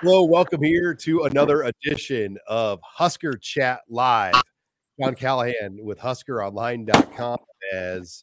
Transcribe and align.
Hello, 0.00 0.22
welcome 0.22 0.62
here 0.62 0.94
to 0.94 1.24
another 1.24 1.62
edition 1.64 2.38
of 2.46 2.78
Husker 2.84 3.36
Chat 3.36 3.80
Live. 3.88 4.32
John 5.00 5.16
Callahan 5.16 5.76
with 5.82 5.98
HuskerOnline.com 5.98 7.38
as 7.74 8.22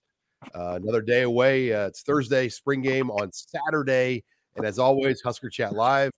uh, 0.56 0.80
another 0.82 1.02
day 1.02 1.24
away. 1.24 1.74
Uh, 1.74 1.88
it's 1.88 2.02
Thursday, 2.02 2.48
spring 2.48 2.82
game 2.82 3.12
on 3.12 3.30
Saturday. 3.34 4.24
And 4.56 4.66
as 4.66 4.80
always, 4.80 5.20
Husker 5.20 5.50
Chat 5.50 5.74
Live 5.74 6.12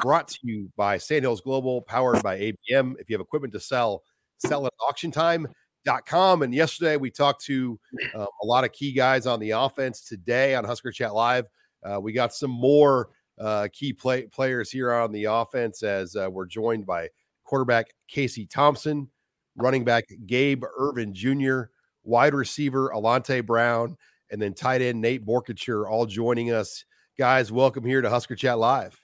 brought 0.00 0.28
to 0.28 0.38
you 0.44 0.72
by 0.78 0.96
Sandhills 0.96 1.42
Global, 1.42 1.82
powered 1.82 2.22
by 2.22 2.38
ABM. 2.38 2.94
If 2.98 3.10
you 3.10 3.14
have 3.14 3.20
equipment 3.20 3.52
to 3.52 3.60
sell, 3.60 4.04
sell 4.38 4.66
at 4.66 4.72
auctiontime.com. 4.80 6.40
And 6.40 6.54
yesterday 6.54 6.96
we 6.96 7.10
talked 7.10 7.44
to 7.44 7.78
uh, 8.14 8.24
a 8.42 8.46
lot 8.46 8.64
of 8.64 8.72
key 8.72 8.94
guys 8.94 9.26
on 9.26 9.40
the 9.40 9.50
offense. 9.50 10.06
Today 10.08 10.54
on 10.54 10.64
Husker 10.64 10.90
Chat 10.90 11.12
Live, 11.12 11.44
uh, 11.84 12.00
we 12.00 12.14
got 12.14 12.32
some 12.32 12.50
more 12.50 13.10
uh, 13.38 13.68
key 13.72 13.92
play- 13.92 14.26
players 14.26 14.70
here 14.70 14.92
on 14.92 15.12
the 15.12 15.24
offense 15.24 15.82
as 15.82 16.16
uh, 16.16 16.28
we're 16.30 16.46
joined 16.46 16.86
by 16.86 17.08
quarterback 17.44 17.88
Casey 18.08 18.46
Thompson, 18.46 19.08
running 19.56 19.84
back 19.84 20.04
Gabe 20.26 20.64
Ervin 20.78 21.14
Jr., 21.14 21.64
wide 22.04 22.34
receiver 22.34 22.90
Alante 22.94 23.44
Brown, 23.44 23.96
and 24.30 24.40
then 24.40 24.54
tight 24.54 24.82
end 24.82 25.00
Nate 25.00 25.24
Boerkircher 25.24 25.88
all 25.88 26.06
joining 26.06 26.52
us. 26.52 26.84
Guys, 27.18 27.52
welcome 27.52 27.84
here 27.84 28.00
to 28.00 28.08
Husker 28.08 28.34
Chat 28.34 28.58
Live. 28.58 28.98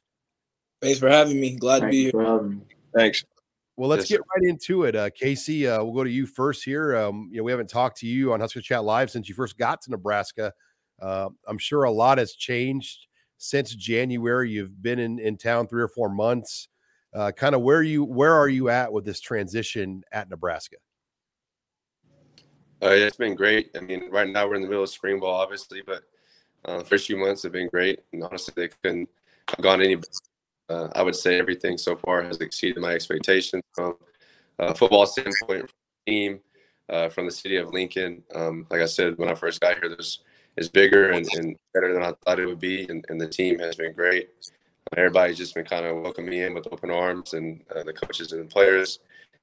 Thanks 0.81 0.99
for 0.99 1.09
having 1.09 1.41
me. 1.41 1.57
Glad 1.57 1.81
to 1.81 1.89
be 1.89 2.11
here. 2.11 2.59
Thanks. 2.97 3.25
Well, 3.77 3.89
let's 3.89 4.11
Yes, 4.11 4.19
get 4.19 4.27
right 4.37 4.49
into 4.49 4.85
it. 4.85 4.97
Uh, 4.97 5.11
Casey, 5.11 5.69
uh, 5.69 5.83
we'll 5.85 5.93
go 5.93 6.05
to 6.05 6.11
you 6.11 6.27
first 6.27 6.65
here. 6.65 6.97
Um, 6.97 7.29
you 7.31 7.39
know, 7.39 7.45
we 7.45 7.53
haven't 7.53 7.71
talked 7.71 7.99
to 7.99 8.07
you 8.07 8.33
on 8.33 8.41
Husker 8.41 8.61
Chat 8.61 8.83
Live 8.83 9.11
since 9.11 9.29
you 9.29 9.35
first 9.35 9.59
got 9.59 9.83
to 9.83 9.91
Nebraska. 9.91 10.53
Uh, 11.01 11.29
I'm 11.47 11.59
sure 11.59 11.85
a 11.85 11.91
lot 11.91 12.19
has 12.19 12.33
changed 12.33 13.08
since 13.39 13.75
January. 13.75 14.51
You've 14.51 14.83
been 14.83 14.99
in, 14.99 15.19
in 15.19 15.37
town 15.37 15.69
three 15.69 15.83
or 15.83 15.89
four 15.89 16.09
months. 16.09 16.69
Uh, 17.15 17.33
kind 17.33 17.55
of 17.55 17.63
where 17.63 17.83
you 17.83 18.05
where 18.05 18.35
are 18.35 18.49
you 18.49 18.69
at 18.69 18.93
with 18.93 19.05
this 19.05 19.21
transition 19.21 20.03
at 20.13 20.29
Nebraska? 20.29 20.77
Uh, 22.83 22.91
it's 22.91 23.17
been 23.17 23.35
great. 23.35 23.71
I 23.77 23.81
mean, 23.81 24.11
right 24.11 24.29
now 24.29 24.47
we're 24.47 24.57
in 24.57 24.63
the 24.63 24.69
middle 24.69 24.85
of 24.85 24.91
spring 24.91 25.19
ball, 25.19 25.35
obviously, 25.35 25.83
but 25.85 26.03
uh, 26.65 26.79
the 26.79 26.85
first 26.85 27.07
few 27.07 27.17
months 27.17 27.43
have 27.43 27.53
been 27.53 27.69
great. 27.69 28.01
And 28.13 28.23
honestly, 28.23 28.53
they 28.55 28.69
couldn't 28.69 29.09
have 29.49 29.63
gone 29.63 29.81
any. 29.81 29.97
Uh, 30.69 30.89
I 30.95 31.03
would 31.03 31.17
say 31.17 31.39
everything 31.39 31.79
so 31.79 31.97
far 31.97 32.23
has 32.23 32.39
exceeded 32.39 32.81
my 32.81 32.93
expectations 32.93 33.63
from 33.75 33.97
a 34.59 34.75
football 34.75 35.07
standpoint, 35.07 35.61
from 35.63 35.69
team, 36.07 36.41
uh, 36.91 37.09
from 37.09 37.25
the 37.25 37.33
city 37.33 37.57
of 37.57 37.73
Lincoln. 37.73 38.23
Um, 38.35 38.67
like 38.71 38.83
I 38.83 38.87
said, 38.87 39.17
when 39.17 39.31
I 39.31 39.35
first 39.35 39.61
got 39.61 39.79
here, 39.79 39.89
this 39.89 40.21
is 40.59 40.69
bigger 40.69 41.11
and, 41.13 41.27
and 41.35 41.57
better 41.73 41.95
than 41.95 42.03
I 42.03 42.13
thought 42.25 42.41
it 42.41 42.47
would 42.47 42.61
be, 42.61 42.85
and, 42.89 43.05
and 43.09 43.21
the 43.21 43.29
team 43.29 43.59
has 43.61 43.77
been 43.77 43.93
great. 43.93 44.31
Everybody's 44.97 45.39
just 45.39 45.55
been 45.55 45.65
kind 45.65 45.87
of 45.87 46.03
welcoming 46.03 46.31
me 46.31 46.43
in 46.43 46.55
with 46.55 46.67
open 46.73 46.91
arms, 46.91 47.35
and 47.35 47.63
uh, 47.75 47.85
the 47.85 47.93
coaches 47.93 48.33
and 48.33 48.43
the 48.43 48.53
players. 48.53 48.99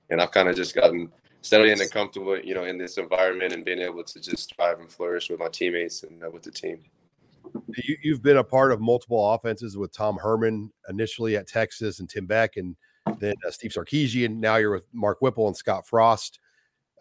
And 0.09 0.21
I've 0.21 0.31
kind 0.31 0.49
of 0.49 0.55
just 0.55 0.75
gotten 0.75 1.11
settled 1.41 1.69
in 1.69 1.79
and 1.79 1.91
comfortable, 1.91 2.37
you 2.39 2.53
know, 2.53 2.65
in 2.65 2.77
this 2.77 2.97
environment 2.97 3.53
and 3.53 3.63
being 3.63 3.79
able 3.79 4.03
to 4.03 4.19
just 4.19 4.55
thrive 4.55 4.79
and 4.79 4.91
flourish 4.91 5.29
with 5.29 5.39
my 5.39 5.47
teammates 5.47 6.03
and 6.03 6.23
uh, 6.23 6.29
with 6.29 6.43
the 6.43 6.51
team. 6.51 6.83
You, 7.83 7.97
you've 8.03 8.23
been 8.23 8.37
a 8.37 8.43
part 8.43 8.71
of 8.71 8.81
multiple 8.81 9.33
offenses 9.33 9.77
with 9.77 9.93
Tom 9.93 10.17
Herman 10.17 10.71
initially 10.89 11.37
at 11.37 11.47
Texas 11.47 11.99
and 11.99 12.09
Tim 12.09 12.25
Beck, 12.25 12.57
and 12.57 12.75
then 13.19 13.35
uh, 13.47 13.51
Steve 13.51 13.71
Sarkisian. 13.71 14.37
Now 14.37 14.57
you're 14.57 14.71
with 14.71 14.87
Mark 14.91 15.21
Whipple 15.21 15.47
and 15.47 15.55
Scott 15.55 15.87
Frost. 15.87 16.39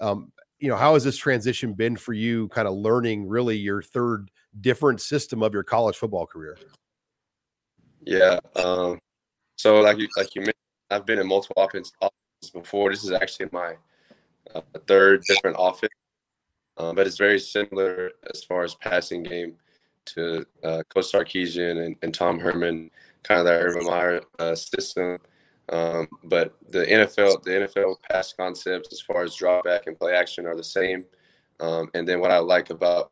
Um, 0.00 0.32
you 0.64 0.70
know, 0.70 0.76
how 0.76 0.94
has 0.94 1.04
this 1.04 1.18
transition 1.18 1.74
been 1.74 1.94
for 1.94 2.14
you? 2.14 2.48
Kind 2.48 2.66
of 2.66 2.72
learning 2.72 3.28
really 3.28 3.54
your 3.54 3.82
third 3.82 4.30
different 4.62 4.98
system 4.98 5.42
of 5.42 5.52
your 5.52 5.62
college 5.62 5.94
football 5.94 6.24
career. 6.24 6.56
Yeah. 8.00 8.38
Um, 8.56 8.98
so 9.56 9.80
like 9.80 9.98
you 9.98 10.08
like 10.16 10.34
you 10.34 10.40
mentioned, 10.40 10.54
I've 10.90 11.04
been 11.04 11.18
in 11.18 11.26
multiple 11.26 11.62
offense 11.62 11.92
offenses 12.00 12.50
before. 12.54 12.90
This 12.90 13.04
is 13.04 13.12
actually 13.12 13.50
my 13.52 13.74
uh, 14.54 14.62
third 14.86 15.22
different 15.28 15.56
offense, 15.60 15.92
um, 16.78 16.96
but 16.96 17.06
it's 17.06 17.18
very 17.18 17.38
similar 17.38 18.12
as 18.32 18.42
far 18.42 18.64
as 18.64 18.74
passing 18.74 19.22
game 19.22 19.56
to 20.06 20.46
uh, 20.62 20.82
Coach 20.88 21.12
Sarkisian 21.12 21.84
and, 21.84 21.96
and 22.00 22.14
Tom 22.14 22.38
Herman, 22.38 22.90
kind 23.22 23.38
of 23.38 23.44
that 23.44 23.60
Urban 23.60 23.84
Meyer 23.84 24.22
uh, 24.38 24.54
system. 24.54 25.18
Um, 25.70 26.08
but 26.24 26.56
the 26.68 26.84
NFL, 26.84 27.42
the 27.42 27.50
NFL 27.50 27.96
pass 28.10 28.32
concepts 28.32 28.92
as 28.92 29.00
far 29.00 29.22
as 29.22 29.34
drop 29.34 29.64
back 29.64 29.86
and 29.86 29.98
play 29.98 30.14
action 30.14 30.46
are 30.46 30.56
the 30.56 30.64
same. 30.64 31.04
Um, 31.60 31.90
and 31.94 32.06
then 32.06 32.20
what 32.20 32.30
I 32.30 32.38
like 32.38 32.70
about 32.70 33.10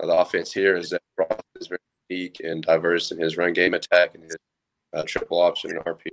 uh, 0.00 0.06
the 0.06 0.14
offense 0.14 0.52
here 0.52 0.76
is 0.76 0.90
that 0.90 1.02
Frost 1.16 1.42
is 1.60 1.68
very 1.68 1.80
unique 2.08 2.40
and 2.44 2.62
diverse 2.62 3.10
in 3.10 3.18
his 3.18 3.36
run 3.36 3.52
game 3.52 3.74
attack 3.74 4.14
and 4.14 4.24
his 4.24 4.36
uh, 4.92 5.02
triple 5.06 5.40
option 5.40 5.70
and 5.70 5.80
RP. 5.80 6.08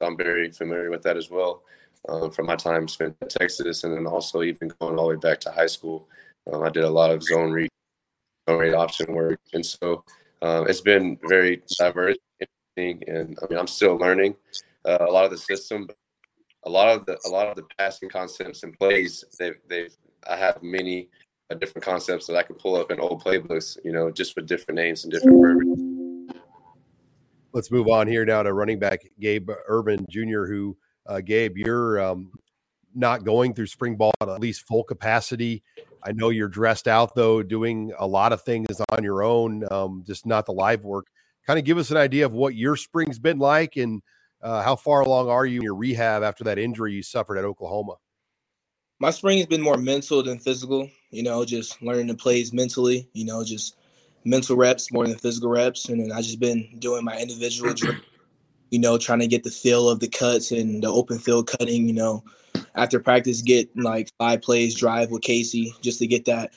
I'm 0.00 0.16
very 0.16 0.50
familiar 0.50 0.90
with 0.90 1.02
that 1.02 1.16
as 1.16 1.30
well 1.30 1.62
um, 2.08 2.30
from 2.30 2.46
my 2.46 2.56
time 2.56 2.88
spent 2.88 3.16
in 3.20 3.28
Texas, 3.28 3.84
and 3.84 3.94
then 3.94 4.06
also 4.06 4.42
even 4.42 4.68
going 4.80 4.98
all 4.98 5.08
the 5.08 5.14
way 5.14 5.16
back 5.16 5.40
to 5.40 5.50
high 5.50 5.66
school. 5.66 6.08
Um, 6.52 6.62
I 6.62 6.70
did 6.70 6.84
a 6.84 6.90
lot 6.90 7.10
of 7.10 7.22
zone 7.22 7.50
read, 7.50 7.70
zone 8.48 8.58
read 8.58 8.74
option 8.74 9.12
work, 9.12 9.40
and 9.52 9.64
so 9.64 10.04
um, 10.42 10.68
it's 10.68 10.80
been 10.80 11.18
very 11.28 11.62
diverse, 11.78 12.16
and 12.76 13.36
I 13.42 13.46
mean 13.48 13.58
I'm 13.58 13.66
still 13.66 13.96
learning 13.96 14.36
uh, 14.86 14.98
a 15.00 15.10
lot 15.10 15.24
of 15.24 15.30
the 15.30 15.38
system. 15.38 15.88
A 16.64 16.70
lot 16.70 16.88
of 16.88 17.06
the 17.06 17.18
a 17.26 17.30
lot 17.30 17.46
of 17.46 17.54
the 17.54 17.62
passing 17.78 18.08
concepts 18.08 18.62
and 18.64 18.76
plays, 18.78 19.24
they've 19.38 19.58
they've 19.68 19.94
I 20.28 20.36
have 20.36 20.62
many 20.62 21.08
uh, 21.50 21.54
different 21.54 21.84
concepts 21.84 22.26
that 22.26 22.36
I 22.36 22.42
can 22.42 22.56
pull 22.56 22.76
up 22.76 22.90
in 22.90 22.98
old 22.98 23.22
playbooks, 23.22 23.78
you 23.84 23.92
know, 23.92 24.10
just 24.10 24.34
with 24.34 24.46
different 24.46 24.76
names 24.76 25.04
and 25.04 25.12
different 25.12 25.40
verbiage. 25.40 26.36
Let's 27.52 27.70
move 27.70 27.88
on 27.88 28.08
here 28.08 28.24
now 28.24 28.42
to 28.42 28.52
running 28.52 28.78
back 28.78 29.02
Gabe 29.20 29.48
Ervin 29.68 30.04
Jr., 30.10 30.44
who, 30.44 30.76
uh, 31.06 31.20
Gabe, 31.20 31.56
you're 31.56 32.00
um, 32.00 32.32
not 32.94 33.24
going 33.24 33.54
through 33.54 33.68
spring 33.68 33.96
ball 33.96 34.12
at 34.20 34.28
at 34.28 34.40
least 34.40 34.66
full 34.66 34.84
capacity. 34.84 35.62
I 36.02 36.12
know 36.12 36.30
you're 36.30 36.48
dressed 36.48 36.86
out, 36.86 37.14
though, 37.14 37.42
doing 37.42 37.92
a 37.98 38.06
lot 38.06 38.32
of 38.32 38.42
things 38.42 38.80
on 38.90 39.02
your 39.02 39.22
own, 39.22 39.64
um, 39.70 40.02
just 40.06 40.26
not 40.26 40.46
the 40.46 40.52
live 40.52 40.84
work. 40.84 41.06
Kind 41.46 41.58
of 41.58 41.64
give 41.64 41.78
us 41.78 41.90
an 41.90 41.96
idea 41.96 42.26
of 42.26 42.32
what 42.32 42.54
your 42.54 42.76
spring's 42.76 43.18
been 43.18 43.38
like 43.38 43.76
and 43.76 44.02
uh, 44.46 44.62
how 44.62 44.76
far 44.76 45.00
along 45.00 45.28
are 45.28 45.44
you 45.44 45.56
in 45.56 45.64
your 45.64 45.74
rehab 45.74 46.22
after 46.22 46.44
that 46.44 46.56
injury 46.56 46.94
you 46.94 47.02
suffered 47.02 47.36
at 47.36 47.44
Oklahoma? 47.44 47.96
My 49.00 49.10
spring 49.10 49.38
has 49.38 49.46
been 49.46 49.60
more 49.60 49.76
mental 49.76 50.22
than 50.22 50.38
physical. 50.38 50.88
You 51.10 51.24
know, 51.24 51.44
just 51.44 51.82
learning 51.82 52.06
the 52.06 52.14
plays 52.14 52.52
mentally. 52.52 53.08
You 53.12 53.24
know, 53.24 53.42
just 53.42 53.76
mental 54.24 54.56
reps 54.56 54.92
more 54.92 55.04
than 55.04 55.18
physical 55.18 55.50
reps, 55.50 55.88
and 55.88 56.00
then 56.00 56.12
I 56.12 56.22
just 56.22 56.38
been 56.38 56.78
doing 56.78 57.04
my 57.04 57.18
individual. 57.18 57.74
You 58.70 58.78
know, 58.78 58.98
trying 58.98 59.18
to 59.18 59.26
get 59.26 59.42
the 59.42 59.50
feel 59.50 59.88
of 59.88 59.98
the 59.98 60.08
cuts 60.08 60.52
and 60.52 60.80
the 60.80 60.88
open 60.88 61.18
field 61.18 61.48
cutting. 61.48 61.88
You 61.88 61.94
know, 61.94 62.24
after 62.76 63.00
practice, 63.00 63.42
get 63.42 63.68
like 63.76 64.10
five 64.16 64.42
plays 64.42 64.76
drive 64.76 65.10
with 65.10 65.22
Casey 65.22 65.74
just 65.82 65.98
to 65.98 66.06
get 66.06 66.24
that 66.26 66.52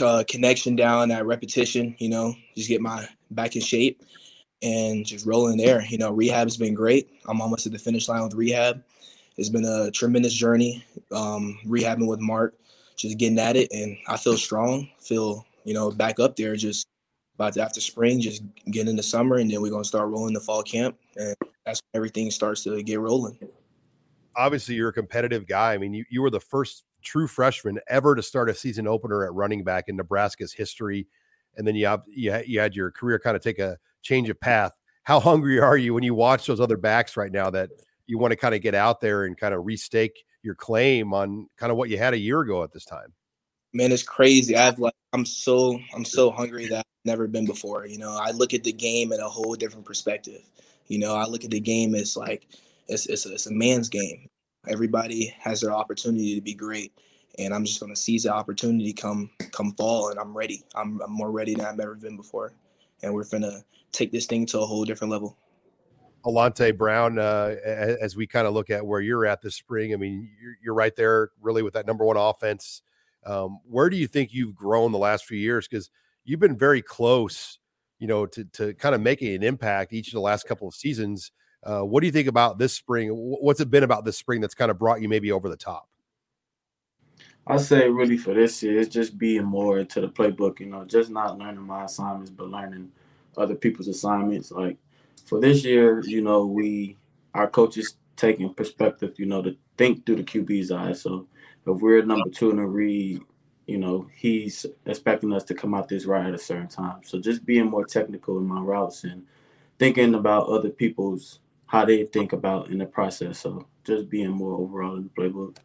uh, 0.00 0.24
connection 0.26 0.76
down, 0.76 1.10
that 1.10 1.26
repetition. 1.26 1.94
You 1.98 2.08
know, 2.08 2.34
just 2.56 2.70
get 2.70 2.80
my 2.80 3.06
back 3.30 3.54
in 3.54 3.60
shape 3.60 4.02
and 4.62 5.04
just 5.04 5.26
rolling 5.26 5.56
there. 5.56 5.84
You 5.84 5.98
know, 5.98 6.12
rehab 6.12 6.46
has 6.46 6.56
been 6.56 6.74
great. 6.74 7.10
I'm 7.26 7.40
almost 7.40 7.66
at 7.66 7.72
the 7.72 7.78
finish 7.78 8.08
line 8.08 8.22
with 8.22 8.34
rehab. 8.34 8.82
It's 9.36 9.48
been 9.48 9.64
a 9.64 9.90
tremendous 9.90 10.34
journey. 10.34 10.84
Um, 11.12 11.58
rehabbing 11.64 12.08
with 12.08 12.20
Mark, 12.20 12.54
just 12.96 13.18
getting 13.18 13.38
at 13.38 13.56
it, 13.56 13.68
and 13.72 13.96
I 14.08 14.16
feel 14.16 14.36
strong. 14.36 14.88
Feel 15.00 15.46
you 15.64 15.74
know 15.74 15.90
back 15.90 16.18
up 16.18 16.36
there. 16.36 16.56
Just 16.56 16.86
about 17.36 17.54
to, 17.54 17.62
after 17.62 17.80
spring, 17.80 18.20
just 18.20 18.42
getting 18.70 18.90
into 18.90 19.02
summer, 19.02 19.36
and 19.36 19.50
then 19.50 19.62
we're 19.62 19.70
gonna 19.70 19.84
start 19.84 20.08
rolling 20.08 20.34
the 20.34 20.40
fall 20.40 20.62
camp, 20.62 20.98
and 21.16 21.36
that's 21.64 21.80
when 21.80 21.98
everything 21.98 22.30
starts 22.30 22.64
to 22.64 22.82
get 22.82 22.98
rolling. 22.98 23.38
Obviously, 24.36 24.74
you're 24.74 24.88
a 24.88 24.92
competitive 24.92 25.46
guy. 25.46 25.74
I 25.74 25.78
mean, 25.78 25.94
you, 25.94 26.04
you 26.10 26.22
were 26.22 26.30
the 26.30 26.40
first 26.40 26.84
true 27.02 27.26
freshman 27.28 27.78
ever 27.88 28.14
to 28.14 28.22
start 28.22 28.50
a 28.50 28.54
season 28.54 28.86
opener 28.86 29.24
at 29.24 29.32
running 29.32 29.62
back 29.64 29.84
in 29.88 29.96
Nebraska's 29.96 30.52
history. 30.52 31.06
And 31.58 31.66
then 31.66 31.74
you 31.74 31.86
have 31.86 32.02
you 32.06 32.30
had, 32.30 32.48
you 32.48 32.60
had 32.60 32.74
your 32.74 32.90
career 32.90 33.18
kind 33.18 33.36
of 33.36 33.42
take 33.42 33.58
a 33.58 33.76
change 34.02 34.30
of 34.30 34.40
path. 34.40 34.72
How 35.02 35.20
hungry 35.20 35.60
are 35.60 35.76
you 35.76 35.92
when 35.92 36.04
you 36.04 36.14
watch 36.14 36.46
those 36.46 36.60
other 36.60 36.76
backs 36.76 37.16
right 37.16 37.32
now 37.32 37.50
that 37.50 37.70
you 38.06 38.18
want 38.18 38.32
to 38.32 38.36
kind 38.36 38.54
of 38.54 38.62
get 38.62 38.74
out 38.74 39.00
there 39.00 39.24
and 39.24 39.36
kind 39.36 39.52
of 39.52 39.64
restake 39.64 40.12
your 40.42 40.54
claim 40.54 41.12
on 41.12 41.48
kind 41.56 41.70
of 41.70 41.76
what 41.76 41.90
you 41.90 41.98
had 41.98 42.14
a 42.14 42.18
year 42.18 42.40
ago 42.40 42.62
at 42.62 42.72
this 42.72 42.84
time? 42.84 43.12
Man, 43.74 43.92
it's 43.92 44.02
crazy. 44.02 44.56
I've 44.56 44.78
like 44.78 44.94
I'm 45.12 45.26
so 45.26 45.78
I'm 45.94 46.04
so 46.04 46.30
hungry 46.30 46.68
that 46.68 46.78
I've 46.78 47.04
never 47.04 47.26
been 47.26 47.44
before. 47.44 47.86
You 47.86 47.98
know, 47.98 48.16
I 48.16 48.30
look 48.30 48.54
at 48.54 48.64
the 48.64 48.72
game 48.72 49.12
in 49.12 49.20
a 49.20 49.28
whole 49.28 49.54
different 49.54 49.84
perspective. 49.84 50.42
You 50.86 50.98
know, 50.98 51.14
I 51.14 51.26
look 51.26 51.44
at 51.44 51.50
the 51.50 51.60
game 51.60 51.94
as 51.94 52.16
like 52.16 52.46
it's 52.86 53.06
it's 53.06 53.26
a, 53.26 53.32
it's 53.32 53.46
a 53.46 53.52
man's 53.52 53.88
game. 53.88 54.28
Everybody 54.68 55.34
has 55.38 55.60
their 55.60 55.72
opportunity 55.72 56.34
to 56.34 56.40
be 56.40 56.54
great, 56.54 56.92
and 57.38 57.54
I'm 57.54 57.64
just 57.64 57.80
going 57.80 57.92
to 57.92 58.00
seize 58.00 58.24
the 58.24 58.32
opportunity 58.32 58.92
come 58.92 59.30
come 59.52 59.72
fall, 59.74 60.10
and 60.10 60.18
I'm 60.18 60.36
ready. 60.36 60.64
I'm, 60.74 61.00
I'm 61.00 61.12
more 61.12 61.30
ready 61.30 61.54
than 61.54 61.66
I've 61.66 61.80
ever 61.80 61.94
been 61.94 62.16
before, 62.16 62.52
and 63.02 63.14
we're 63.14 63.24
gonna 63.24 63.64
take 63.92 64.12
this 64.12 64.26
thing 64.26 64.46
to 64.46 64.60
a 64.60 64.66
whole 64.66 64.84
different 64.84 65.10
level. 65.10 65.36
Alante 66.24 66.76
Brown, 66.76 67.18
uh, 67.18 67.54
as 67.64 68.16
we 68.16 68.26
kind 68.26 68.46
of 68.46 68.52
look 68.52 68.70
at 68.70 68.84
where 68.84 69.00
you're 69.00 69.24
at 69.24 69.40
this 69.40 69.54
spring, 69.54 69.94
I 69.94 69.96
mean, 69.96 70.28
you're, 70.42 70.56
you're 70.62 70.74
right 70.74 70.94
there 70.94 71.30
really 71.40 71.62
with 71.62 71.74
that 71.74 71.86
number 71.86 72.04
one 72.04 72.16
offense. 72.16 72.82
Um, 73.24 73.60
where 73.64 73.88
do 73.88 73.96
you 73.96 74.06
think 74.06 74.32
you've 74.32 74.54
grown 74.54 74.92
the 74.92 74.98
last 74.98 75.24
few 75.24 75.38
years? 75.38 75.68
Because 75.68 75.90
you've 76.24 76.40
been 76.40 76.58
very 76.58 76.82
close, 76.82 77.58
you 77.98 78.08
know, 78.08 78.26
to, 78.26 78.44
to 78.44 78.74
kind 78.74 78.94
of 78.94 79.00
making 79.00 79.34
an 79.34 79.42
impact 79.42 79.92
each 79.92 80.08
of 80.08 80.14
the 80.14 80.20
last 80.20 80.46
couple 80.46 80.66
of 80.66 80.74
seasons. 80.74 81.30
Uh, 81.64 81.80
what 81.80 82.00
do 82.00 82.06
you 82.06 82.12
think 82.12 82.28
about 82.28 82.58
this 82.58 82.74
spring? 82.74 83.10
What's 83.10 83.60
it 83.60 83.70
been 83.70 83.84
about 83.84 84.04
this 84.04 84.18
spring 84.18 84.40
that's 84.40 84.54
kind 84.54 84.70
of 84.70 84.78
brought 84.78 85.00
you 85.00 85.08
maybe 85.08 85.32
over 85.32 85.48
the 85.48 85.56
top? 85.56 85.87
I 87.48 87.56
say 87.56 87.88
really 87.88 88.18
for 88.18 88.34
this 88.34 88.62
year, 88.62 88.78
it's 88.78 88.94
just 88.94 89.16
being 89.16 89.44
more 89.44 89.82
to 89.82 90.00
the 90.02 90.08
playbook, 90.08 90.60
you 90.60 90.66
know, 90.66 90.84
just 90.84 91.10
not 91.10 91.38
learning 91.38 91.62
my 91.62 91.84
assignments, 91.84 92.30
but 92.30 92.50
learning 92.50 92.92
other 93.38 93.54
people's 93.54 93.88
assignments. 93.88 94.50
Like 94.52 94.76
for 95.24 95.40
this 95.40 95.64
year, 95.64 96.02
you 96.04 96.20
know, 96.20 96.44
we 96.44 96.98
our 97.34 97.48
coaches 97.48 97.94
taking 98.16 98.52
perspective, 98.52 99.14
you 99.18 99.24
know, 99.24 99.40
to 99.40 99.56
think 99.78 100.04
through 100.04 100.16
the 100.16 100.24
QB's 100.24 100.70
eyes. 100.70 101.00
So 101.00 101.26
if 101.66 101.80
we're 101.80 102.04
number 102.04 102.28
two 102.28 102.50
in 102.50 102.56
the 102.56 102.66
read, 102.66 103.22
you 103.66 103.78
know, 103.78 104.06
he's 104.14 104.66
expecting 104.84 105.32
us 105.32 105.44
to 105.44 105.54
come 105.54 105.72
out 105.72 105.88
this 105.88 106.04
right 106.04 106.26
at 106.26 106.34
a 106.34 106.38
certain 106.38 106.68
time. 106.68 107.00
So 107.04 107.18
just 107.18 107.46
being 107.46 107.66
more 107.66 107.86
technical 107.86 108.38
in 108.38 108.46
my 108.46 108.60
routes 108.60 109.04
and 109.04 109.24
thinking 109.78 110.14
about 110.14 110.48
other 110.48 110.70
people's 110.70 111.40
how 111.66 111.84
they 111.84 112.04
think 112.04 112.32
about 112.32 112.70
in 112.70 112.78
the 112.78 112.86
process. 112.86 113.38
So 113.38 113.66
just 113.84 114.10
being 114.10 114.30
more 114.30 114.54
overall 114.54 114.96
in 114.96 115.04
the 115.04 115.08
playbook. 115.10 115.56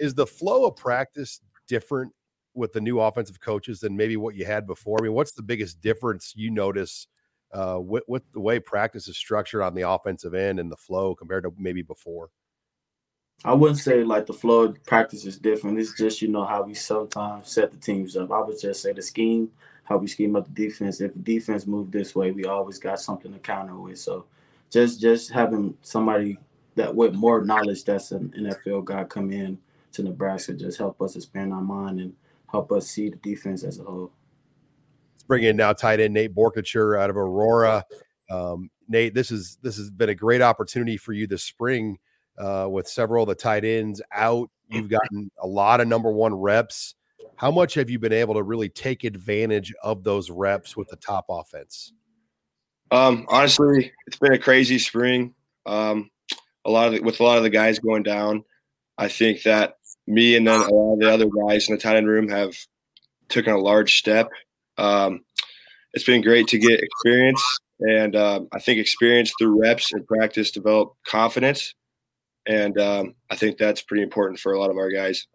Is 0.00 0.14
the 0.14 0.26
flow 0.26 0.66
of 0.66 0.76
practice 0.76 1.40
different 1.68 2.12
with 2.54 2.72
the 2.72 2.80
new 2.80 3.00
offensive 3.00 3.40
coaches 3.40 3.80
than 3.80 3.96
maybe 3.96 4.16
what 4.16 4.34
you 4.34 4.44
had 4.44 4.66
before? 4.66 4.98
I 4.98 5.02
mean, 5.02 5.12
what's 5.12 5.32
the 5.32 5.42
biggest 5.42 5.80
difference 5.80 6.32
you 6.34 6.50
notice 6.50 7.06
uh, 7.52 7.78
with, 7.80 8.04
with 8.08 8.22
the 8.32 8.40
way 8.40 8.58
practice 8.58 9.08
is 9.08 9.16
structured 9.16 9.62
on 9.62 9.74
the 9.74 9.88
offensive 9.88 10.34
end 10.34 10.58
and 10.58 10.70
the 10.70 10.76
flow 10.76 11.14
compared 11.14 11.44
to 11.44 11.52
maybe 11.56 11.82
before? 11.82 12.30
I 13.44 13.54
wouldn't 13.54 13.78
say 13.78 14.04
like 14.04 14.26
the 14.26 14.34
flow 14.34 14.64
of 14.64 14.84
practice 14.84 15.24
is 15.24 15.38
different. 15.38 15.78
It's 15.78 15.96
just 15.96 16.20
you 16.20 16.28
know 16.28 16.44
how 16.44 16.62
we 16.62 16.74
sometimes 16.74 17.50
set 17.50 17.70
the 17.70 17.78
teams 17.78 18.16
up. 18.16 18.30
I 18.30 18.40
would 18.40 18.60
just 18.60 18.82
say 18.82 18.92
the 18.92 19.00
scheme, 19.00 19.50
how 19.84 19.96
we 19.96 20.08
scheme 20.08 20.36
up 20.36 20.44
the 20.44 20.66
defense. 20.66 21.00
If 21.00 21.14
the 21.14 21.20
defense 21.20 21.66
moved 21.66 21.92
this 21.92 22.14
way, 22.14 22.32
we 22.32 22.44
always 22.44 22.78
got 22.78 23.00
something 23.00 23.32
to 23.32 23.38
counter 23.38 23.76
with. 23.76 23.98
So 23.98 24.26
just 24.70 25.00
just 25.00 25.30
having 25.30 25.74
somebody 25.80 26.38
that 26.74 26.94
with 26.94 27.14
more 27.14 27.42
knowledge 27.42 27.84
that's 27.84 28.12
an 28.12 28.32
NFL 28.38 28.84
guy 28.84 29.04
come 29.04 29.32
in 29.32 29.58
to 29.92 30.02
Nebraska 30.02 30.54
just 30.54 30.78
help 30.78 31.00
us 31.02 31.16
expand 31.16 31.52
our 31.52 31.60
mind 31.60 32.00
and 32.00 32.12
help 32.50 32.72
us 32.72 32.88
see 32.88 33.08
the 33.08 33.16
defense 33.16 33.64
as 33.64 33.78
a 33.78 33.84
whole. 33.84 34.12
Let's 35.14 35.24
bring 35.24 35.44
in 35.44 35.56
now 35.56 35.72
tight 35.72 36.00
end 36.00 36.14
Nate 36.14 36.34
Boerkircher 36.34 36.98
out 37.00 37.10
of 37.10 37.16
Aurora. 37.16 37.84
Um, 38.30 38.70
Nate, 38.88 39.14
this 39.14 39.30
is 39.30 39.58
this 39.62 39.76
has 39.76 39.90
been 39.90 40.08
a 40.08 40.14
great 40.14 40.42
opportunity 40.42 40.96
for 40.96 41.12
you 41.12 41.26
this 41.26 41.42
spring 41.42 41.98
uh, 42.38 42.68
with 42.70 42.88
several 42.88 43.24
of 43.24 43.28
the 43.28 43.34
tight 43.34 43.64
ends 43.64 44.00
out. 44.12 44.50
You've 44.68 44.88
gotten 44.88 45.30
a 45.42 45.46
lot 45.46 45.80
of 45.80 45.88
number 45.88 46.12
one 46.12 46.34
reps. 46.34 46.94
How 47.36 47.50
much 47.50 47.74
have 47.74 47.90
you 47.90 47.98
been 47.98 48.12
able 48.12 48.34
to 48.34 48.42
really 48.42 48.68
take 48.68 49.02
advantage 49.02 49.74
of 49.82 50.04
those 50.04 50.30
reps 50.30 50.76
with 50.76 50.88
the 50.88 50.96
top 50.96 51.26
offense? 51.28 51.92
Um, 52.90 53.26
honestly, 53.28 53.92
it's 54.06 54.18
been 54.18 54.32
a 54.32 54.38
crazy 54.38 54.78
spring. 54.78 55.34
Um, 55.66 56.10
a 56.64 56.70
lot 56.70 56.88
of 56.88 56.94
the, 56.94 57.00
with 57.00 57.20
a 57.20 57.24
lot 57.24 57.36
of 57.36 57.42
the 57.42 57.50
guys 57.50 57.78
going 57.78 58.02
down, 58.02 58.44
I 58.98 59.08
think 59.08 59.42
that 59.44 59.78
me 60.10 60.36
and 60.36 60.46
then 60.46 60.60
a 60.60 60.72
lot 60.72 60.94
of 60.94 61.00
the 61.00 61.12
other 61.12 61.26
guys 61.46 61.68
in 61.68 61.74
the 61.74 61.80
tight 61.80 61.96
end 61.96 62.08
room 62.08 62.28
have 62.28 62.54
taken 63.28 63.52
a 63.52 63.58
large 63.58 63.98
step. 63.98 64.28
Um, 64.76 65.20
it's 65.92 66.04
been 66.04 66.22
great 66.22 66.46
to 66.48 66.58
get 66.58 66.80
experience, 66.80 67.42
and 67.80 68.14
um, 68.16 68.48
I 68.52 68.58
think 68.60 68.78
experience 68.78 69.32
through 69.38 69.60
reps 69.60 69.92
and 69.92 70.06
practice 70.06 70.50
develop 70.50 70.92
confidence 71.06 71.74
and 72.46 72.78
um, 72.78 73.14
I 73.30 73.36
think 73.36 73.58
that's 73.58 73.82
pretty 73.82 74.02
important 74.02 74.40
for 74.40 74.52
a 74.52 74.58
lot 74.58 74.70
of 74.70 74.76
our 74.76 74.90
guys. 74.90 75.26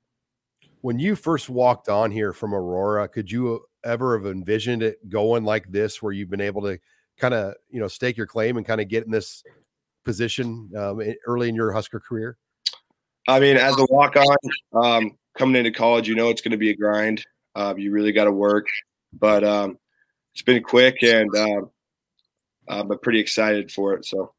When 0.82 1.00
you 1.00 1.16
first 1.16 1.50
walked 1.50 1.90
on 1.90 2.12
here 2.12 2.34
from 2.34 2.54
Aurora, 2.54 3.08
could 3.08 3.32
you 3.32 3.62
ever 3.84 4.18
have 4.18 4.28
envisioned 4.28 4.84
it 4.84 5.10
going 5.10 5.44
like 5.44 5.72
this, 5.72 6.02
where 6.02 6.14
you've 6.14 6.30
been 6.30 6.42
able 6.42 6.62
to 6.64 6.80
kind 7.18 7.34
of 7.34 7.56
you 7.70 7.80
know 7.80 7.88
stake 7.88 8.18
your 8.18 8.28
claim 8.28 8.58
and 8.58 8.66
kind 8.66 8.82
of 8.82 8.88
get 8.88 9.06
in 9.06 9.12
this 9.12 9.44
position 10.04 10.70
um, 10.78 11.02
early 11.26 11.50
in 11.50 11.56
your 11.56 11.72
Husker 11.72 12.00
career? 12.00 12.38
I 13.28 13.40
mean, 13.40 13.58
as 13.58 13.78
a 13.78 13.86
walk 13.90 14.16
on, 14.16 14.38
um, 14.84 15.18
coming 15.38 15.56
into 15.56 15.72
college, 15.72 16.08
you 16.08 16.16
know 16.16 16.30
it's 16.30 16.42
going 16.42 16.52
to 16.52 16.58
be 16.58 16.70
a 16.70 16.76
grind. 16.76 17.24
Uh, 17.56 17.74
you 17.78 17.92
really 17.92 18.12
got 18.12 18.26
to 18.26 18.32
work, 18.32 18.68
but 19.14 19.44
um, 19.44 19.78
it's 20.34 20.44
been 20.44 20.62
quick, 20.62 21.02
and 21.02 21.30
uh, 21.36 21.62
I'm 22.68 23.00
pretty 23.00 23.20
excited 23.20 23.72
for 23.72 23.94
it. 23.94 24.06
So. 24.06 24.34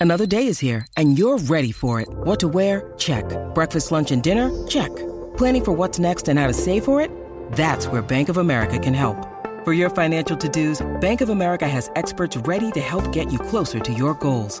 Another 0.00 0.26
day 0.26 0.46
is 0.46 0.58
here, 0.58 0.86
and 0.96 1.18
you're 1.18 1.38
ready 1.38 1.72
for 1.72 2.00
it. 2.00 2.08
What 2.10 2.40
to 2.40 2.48
wear? 2.48 2.92
Check. 2.98 3.24
Breakfast, 3.54 3.92
lunch, 3.92 4.10
and 4.10 4.22
dinner? 4.22 4.50
Check. 4.66 4.90
Planning 5.36 5.64
for 5.64 5.72
what's 5.72 5.98
next 5.98 6.28
and 6.28 6.38
how 6.38 6.48
to 6.48 6.52
save 6.52 6.84
for 6.84 7.00
it? 7.00 7.10
That's 7.52 7.86
where 7.86 8.02
Bank 8.02 8.28
of 8.28 8.38
America 8.38 8.78
can 8.78 8.94
help. 8.94 9.28
For 9.64 9.72
your 9.72 9.90
financial 9.90 10.36
to-dos, 10.36 10.84
Bank 11.00 11.20
of 11.20 11.28
America 11.28 11.68
has 11.68 11.88
experts 11.94 12.36
ready 12.38 12.72
to 12.72 12.80
help 12.80 13.12
get 13.12 13.30
you 13.30 13.38
closer 13.38 13.78
to 13.78 13.92
your 13.92 14.14
goals. 14.14 14.60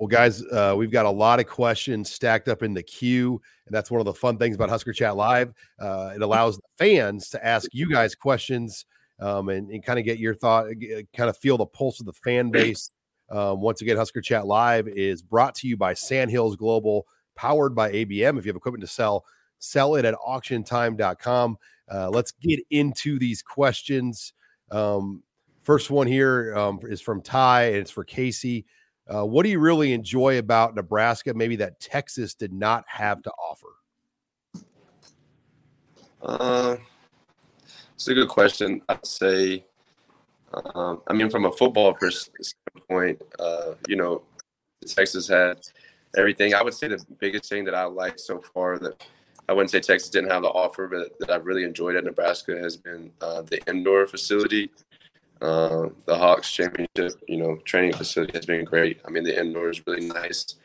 Well, 0.00 0.08
guys, 0.08 0.42
uh, 0.46 0.72
we've 0.78 0.90
got 0.90 1.04
a 1.04 1.10
lot 1.10 1.40
of 1.40 1.46
questions 1.46 2.10
stacked 2.10 2.48
up 2.48 2.62
in 2.62 2.72
the 2.72 2.82
queue, 2.82 3.38
and 3.66 3.74
that's 3.74 3.90
one 3.90 4.00
of 4.00 4.06
the 4.06 4.14
fun 4.14 4.38
things 4.38 4.56
about 4.56 4.70
Husker 4.70 4.94
Chat 4.94 5.14
Live. 5.14 5.52
Uh, 5.78 6.12
it 6.14 6.22
allows 6.22 6.56
the 6.56 6.62
fans 6.78 7.28
to 7.28 7.46
ask 7.46 7.68
you 7.74 7.90
guys 7.92 8.14
questions 8.14 8.86
um, 9.18 9.50
and, 9.50 9.70
and 9.70 9.84
kind 9.84 9.98
of 9.98 10.06
get 10.06 10.18
your 10.18 10.34
thought, 10.34 10.68
kind 11.14 11.28
of 11.28 11.36
feel 11.36 11.58
the 11.58 11.66
pulse 11.66 12.00
of 12.00 12.06
the 12.06 12.14
fan 12.14 12.50
base. 12.50 12.92
Um, 13.30 13.60
once 13.60 13.82
again, 13.82 13.98
Husker 13.98 14.22
Chat 14.22 14.46
Live 14.46 14.88
is 14.88 15.20
brought 15.20 15.54
to 15.56 15.68
you 15.68 15.76
by 15.76 15.92
Sandhills 15.92 16.56
Global, 16.56 17.06
powered 17.36 17.74
by 17.74 17.92
ABM. 17.92 18.38
If 18.38 18.46
you 18.46 18.48
have 18.48 18.56
equipment 18.56 18.80
to 18.80 18.88
sell, 18.88 19.26
sell 19.58 19.96
it 19.96 20.06
at 20.06 20.14
auctiontime.com. 20.14 21.58
Uh, 21.92 22.08
let's 22.08 22.32
get 22.32 22.58
into 22.70 23.18
these 23.18 23.42
questions. 23.42 24.32
Um, 24.70 25.22
first 25.62 25.90
one 25.90 26.06
here 26.06 26.56
um, 26.56 26.80
is 26.84 27.02
from 27.02 27.20
Ty, 27.20 27.64
and 27.64 27.76
it's 27.76 27.90
for 27.90 28.02
Casey. 28.02 28.64
Uh, 29.12 29.24
what 29.24 29.42
do 29.42 29.50
you 29.50 29.58
really 29.58 29.92
enjoy 29.92 30.38
about 30.38 30.76
Nebraska, 30.76 31.34
maybe 31.34 31.56
that 31.56 31.80
Texas 31.80 32.32
did 32.34 32.52
not 32.52 32.84
have 32.86 33.22
to 33.22 33.32
offer? 33.32 33.66
Uh, 36.22 36.76
it's 37.94 38.06
a 38.06 38.14
good 38.14 38.28
question. 38.28 38.80
I'd 38.88 39.04
say, 39.04 39.64
um, 40.74 41.02
I 41.08 41.12
mean, 41.12 41.28
from 41.28 41.44
a 41.44 41.52
football 41.52 41.96
standpoint, 41.98 43.20
uh, 43.40 43.74
you 43.88 43.96
know, 43.96 44.22
Texas 44.86 45.26
had 45.26 45.58
everything. 46.16 46.54
I 46.54 46.62
would 46.62 46.74
say 46.74 46.86
the 46.86 47.04
biggest 47.18 47.48
thing 47.48 47.64
that 47.64 47.74
I 47.74 47.84
like 47.84 48.18
so 48.18 48.40
far 48.40 48.78
that 48.78 49.04
I 49.48 49.52
wouldn't 49.52 49.70
say 49.70 49.80
Texas 49.80 50.10
didn't 50.10 50.30
have 50.30 50.42
the 50.42 50.48
offer, 50.48 50.86
but 50.86 51.18
that 51.18 51.30
I've 51.30 51.46
really 51.46 51.64
enjoyed 51.64 51.96
at 51.96 52.04
Nebraska 52.04 52.56
has 52.58 52.76
been 52.76 53.10
uh, 53.20 53.42
the 53.42 53.60
indoor 53.68 54.06
facility. 54.06 54.70
Uh, 55.40 55.88
the 56.06 56.16
Hawks 56.16 56.52
championship, 56.52 57.20
you 57.26 57.38
know, 57.38 57.56
training 57.64 57.94
facility 57.94 58.32
has 58.34 58.46
been 58.46 58.64
great. 58.64 59.00
I 59.06 59.10
mean, 59.10 59.24
the 59.24 59.38
indoor 59.38 59.70
is 59.70 59.86
really 59.86 60.06
nice, 60.06 60.56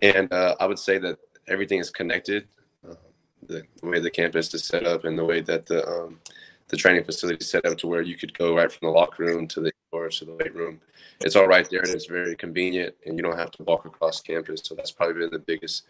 and 0.00 0.32
uh, 0.32 0.54
I 0.58 0.66
would 0.66 0.78
say 0.78 0.98
that 0.98 1.18
everything 1.46 1.78
is 1.78 1.90
connected. 1.90 2.48
Uh, 2.88 2.94
the, 3.46 3.62
the, 3.82 3.88
way 3.88 4.00
the 4.00 4.10
campus 4.10 4.52
is 4.54 4.64
set 4.64 4.86
up 4.86 5.04
and 5.04 5.18
the 5.18 5.24
way 5.24 5.42
that 5.42 5.66
the 5.66 5.86
um, 5.86 6.18
the 6.68 6.76
training 6.76 7.04
facility 7.04 7.38
is 7.40 7.50
set 7.50 7.66
up 7.66 7.76
to 7.78 7.86
where 7.86 8.02
you 8.02 8.16
could 8.16 8.36
go 8.36 8.56
right 8.56 8.72
from 8.72 8.88
the 8.88 8.92
locker 8.92 9.24
room 9.24 9.46
to 9.48 9.60
the 9.60 9.72
or 9.92 10.08
to 10.08 10.24
the 10.24 10.34
weight 10.34 10.54
room. 10.54 10.80
It's 11.20 11.36
all 11.36 11.46
right 11.46 11.68
there 11.70 11.80
and 11.80 11.90
it's 11.90 12.06
very 12.06 12.34
convenient 12.36 12.94
and 13.06 13.16
you 13.16 13.22
don't 13.22 13.38
have 13.38 13.52
to 13.52 13.62
walk 13.62 13.84
across 13.84 14.20
campus. 14.20 14.62
So 14.64 14.74
that's 14.74 14.90
probably 14.90 15.20
been 15.20 15.30
the 15.30 15.38
biggest 15.38 15.84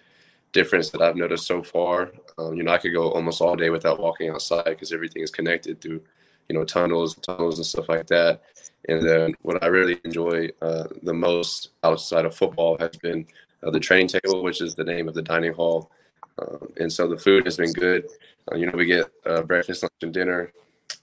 difference 0.52 0.90
that 0.90 1.02
I've 1.02 1.16
noticed 1.16 1.46
so 1.46 1.62
far. 1.62 2.12
Um, 2.38 2.54
you 2.54 2.62
know, 2.62 2.72
I 2.72 2.78
could 2.78 2.92
go 2.92 3.10
almost 3.10 3.40
all 3.40 3.56
day 3.56 3.70
without 3.70 3.98
walking 3.98 4.30
outside 4.30 4.64
because 4.64 4.92
everything 4.92 5.22
is 5.22 5.30
connected 5.30 5.80
through, 5.80 6.02
you 6.48 6.56
know, 6.56 6.64
tunnels, 6.64 7.14
tunnels 7.16 7.58
and 7.58 7.66
stuff 7.66 7.88
like 7.88 8.06
that. 8.08 8.42
And 8.88 9.02
then 9.02 9.34
what 9.42 9.62
I 9.62 9.68
really 9.68 9.98
enjoy 10.04 10.50
uh, 10.60 10.84
the 11.02 11.14
most 11.14 11.70
outside 11.82 12.26
of 12.26 12.36
football 12.36 12.76
has 12.78 12.96
been 12.96 13.26
uh, 13.62 13.70
the 13.70 13.80
training 13.80 14.08
table, 14.08 14.42
which 14.42 14.60
is 14.60 14.74
the 14.74 14.84
name 14.84 15.08
of 15.08 15.14
the 15.14 15.22
dining 15.22 15.54
hall. 15.54 15.90
Um, 16.38 16.68
and 16.78 16.92
so 16.92 17.08
the 17.08 17.16
food 17.16 17.46
has 17.46 17.56
been 17.56 17.72
good. 17.72 18.08
Uh, 18.50 18.56
you 18.56 18.66
know, 18.66 18.76
we 18.76 18.86
get 18.86 19.10
uh, 19.24 19.42
breakfast, 19.42 19.82
lunch, 19.82 19.92
and 20.02 20.12
dinner, 20.12 20.52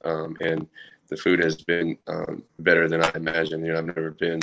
um, 0.04 0.38
and 0.42 0.68
the 1.08 1.18
food 1.18 1.40
has 1.40 1.56
been 1.56 1.98
um, 2.08 2.44
better 2.60 2.88
than 2.88 3.04
I 3.04 3.12
imagined. 3.16 3.66
You 3.66 3.74
know, 3.74 3.80
I've 3.80 3.86
never 3.86 4.12
been 4.12 4.42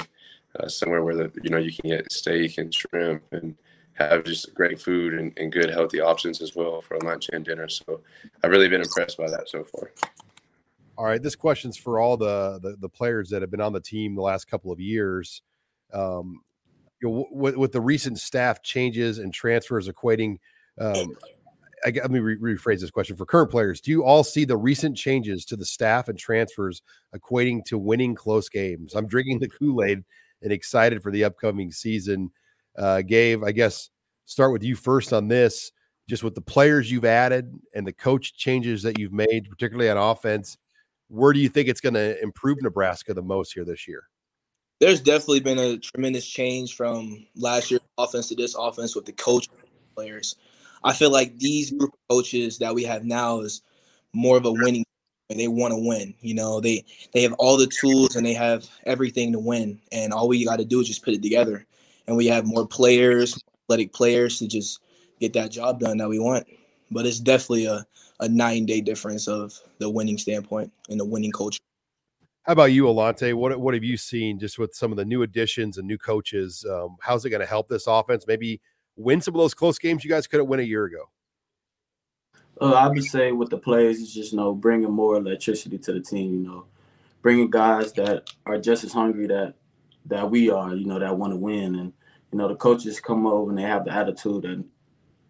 uh, 0.58 0.68
somewhere 0.68 1.04
where 1.04 1.14
the 1.14 1.30
you 1.42 1.50
know 1.50 1.58
you 1.58 1.72
can 1.72 1.90
get 1.90 2.10
steak 2.10 2.58
and 2.58 2.74
shrimp 2.74 3.22
and 3.32 3.54
have 3.94 4.24
just 4.24 4.54
great 4.54 4.80
food 4.80 5.14
and, 5.14 5.32
and 5.36 5.52
good 5.52 5.70
healthy 5.70 6.00
options 6.00 6.40
as 6.40 6.54
well 6.54 6.80
for 6.80 6.98
lunch 7.00 7.28
and 7.32 7.44
dinner. 7.44 7.68
So 7.68 8.00
I've 8.42 8.50
really 8.50 8.68
been 8.68 8.80
impressed 8.80 9.18
by 9.18 9.28
that 9.30 9.48
so 9.48 9.64
far. 9.64 9.90
All 10.98 11.04
right, 11.04 11.22
this 11.22 11.36
question's 11.36 11.76
for 11.76 12.00
all 12.00 12.16
the, 12.16 12.58
the, 12.60 12.76
the 12.80 12.88
players 12.88 13.30
that 13.30 13.40
have 13.40 13.50
been 13.50 13.60
on 13.60 13.72
the 13.72 13.80
team 13.80 14.14
the 14.14 14.20
last 14.20 14.46
couple 14.46 14.72
of 14.72 14.80
years. 14.80 15.42
Um, 15.94 16.42
you 17.00 17.08
know, 17.08 17.26
with, 17.30 17.56
with 17.56 17.72
the 17.72 17.80
recent 17.80 18.18
staff 18.18 18.62
changes 18.62 19.18
and 19.18 19.32
transfers 19.32 19.88
equating 19.88 20.38
um, 20.80 21.16
I, 21.84 21.90
let 21.90 22.10
me 22.10 22.18
re- 22.18 22.56
rephrase 22.56 22.80
this 22.80 22.90
question 22.90 23.16
for 23.16 23.26
current 23.26 23.50
players. 23.50 23.80
Do 23.80 23.90
you 23.90 24.04
all 24.04 24.24
see 24.24 24.44
the 24.44 24.56
recent 24.56 24.96
changes 24.96 25.44
to 25.46 25.56
the 25.56 25.64
staff 25.64 26.08
and 26.08 26.18
transfers 26.18 26.82
equating 27.14 27.64
to 27.66 27.78
winning 27.78 28.14
close 28.14 28.48
games? 28.48 28.94
I'm 28.94 29.06
drinking 29.06 29.38
the 29.40 29.48
Kool 29.48 29.84
Aid 29.84 30.04
and 30.42 30.52
excited 30.52 31.02
for 31.02 31.10
the 31.10 31.24
upcoming 31.24 31.70
season. 31.70 32.30
Uh, 32.76 33.02
Gabe, 33.02 33.44
I 33.44 33.52
guess 33.52 33.90
start 34.24 34.52
with 34.52 34.62
you 34.62 34.76
first 34.76 35.12
on 35.12 35.28
this. 35.28 35.72
Just 36.08 36.24
with 36.24 36.34
the 36.34 36.40
players 36.40 36.90
you've 36.90 37.04
added 37.04 37.52
and 37.74 37.86
the 37.86 37.92
coach 37.92 38.34
changes 38.34 38.82
that 38.82 38.98
you've 38.98 39.12
made, 39.12 39.48
particularly 39.50 39.90
on 39.90 39.98
offense, 39.98 40.56
where 41.08 41.32
do 41.32 41.40
you 41.40 41.48
think 41.48 41.68
it's 41.68 41.80
going 41.80 41.94
to 41.94 42.20
improve 42.22 42.62
Nebraska 42.62 43.14
the 43.14 43.22
most 43.22 43.52
here 43.52 43.64
this 43.64 43.88
year? 43.88 44.04
There's 44.80 45.00
definitely 45.00 45.40
been 45.40 45.58
a 45.58 45.78
tremendous 45.78 46.26
change 46.26 46.76
from 46.76 47.26
last 47.34 47.70
year's 47.70 47.82
offense 47.96 48.28
to 48.28 48.36
this 48.36 48.54
offense 48.54 48.94
with 48.94 49.06
the 49.06 49.12
coach 49.12 49.48
players. 49.96 50.36
I 50.84 50.92
feel 50.92 51.10
like 51.10 51.36
these 51.38 51.72
group 51.72 51.92
of 51.92 52.16
coaches 52.16 52.58
that 52.58 52.74
we 52.74 52.84
have 52.84 53.04
now 53.04 53.40
is 53.40 53.62
more 54.12 54.36
of 54.36 54.44
a 54.44 54.52
winning. 54.52 54.84
And 55.30 55.38
they 55.38 55.48
want 55.48 55.72
to 55.72 55.86
win. 55.86 56.14
You 56.22 56.32
know, 56.32 56.58
they 56.58 56.86
they 57.12 57.20
have 57.20 57.34
all 57.34 57.58
the 57.58 57.66
tools 57.66 58.16
and 58.16 58.24
they 58.24 58.32
have 58.32 58.66
everything 58.86 59.30
to 59.32 59.38
win. 59.38 59.78
And 59.92 60.10
all 60.10 60.26
we 60.26 60.42
got 60.42 60.56
to 60.56 60.64
do 60.64 60.80
is 60.80 60.88
just 60.88 61.04
put 61.04 61.12
it 61.12 61.22
together. 61.22 61.66
And 62.06 62.16
we 62.16 62.26
have 62.28 62.46
more 62.46 62.66
players, 62.66 63.38
athletic 63.64 63.92
players 63.92 64.38
to 64.38 64.48
just 64.48 64.80
get 65.20 65.34
that 65.34 65.50
job 65.50 65.80
done 65.80 65.98
that 65.98 66.08
we 66.08 66.18
want. 66.18 66.46
But 66.90 67.04
it's 67.04 67.20
definitely 67.20 67.66
a, 67.66 67.84
a 68.20 68.28
nine 68.28 68.66
day 68.66 68.80
difference 68.80 69.28
of 69.28 69.58
the 69.78 69.88
winning 69.88 70.18
standpoint 70.18 70.72
and 70.88 70.98
the 70.98 71.04
winning 71.04 71.32
culture. 71.32 71.60
How 72.42 72.52
about 72.52 72.72
you, 72.72 72.84
Alante? 72.84 73.34
What 73.34 73.60
what 73.60 73.74
have 73.74 73.84
you 73.84 73.96
seen 73.96 74.38
just 74.38 74.58
with 74.58 74.74
some 74.74 74.90
of 74.90 74.96
the 74.96 75.04
new 75.04 75.22
additions 75.22 75.76
and 75.76 75.86
new 75.86 75.98
coaches? 75.98 76.64
Um, 76.68 76.96
how's 77.00 77.24
it 77.24 77.30
going 77.30 77.40
to 77.40 77.46
help 77.46 77.68
this 77.68 77.86
offense? 77.86 78.26
Maybe 78.26 78.60
win 78.96 79.20
some 79.20 79.34
of 79.34 79.38
those 79.38 79.54
close 79.54 79.78
games 79.78 80.04
you 80.04 80.10
guys 80.10 80.26
couldn't 80.26 80.48
win 80.48 80.60
a 80.60 80.64
year 80.64 80.84
ago? 80.84 81.10
Uh, 82.60 82.72
I 82.72 82.88
would 82.88 83.04
say 83.04 83.32
with 83.32 83.50
the 83.50 83.58
players, 83.58 83.98
is 83.98 84.12
just 84.12 84.32
you 84.32 84.38
know 84.38 84.52
bringing 84.54 84.90
more 84.90 85.16
electricity 85.16 85.78
to 85.78 85.92
the 85.92 86.00
team. 86.00 86.34
You 86.34 86.48
know, 86.48 86.64
bringing 87.22 87.50
guys 87.50 87.92
that 87.92 88.30
are 88.46 88.58
just 88.58 88.82
as 88.82 88.92
hungry 88.92 89.26
that 89.28 89.54
that 90.06 90.28
we 90.28 90.50
are. 90.50 90.74
You 90.74 90.86
know, 90.86 90.98
that 90.98 91.16
want 91.16 91.32
to 91.32 91.36
win, 91.36 91.76
and 91.76 91.92
you 92.32 92.38
know 92.38 92.48
the 92.48 92.56
coaches 92.56 92.98
come 92.98 93.26
over 93.26 93.50
and 93.50 93.58
they 93.58 93.62
have 93.62 93.84
the 93.84 93.92
attitude. 93.92 94.44
And 94.44 94.64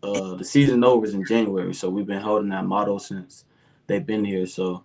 uh, 0.03 0.35
the 0.35 0.45
season 0.45 0.85
over 0.85 1.07
is 1.07 1.15
in 1.15 1.25
January, 1.25 1.75
so 1.75 1.89
we've 1.89 2.07
been 2.07 2.21
holding 2.21 2.51
that 2.51 2.65
motto 2.65 2.99
since 2.99 3.45
they've 3.87 4.07
been 4.07 4.25
here. 4.25 4.47
So 4.47 4.85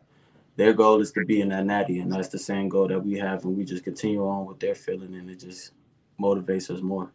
their 0.55 0.73
goal 0.73 1.01
is 1.01 1.11
to 1.13 1.25
be 1.25 1.41
in 1.41 1.49
that 1.49 1.65
natty, 1.65 1.99
and 1.99 2.11
that's 2.11 2.29
the 2.29 2.39
same 2.39 2.69
goal 2.69 2.87
that 2.87 3.03
we 3.03 3.17
have, 3.17 3.43
and 3.43 3.57
we 3.57 3.65
just 3.65 3.83
continue 3.83 4.25
on 4.27 4.45
with 4.45 4.59
their 4.59 4.75
feeling, 4.75 5.15
and 5.15 5.29
it 5.29 5.39
just 5.39 5.71
motivates 6.19 6.69
us 6.69 6.81
more 6.81 7.11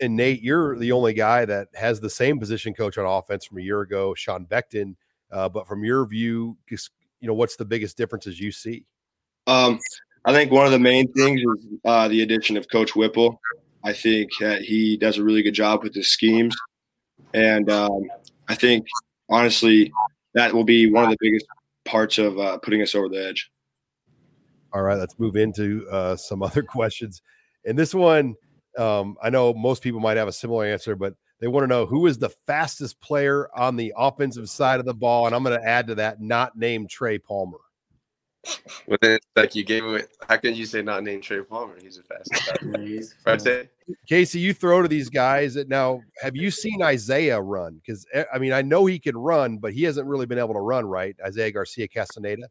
and 0.00 0.16
Nate, 0.16 0.42
you're 0.42 0.76
the 0.78 0.92
only 0.92 1.12
guy 1.12 1.44
that 1.44 1.68
has 1.74 2.00
the 2.00 2.10
same 2.10 2.38
position 2.38 2.74
coach 2.74 2.98
on 2.98 3.06
offense 3.06 3.44
from 3.44 3.58
a 3.58 3.62
year 3.62 3.80
ago, 3.80 4.14
Sean 4.14 4.46
Beckton. 4.46 4.96
Uh, 5.30 5.48
but 5.48 5.66
from 5.66 5.84
your 5.84 6.06
view, 6.06 6.56
just, 6.68 6.90
you 7.20 7.28
know, 7.28 7.34
what's 7.34 7.56
the 7.56 7.64
biggest 7.64 7.96
differences 7.96 8.38
you 8.38 8.52
see? 8.52 8.84
Um, 9.46 9.78
I 10.24 10.32
think 10.32 10.52
one 10.52 10.66
of 10.66 10.72
the 10.72 10.78
main 10.78 11.12
things 11.12 11.40
is 11.40 11.66
uh, 11.84 12.08
the 12.08 12.22
addition 12.22 12.56
of 12.56 12.68
Coach 12.68 12.94
Whipple. 12.94 13.40
I 13.84 13.92
think 13.92 14.30
that 14.40 14.62
he 14.62 14.96
does 14.96 15.18
a 15.18 15.24
really 15.24 15.42
good 15.42 15.54
job 15.54 15.82
with 15.82 15.94
his 15.94 16.10
schemes, 16.10 16.56
and 17.36 17.70
um, 17.70 18.10
I 18.48 18.54
think 18.54 18.86
honestly 19.28 19.92
that 20.34 20.52
will 20.52 20.64
be 20.64 20.90
one 20.90 21.04
of 21.04 21.10
the 21.10 21.16
biggest 21.20 21.46
parts 21.84 22.18
of 22.18 22.38
uh, 22.38 22.58
putting 22.58 22.82
us 22.82 22.94
over 22.94 23.08
the 23.08 23.28
edge. 23.28 23.50
All 24.72 24.82
right, 24.82 24.98
let's 24.98 25.18
move 25.18 25.36
into 25.36 25.86
uh, 25.90 26.16
some 26.16 26.42
other 26.42 26.62
questions. 26.62 27.22
And 27.64 27.78
this 27.78 27.94
one, 27.94 28.34
um, 28.78 29.16
I 29.22 29.30
know 29.30 29.54
most 29.54 29.82
people 29.82 30.00
might 30.00 30.16
have 30.16 30.28
a 30.28 30.32
similar 30.32 30.64
answer, 30.64 30.96
but 30.96 31.14
they 31.40 31.48
want 31.48 31.64
to 31.64 31.68
know 31.68 31.86
who 31.86 32.06
is 32.06 32.18
the 32.18 32.30
fastest 32.46 33.00
player 33.00 33.48
on 33.54 33.76
the 33.76 33.92
offensive 33.96 34.48
side 34.48 34.80
of 34.80 34.86
the 34.86 34.94
ball. 34.94 35.26
And 35.26 35.34
I'm 35.34 35.42
going 35.42 35.58
to 35.58 35.66
add 35.66 35.86
to 35.88 35.94
that, 35.96 36.20
not 36.20 36.56
named 36.56 36.88
Trey 36.88 37.18
Palmer. 37.18 37.58
Well, 38.86 38.98
then, 39.00 39.18
like 39.34 39.54
you 39.54 39.64
gave 39.64 39.84
it. 39.84 40.08
How 40.28 40.36
can 40.36 40.54
you 40.54 40.66
say 40.66 40.82
not 40.82 41.02
named 41.02 41.22
Trey 41.22 41.42
Palmer? 41.42 41.76
He's 41.80 41.96
the 41.96 42.02
fastest. 42.02 43.16
right, 43.26 43.68
Casey, 44.08 44.40
you 44.40 44.54
throw 44.54 44.82
to 44.82 44.88
these 44.88 45.08
guys. 45.08 45.54
That 45.54 45.68
now, 45.68 46.02
have 46.20 46.36
you 46.36 46.50
seen 46.50 46.82
Isaiah 46.82 47.40
run? 47.40 47.80
Because 47.84 48.06
eh, 48.12 48.24
I 48.32 48.38
mean, 48.38 48.52
I 48.52 48.62
know 48.62 48.86
he 48.86 48.98
can 48.98 49.16
run, 49.16 49.58
but 49.58 49.72
he 49.72 49.82
hasn't 49.82 50.06
really 50.06 50.26
been 50.26 50.38
able 50.38 50.54
to 50.54 50.60
run 50.60 50.86
right. 50.86 51.16
Isaiah 51.24 51.50
Garcia 51.50 51.88
Castaneda. 51.88 52.48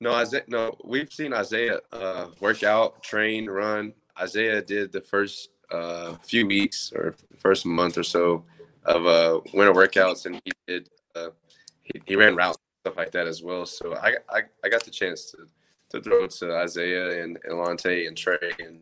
No, 0.00 0.12
Isaiah. 0.12 0.44
No, 0.48 0.76
we've 0.84 1.12
seen 1.12 1.32
Isaiah 1.32 1.80
uh, 1.92 2.28
work 2.40 2.62
out, 2.62 3.02
train, 3.02 3.48
run. 3.48 3.94
Isaiah 4.20 4.60
did 4.62 4.92
the 4.92 5.00
first 5.00 5.50
uh, 5.70 6.14
few 6.22 6.46
weeks 6.46 6.92
or 6.94 7.14
first 7.38 7.64
month 7.66 7.96
or 7.98 8.02
so 8.02 8.44
of 8.84 9.06
uh, 9.06 9.40
winter 9.54 9.72
workouts, 9.72 10.26
and 10.26 10.40
he 10.44 10.52
did 10.66 10.88
uh, 11.14 11.28
he, 11.82 12.00
he 12.04 12.16
ran 12.16 12.34
routes 12.34 12.58
stuff 12.82 12.96
like 12.96 13.12
that 13.12 13.28
as 13.28 13.42
well. 13.42 13.64
So 13.64 13.94
I, 13.94 14.16
I, 14.28 14.42
I 14.64 14.68
got 14.68 14.84
the 14.84 14.90
chance 14.90 15.30
to, 15.30 15.46
to 15.90 16.02
throw 16.02 16.26
to 16.26 16.56
Isaiah 16.56 17.22
and, 17.22 17.38
and 17.44 17.86
and 17.86 18.16
Trey 18.16 18.52
and 18.58 18.80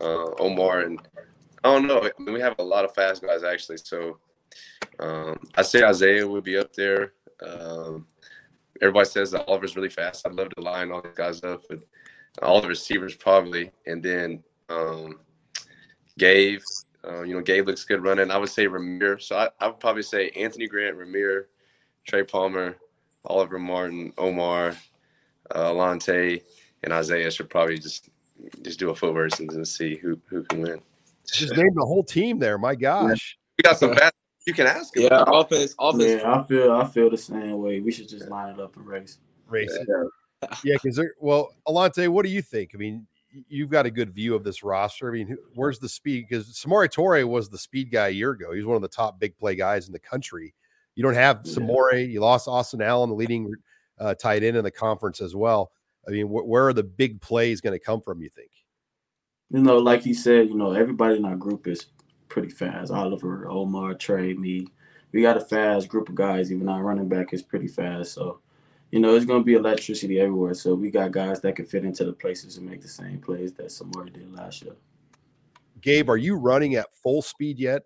uh, 0.00 0.30
Omar 0.38 0.82
and 0.82 1.00
I 1.64 1.72
don't 1.72 1.88
know. 1.88 2.00
I 2.00 2.10
mean, 2.22 2.34
we 2.34 2.40
have 2.40 2.54
a 2.60 2.62
lot 2.62 2.84
of 2.84 2.94
fast 2.94 3.22
guys 3.22 3.42
actually. 3.42 3.78
So 3.78 4.18
um, 5.00 5.38
I 5.56 5.62
say 5.62 5.82
Isaiah 5.82 6.26
would 6.26 6.44
be 6.44 6.56
up 6.56 6.72
there. 6.72 7.14
Um, 7.44 8.06
everybody 8.80 9.08
says 9.08 9.32
that 9.32 9.48
Oliver's 9.48 9.74
really 9.74 9.88
fast. 9.88 10.24
I'd 10.24 10.34
love 10.34 10.50
to 10.50 10.60
line 10.60 10.92
all 10.92 11.02
these 11.02 11.16
guys 11.16 11.42
up, 11.42 11.62
but 11.68 11.80
all 12.42 12.60
the 12.60 12.68
receivers 12.68 13.16
probably, 13.16 13.72
and 13.86 14.02
then 14.02 14.42
um, 14.68 15.20
Gabe, 16.18 16.60
uh, 17.06 17.22
you 17.22 17.34
know, 17.34 17.42
Gabe 17.42 17.66
looks 17.66 17.84
good 17.84 18.04
running. 18.04 18.30
I 18.30 18.38
would 18.38 18.48
say 18.48 18.66
Rahmir. 18.66 19.20
So 19.20 19.36
I, 19.36 19.48
I 19.58 19.66
would 19.66 19.80
probably 19.80 20.02
say 20.02 20.30
Anthony 20.30 20.68
Grant, 20.68 20.96
Rahmir, 20.96 21.46
Trey 22.06 22.22
Palmer, 22.22 22.76
Oliver 23.24 23.58
Martin, 23.58 24.12
Omar, 24.18 24.76
uh, 25.50 25.70
Alante, 25.70 26.42
and 26.82 26.92
Isaiah 26.92 27.30
should 27.30 27.50
probably 27.50 27.78
just 27.78 28.10
just 28.62 28.78
do 28.78 28.90
a 28.90 28.94
foot 28.94 29.14
race 29.14 29.38
and 29.38 29.66
see 29.66 29.96
who 29.96 30.18
who 30.28 30.42
can 30.44 30.62
win. 30.62 30.80
Just 31.32 31.56
name 31.56 31.74
the 31.74 31.86
whole 31.86 32.02
team 32.02 32.38
there. 32.38 32.58
My 32.58 32.74
gosh, 32.74 33.38
we 33.58 33.62
got 33.62 33.78
some 33.78 33.94
fast. 33.94 34.14
You 34.46 34.54
can 34.54 34.66
ask 34.66 34.96
him. 34.96 35.04
Yeah, 35.04 35.24
offense, 35.26 35.74
offense. 35.78 36.22
Yeah, 36.22 36.34
I 36.34 36.42
feel 36.44 36.72
I 36.72 36.84
feel 36.86 37.10
the 37.10 37.16
same 37.16 37.58
way. 37.58 37.80
We 37.80 37.92
should 37.92 38.08
just 38.08 38.28
line 38.28 38.54
it 38.54 38.60
up 38.60 38.76
and 38.76 38.86
race. 38.86 39.18
Race. 39.48 39.76
Yeah, 40.64 40.74
because 40.74 40.98
yeah, 40.98 41.04
well, 41.20 41.54
Alante, 41.68 42.08
what 42.08 42.24
do 42.24 42.30
you 42.30 42.42
think? 42.42 42.72
I 42.74 42.78
mean, 42.78 43.06
you've 43.48 43.70
got 43.70 43.86
a 43.86 43.90
good 43.90 44.12
view 44.12 44.34
of 44.34 44.42
this 44.42 44.62
roster. 44.62 45.08
I 45.08 45.12
mean, 45.12 45.36
where's 45.54 45.78
the 45.78 45.88
speed? 45.88 46.26
Because 46.28 46.48
Samori 46.48 46.88
Toure 46.88 47.26
was 47.26 47.48
the 47.48 47.58
speed 47.58 47.92
guy 47.92 48.08
a 48.08 48.10
year 48.10 48.32
ago. 48.32 48.52
He's 48.52 48.66
one 48.66 48.76
of 48.76 48.82
the 48.82 48.88
top 48.88 49.20
big 49.20 49.36
play 49.36 49.54
guys 49.54 49.86
in 49.86 49.92
the 49.92 49.98
country. 49.98 50.54
You 50.94 51.02
don't 51.02 51.14
have 51.14 51.40
yeah. 51.44 51.54
Samori. 51.54 52.10
You 52.10 52.20
lost 52.20 52.48
Austin 52.48 52.82
Allen, 52.82 53.10
the 53.10 53.16
leading 53.16 53.52
uh, 53.98 54.14
tight 54.14 54.42
end 54.42 54.56
in 54.56 54.64
the 54.64 54.70
conference 54.70 55.20
as 55.20 55.34
well. 55.34 55.72
I 56.06 56.10
mean, 56.10 56.26
wh- 56.26 56.46
where 56.46 56.66
are 56.68 56.72
the 56.72 56.82
big 56.82 57.20
plays 57.20 57.60
going 57.60 57.78
to 57.78 57.84
come 57.84 58.00
from? 58.00 58.20
You 58.20 58.28
think? 58.28 58.50
You 59.50 59.60
know, 59.60 59.78
like 59.78 60.06
you 60.06 60.14
said, 60.14 60.48
you 60.48 60.54
know, 60.54 60.72
everybody 60.72 61.16
in 61.16 61.24
our 61.24 61.36
group 61.36 61.66
is 61.66 61.86
pretty 62.28 62.48
fast. 62.48 62.90
Oliver, 62.90 63.48
Omar, 63.48 63.94
Trey, 63.94 64.34
me. 64.34 64.66
We 65.12 65.20
got 65.20 65.36
a 65.36 65.40
fast 65.40 65.88
group 65.88 66.08
of 66.08 66.14
guys. 66.14 66.50
Even 66.50 66.68
our 66.68 66.82
running 66.82 67.08
back 67.08 67.34
is 67.34 67.42
pretty 67.42 67.68
fast. 67.68 68.12
So 68.14 68.40
you 68.92 69.00
know, 69.00 69.16
it's 69.16 69.24
gonna 69.24 69.42
be 69.42 69.54
electricity 69.54 70.20
everywhere. 70.20 70.54
So 70.54 70.74
we 70.74 70.90
got 70.90 71.12
guys 71.12 71.40
that 71.40 71.56
can 71.56 71.64
fit 71.64 71.84
into 71.84 72.04
the 72.04 72.12
places 72.12 72.58
and 72.58 72.68
make 72.68 72.82
the 72.82 72.88
same 72.88 73.18
plays 73.18 73.54
that 73.54 73.66
Samori 73.66 74.12
did 74.12 74.32
last 74.32 74.62
year. 74.62 74.74
Gabe, 75.80 76.10
are 76.10 76.18
you 76.18 76.36
running 76.36 76.74
at 76.76 76.92
full 77.02 77.22
speed 77.22 77.58
yet? 77.58 77.82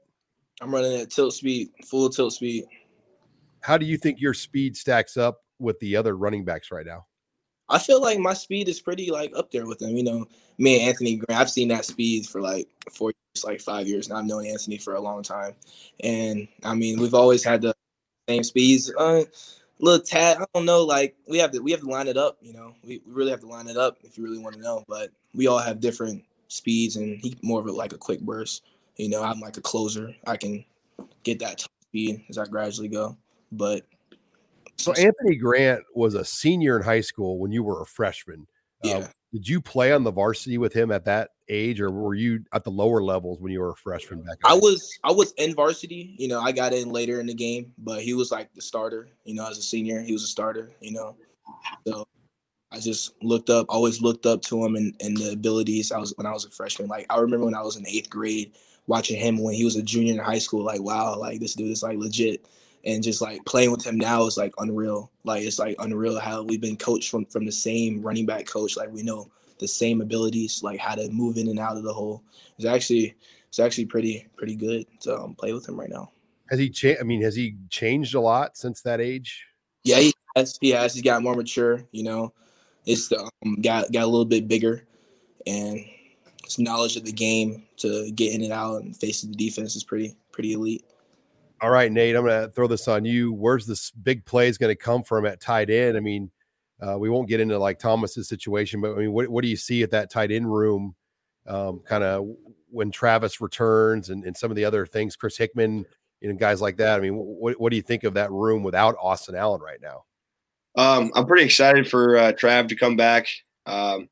I'm 0.61 0.75
running 0.75 1.01
at 1.01 1.11
tilt 1.11 1.33
speed, 1.33 1.71
full 1.85 2.11
tilt 2.11 2.33
speed. 2.33 2.65
How 3.67 3.77
do 3.77 3.85
you 3.85 3.97
think 3.97 4.21
your 4.21 4.33
speed 4.33 4.77
stacks 4.77 5.17
up 5.17 5.41
with 5.59 5.77
the 5.81 5.97
other 5.97 6.17
running 6.17 6.45
backs 6.45 6.71
right 6.71 6.87
now? 6.87 7.05
I 7.69 7.81
feel 7.81 8.01
like 8.01 8.17
my 8.17 8.33
speed 8.33 8.69
is 8.69 8.81
pretty 8.81 9.11
like 9.11 9.33
up 9.35 9.51
there 9.51 9.67
with 9.67 9.81
them. 9.81 9.97
You 9.97 10.05
know, 10.05 10.27
me 10.57 10.79
and 10.79 10.89
Anthony 10.89 11.17
Grant, 11.17 11.41
I've 11.41 11.51
seen 11.51 11.67
that 11.69 11.85
speed 11.85 12.27
for 12.27 12.41
like 12.41 12.69
four 12.93 13.11
years, 13.11 13.45
like 13.45 13.61
five 13.61 13.89
years, 13.89 14.09
and 14.09 14.17
I've 14.17 14.25
known 14.25 14.47
Anthony 14.47 14.79
for 14.79 14.95
a 14.95 15.01
long 15.01 15.25
time. 15.25 15.55
And 15.99 16.47
I 16.63 16.77
mean, 16.77 17.01
we've 17.01 17.13
always 17.13 17.43
had 17.43 17.61
the 17.61 17.75
same 18.29 18.45
speeds. 18.45 18.95
Uh, 18.97 19.25
little 19.81 19.99
tad, 19.99 20.37
I 20.41 20.45
don't 20.55 20.65
know. 20.65 20.85
Like 20.85 21.17
we 21.27 21.39
have 21.39 21.51
to, 21.51 21.59
we 21.59 21.73
have 21.73 21.81
to 21.81 21.91
line 21.91 22.07
it 22.07 22.17
up. 22.17 22.39
You 22.41 22.53
know, 22.53 22.73
we, 22.85 23.03
we 23.05 23.13
really 23.13 23.33
have 23.33 23.41
to 23.41 23.49
line 23.49 23.67
it 23.67 23.77
up 23.77 23.99
if 24.05 24.17
you 24.17 24.23
really 24.23 24.39
want 24.39 24.55
to 24.55 24.63
know. 24.63 24.85
But 24.87 25.11
we 25.35 25.49
all 25.49 25.59
have 25.59 25.81
different 25.81 26.23
speeds, 26.47 26.95
and 26.95 27.19
he 27.19 27.37
more 27.43 27.59
of 27.59 27.67
a, 27.67 27.73
like 27.73 27.93
a 27.93 27.99
quick 27.99 28.21
burst. 28.21 28.63
You 28.95 29.09
know, 29.09 29.25
I'm 29.25 29.41
like 29.41 29.57
a 29.57 29.61
closer. 29.61 30.15
I 30.25 30.37
can 30.37 30.65
get 31.25 31.41
that 31.41 31.67
speed 31.83 32.23
as 32.31 32.39
I 32.39 32.45
gradually 32.45 32.87
go. 32.87 33.17
But 33.53 33.85
so 34.77 34.93
Anthony 34.93 35.37
Grant 35.37 35.83
was 35.95 36.15
a 36.15 36.25
senior 36.25 36.77
in 36.77 36.83
high 36.83 37.01
school 37.01 37.39
when 37.39 37.51
you 37.53 37.63
were 37.63 37.81
a 37.81 37.87
freshman. 37.87 38.47
Uh, 38.85 38.89
yeah. 38.89 38.97
Uh, 38.99 39.09
did 39.33 39.49
you 39.49 39.61
play 39.61 39.93
on 39.93 40.05
the 40.05 40.13
varsity 40.13 40.59
with 40.59 40.73
him 40.73 40.91
at 40.91 41.05
that 41.05 41.31
age, 41.49 41.81
or 41.81 41.91
were 41.91 42.15
you 42.15 42.45
at 42.53 42.65
the 42.65 42.71
lower 42.71 43.03
levels 43.03 43.41
when 43.41 43.53
you 43.53 43.61
were 43.61 43.71
a 43.71 43.77
freshman 43.77 44.23
back? 44.23 44.39
I 44.45 44.55
was. 44.55 44.99
I 45.05 45.13
was 45.13 45.33
in 45.33 45.55
varsity. 45.55 46.15
You 46.19 46.29
know, 46.29 46.41
I 46.41 46.53
got 46.53 46.73
in 46.73 46.91
later 46.91 47.21
in 47.21 47.27
the 47.27 47.35
game, 47.35 47.73
but 47.79 48.03
he 48.03 48.15
was 48.15 48.31
like 48.31 48.53
the 48.55 48.63
starter. 48.63 49.09
You 49.25 49.35
know, 49.35 49.49
as 49.49 49.59
a 49.59 49.63
senior, 49.63 50.01
he 50.01 50.13
was 50.13 50.23
a 50.23 50.29
starter. 50.29 50.71
You 50.81 50.93
know, 50.93 51.17
so 51.87 52.07
I 52.71 52.79
just 52.79 53.23
looked 53.23 53.51
up. 53.51 53.67
Always 53.69 54.01
looked 54.01 54.27
up 54.27 54.43
to 54.43 54.65
him 54.65 54.77
and, 54.77 54.95
and 55.01 55.17
the 55.17 55.33
abilities. 55.33 55.93
I 55.93 55.99
was 55.99 56.15
when 56.17 56.27
I 56.27 56.33
was 56.33 56.45
a 56.45 56.51
freshman. 56.51 56.89
Like 56.89 57.07
I 57.11 57.19
remember 57.19 57.47
when 57.47 57.55
I 57.55 57.63
was 57.63 57.77
in 57.77 57.87
eighth 57.87 58.09
grade, 58.09 58.53
watching 58.87 59.21
him 59.21 59.43
when 59.43 59.55
he 59.55 59.65
was 59.65 59.77
a 59.77 59.83
junior 59.83 60.13
in 60.13 60.19
high 60.19 60.39
school. 60.39 60.65
Like 60.65 60.81
wow, 60.81 61.19
like 61.19 61.41
this 61.41 61.55
dude 61.55 61.73
is 61.73 61.83
like 61.83 61.99
legit 61.99 62.47
and 62.87 63.03
just 63.03 63.21
like 63.21 63.45
playing 63.45 63.73
with 63.73 63.85
him 63.85 63.99
now 63.99 64.25
is 64.27 64.37
like 64.37 64.55
unreal. 64.59 65.11
Like 65.25 65.43
it's 65.43 65.59
like 65.59 65.77
unreal 65.81 66.19
how 66.19 66.45
we've 66.45 66.61
been 66.61 66.77
coached 66.77 67.11
from 67.11 67.27
from 67.27 67.45
the 67.45 67.53
same 67.53 68.01
running 68.01 68.25
back 68.25 68.47
coach. 68.47 68.77
Like 68.77 68.91
we 68.93 69.03
know 69.03 69.31
the 69.59 69.69
same 69.69 70.01
abilities, 70.01 70.63
like 70.63 70.79
how 70.79 70.95
to 70.95 71.11
move 71.11 71.37
in 71.37 71.49
and 71.49 71.59
out 71.59 71.77
of 71.77 71.83
the 71.83 71.93
hole. 71.93 72.23
It's 72.57 72.67
actually 72.67 73.15
it's 73.49 73.59
actually 73.59 73.87
pretty 73.87 74.27
pretty 74.37 74.55
good 74.55 74.87
to 75.01 75.19
um, 75.19 75.35
play 75.35 75.53
with 75.53 75.69
him 75.69 75.79
right 75.79 75.91
now. 75.91 76.13
Has 76.49 76.61
he 76.61 76.71
changed? 76.71 77.01
I 77.01 77.05
mean, 77.05 77.23
has 77.23 77.35
he 77.35 77.57
changed 77.71 78.15
a 78.15 78.21
lot 78.21 78.57
since 78.57 78.81
that 78.83 79.01
age? 79.01 79.45
Yeah, 79.83 79.99
he 79.99 80.15
has. 80.37 80.57
He 80.61 80.71
has. 80.71 80.95
He's 80.95 81.03
got 81.03 81.23
more 81.23 81.35
mature. 81.35 81.85
You 81.91 82.05
know, 82.05 82.33
it's 82.87 83.13
um, 83.13 83.61
got 83.63 83.91
got 83.93 84.05
a 84.05 84.07
little 84.07 84.25
bit 84.25 84.47
bigger, 84.47 84.87
and 85.45 85.85
his 86.45 86.61
knowledge 86.61 86.97
of 86.97 87.05
the 87.05 87.13
game 87.13 87.65
to 87.79 88.13
get 88.13 88.33
in 88.33 88.43
and 88.43 88.53
out 88.53 88.83
and 88.83 88.97
facing 88.97 89.33
the 89.33 89.37
defense 89.37 89.75
is 89.75 89.83
pretty 89.83 90.15
pretty 90.31 90.53
elite. 90.53 90.85
All 91.61 91.71
right, 91.71 91.91
Nate, 91.91 92.15
I'm 92.15 92.25
going 92.25 92.43
to 92.43 92.53
throw 92.53 92.67
this 92.67 92.87
on 92.87 93.05
you. 93.05 93.33
Where's 93.33 93.67
this 93.67 93.91
big 93.91 94.25
play 94.27 94.49
is 94.49 94.59
going 94.59 94.71
to 94.71 94.77
come 94.77 95.03
from 95.03 95.25
at 95.25 95.41
tight 95.41 95.71
end? 95.71 95.97
I 95.97 96.01
mean, 96.01 96.31
uh, 96.81 96.99
we 96.99 97.09
won't 97.09 97.29
get 97.29 97.41
into 97.41 97.59
like 97.59 97.79
Thomas's 97.79 98.29
situation, 98.29 98.83
but 98.83 98.93
I 98.93 98.97
mean, 98.97 99.13
what, 99.13 99.29
what 99.29 99.43
do 99.43 99.49
you 99.49 99.57
see 99.57 99.83
at 99.83 99.91
that 99.93 100.11
tight 100.11 100.31
end 100.31 100.53
room? 100.53 100.95
Um, 101.47 101.81
kind 101.81 102.05
of 102.05 102.27
when 102.69 102.91
Travis 102.91 103.41
returns 103.41 104.11
and, 104.11 104.25
and 104.25 104.37
some 104.37 104.51
of 104.51 104.57
the 104.57 104.65
other 104.65 104.85
things, 104.85 105.17
Chris 105.17 105.39
Hickman, 105.39 105.87
you 106.21 106.29
know, 106.29 106.35
guys 106.35 106.61
like 106.61 106.77
that. 106.77 106.99
I 106.99 107.01
mean, 107.01 107.15
what, 107.15 107.59
what 107.59 107.71
do 107.71 107.77
you 107.77 107.83
think 107.83 108.05
of 108.05 108.15
that 108.15 108.31
room 108.31 108.63
without 108.63 108.97
Austin 109.01 109.35
Allen 109.35 109.63
right 109.63 109.81
now? 109.81 110.05
Um, 110.77 111.11
I'm 111.15 111.27
pretty 111.27 111.45
excited 111.45 111.89
for 111.89 112.19
uh, 112.19 112.33
Trav 112.33 112.69
to 112.69 112.77
come 112.77 112.97
back. 112.97 113.29
Um, 113.65 114.09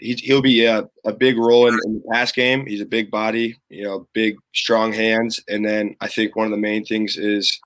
he, 0.00 0.14
he'll 0.14 0.42
be 0.42 0.64
a, 0.64 0.88
a 1.04 1.12
big 1.12 1.38
role 1.38 1.68
in, 1.68 1.78
in, 1.84 1.94
the 1.94 2.02
pass 2.10 2.32
game. 2.32 2.66
He's 2.66 2.80
a 2.80 2.86
big 2.86 3.10
body, 3.10 3.56
you 3.68 3.84
know, 3.84 4.08
big, 4.12 4.36
strong 4.54 4.92
hands. 4.92 5.40
And 5.48 5.64
then 5.64 5.94
I 6.00 6.08
think 6.08 6.34
one 6.34 6.46
of 6.46 6.50
the 6.50 6.58
main 6.58 6.84
things 6.84 7.16
is 7.16 7.60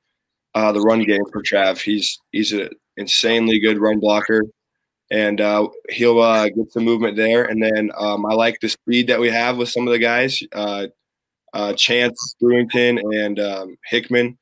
uh, 0.55 0.73
the 0.73 0.81
run 0.81 1.05
game 1.05 1.25
for 1.33 1.43
Trav. 1.43 1.81
He's 1.81 2.19
he's 2.33 2.53
an 2.53 2.71
insanely 2.97 3.59
good 3.59 3.79
run 3.79 4.01
blocker, 4.01 4.43
and 5.11 5.41
uh, 5.41 5.69
he'll 5.91 6.21
uh, 6.21 6.49
get 6.49 6.73
some 6.73 6.85
movement 6.85 7.17
there. 7.17 7.45
And 7.45 7.63
then 7.63 7.91
um, 7.97 8.27
I 8.27 8.35
like 8.35 8.59
the 8.61 8.69
speed 8.69 9.09
that 9.09 9.21
we 9.21 9.31
have 9.31 9.57
with 9.57 9.71
some 9.71 9.87
of 9.87 9.93
the 9.93 9.99
guys. 9.99 10.41
Uh, 10.53 10.89
uh, 11.53 11.73
Chance 11.75 12.35
Brewington 12.43 13.01
and 13.15 13.39
um, 13.39 13.77
Hickman 13.87 14.37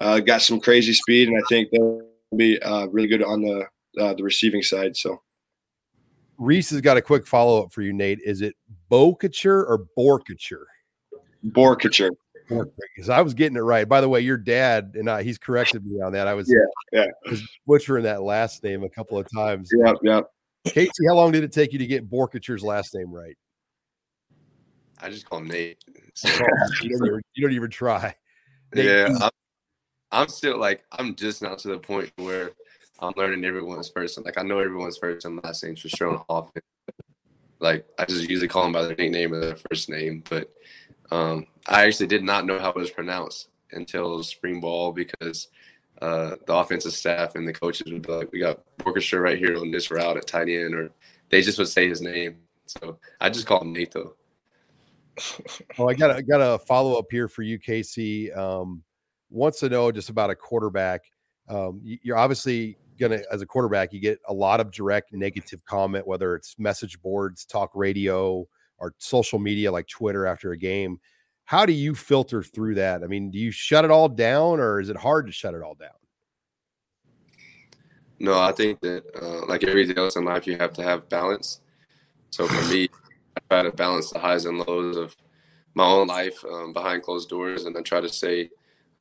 uh, 0.00 0.18
got 0.18 0.42
some 0.42 0.60
crazy 0.60 0.92
speed, 0.92 1.28
and 1.28 1.36
I 1.36 1.42
think 1.48 1.70
they'll 1.70 2.02
be 2.36 2.58
really 2.90 3.08
good 3.08 3.22
on 3.22 3.42
the 3.42 3.66
the 3.94 4.22
receiving 4.22 4.62
side. 4.62 4.96
So. 4.96 5.20
Reese 6.40 6.70
has 6.70 6.80
got 6.80 6.96
a 6.96 7.02
quick 7.02 7.26
follow 7.26 7.62
up 7.62 7.70
for 7.70 7.82
you, 7.82 7.92
Nate. 7.92 8.18
Is 8.24 8.40
it 8.40 8.56
Bokature 8.90 9.62
or 9.68 9.84
Borkature? 9.96 10.64
Borkature. 11.48 12.10
Because 12.48 13.10
I 13.10 13.20
was 13.20 13.34
getting 13.34 13.56
it 13.56 13.60
right. 13.60 13.86
By 13.86 14.00
the 14.00 14.08
way, 14.08 14.20
your 14.20 14.38
dad 14.38 14.94
and 14.94 15.08
I, 15.08 15.22
he's 15.22 15.38
corrected 15.38 15.84
me 15.84 16.00
on 16.00 16.12
that. 16.14 16.26
I 16.26 16.34
was 16.34 16.50
yeah, 16.50 17.00
yeah. 17.04 17.30
Was 17.30 17.46
butchering 17.66 18.04
that 18.04 18.22
last 18.22 18.64
name 18.64 18.82
a 18.82 18.88
couple 18.88 19.18
of 19.18 19.26
times. 19.32 19.68
Yeah, 19.72 19.92
yeah. 20.02 20.20
Casey, 20.64 21.06
how 21.06 21.14
long 21.14 21.30
did 21.30 21.44
it 21.44 21.52
take 21.52 21.72
you 21.72 21.78
to 21.78 21.86
get 21.86 22.10
Boerkircher's 22.10 22.64
last 22.64 22.94
name 22.94 23.12
right? 23.12 23.36
I 25.00 25.10
just 25.10 25.28
call 25.28 25.38
him 25.38 25.48
Nate. 25.48 25.78
So. 26.16 26.28
you, 26.82 26.90
don't 26.98 27.06
even, 27.06 27.20
you, 27.34 27.46
don't 27.46 27.54
even, 27.54 27.70
try. 27.70 28.14
Nate, 28.74 28.84
yeah, 28.84 29.16
I'm, 29.20 29.30
I'm 30.10 30.28
still 30.28 30.58
like 30.58 30.84
I'm 30.92 31.14
just 31.14 31.40
not 31.40 31.58
to 31.60 31.68
the 31.68 31.78
point 31.78 32.12
where 32.16 32.50
I'm 33.00 33.14
learning 33.16 33.44
everyone's 33.44 33.88
first. 33.88 34.22
Like 34.24 34.38
I 34.38 34.42
know 34.42 34.58
everyone's 34.58 34.98
first 34.98 35.24
and 35.24 35.42
last 35.42 35.64
names 35.64 35.80
for 35.80 35.88
sure 35.88 36.10
on 36.10 36.24
offense. 36.28 36.66
Like 37.58 37.86
I 37.98 38.04
just 38.04 38.28
usually 38.28 38.48
call 38.48 38.64
them 38.64 38.72
by 38.72 38.82
their 38.82 38.96
nickname 38.96 39.32
or 39.32 39.40
their 39.40 39.56
first 39.56 39.88
name. 39.88 40.22
But 40.28 40.50
um, 41.10 41.46
I 41.66 41.86
actually 41.86 42.06
did 42.08 42.24
not 42.24 42.46
know 42.46 42.58
how 42.58 42.70
it 42.70 42.76
was 42.76 42.90
pronounced 42.90 43.48
until 43.72 44.22
spring 44.22 44.60
ball 44.60 44.92
because 44.92 45.48
uh, 46.00 46.36
the 46.46 46.54
offensive 46.54 46.92
staff 46.92 47.34
and 47.34 47.46
the 47.46 47.52
coaches 47.52 47.92
would 47.92 48.06
be 48.06 48.12
like, 48.12 48.32
"We 48.32 48.40
got 48.40 48.60
Orchestra 48.84 49.20
right 49.20 49.38
here 49.38 49.56
on 49.56 49.70
this 49.70 49.90
route 49.90 50.16
at 50.16 50.26
tight 50.26 50.48
end," 50.48 50.74
or 50.74 50.90
they 51.28 51.42
just 51.42 51.58
would 51.58 51.68
say 51.68 51.88
his 51.88 52.00
name. 52.00 52.38
So 52.66 52.98
I 53.20 53.30
just 53.30 53.46
call 53.46 53.62
him 53.62 53.74
though. 53.92 54.14
Well, 55.76 55.90
I 55.90 55.94
got 55.94 56.10
I 56.10 56.22
got 56.22 56.40
a 56.40 56.58
follow 56.58 56.98
up 56.98 57.06
here 57.10 57.28
for 57.28 57.42
you, 57.42 57.58
Casey. 57.58 58.32
Um, 58.32 58.82
wants 59.28 59.60
to 59.60 59.68
know 59.68 59.92
just 59.92 60.08
about 60.08 60.30
a 60.30 60.34
quarterback. 60.34 61.02
Um, 61.48 61.80
you're 61.82 62.16
obviously 62.16 62.78
gonna 63.00 63.22
as 63.32 63.42
a 63.42 63.46
quarterback, 63.46 63.92
you 63.92 64.00
get 64.00 64.20
a 64.28 64.32
lot 64.32 64.60
of 64.60 64.70
direct 64.70 65.12
negative 65.12 65.64
comment, 65.64 66.06
whether 66.06 66.36
it's 66.36 66.58
message 66.58 67.00
boards, 67.02 67.44
talk 67.44 67.70
radio, 67.74 68.46
or 68.78 68.94
social 68.98 69.38
media 69.38 69.72
like 69.72 69.88
Twitter 69.88 70.26
after 70.26 70.52
a 70.52 70.56
game. 70.56 71.00
How 71.44 71.66
do 71.66 71.72
you 71.72 71.96
filter 71.96 72.42
through 72.44 72.76
that? 72.76 73.02
I 73.02 73.08
mean, 73.08 73.30
do 73.30 73.38
you 73.38 73.50
shut 73.50 73.84
it 73.84 73.90
all 73.90 74.08
down, 74.08 74.60
or 74.60 74.78
is 74.78 74.88
it 74.88 74.96
hard 74.96 75.26
to 75.26 75.32
shut 75.32 75.54
it 75.54 75.62
all 75.62 75.74
down? 75.74 75.90
No, 78.20 78.38
I 78.38 78.52
think 78.52 78.80
that 78.82 79.02
uh, 79.20 79.46
like 79.46 79.64
everything 79.64 79.98
else 79.98 80.16
in 80.16 80.24
life, 80.24 80.46
you 80.46 80.56
have 80.58 80.72
to 80.74 80.82
have 80.82 81.08
balance. 81.08 81.60
So 82.30 82.46
for 82.46 82.68
me, 82.72 82.88
I 83.36 83.40
try 83.48 83.62
to 83.62 83.72
balance 83.72 84.10
the 84.10 84.18
highs 84.18 84.44
and 84.44 84.58
lows 84.58 84.96
of 84.96 85.16
my 85.74 85.86
own 85.86 86.06
life 86.06 86.44
um, 86.44 86.72
behind 86.72 87.02
closed 87.02 87.28
doors, 87.28 87.64
and 87.64 87.74
then 87.74 87.82
try 87.82 88.00
to 88.00 88.08
say 88.08 88.50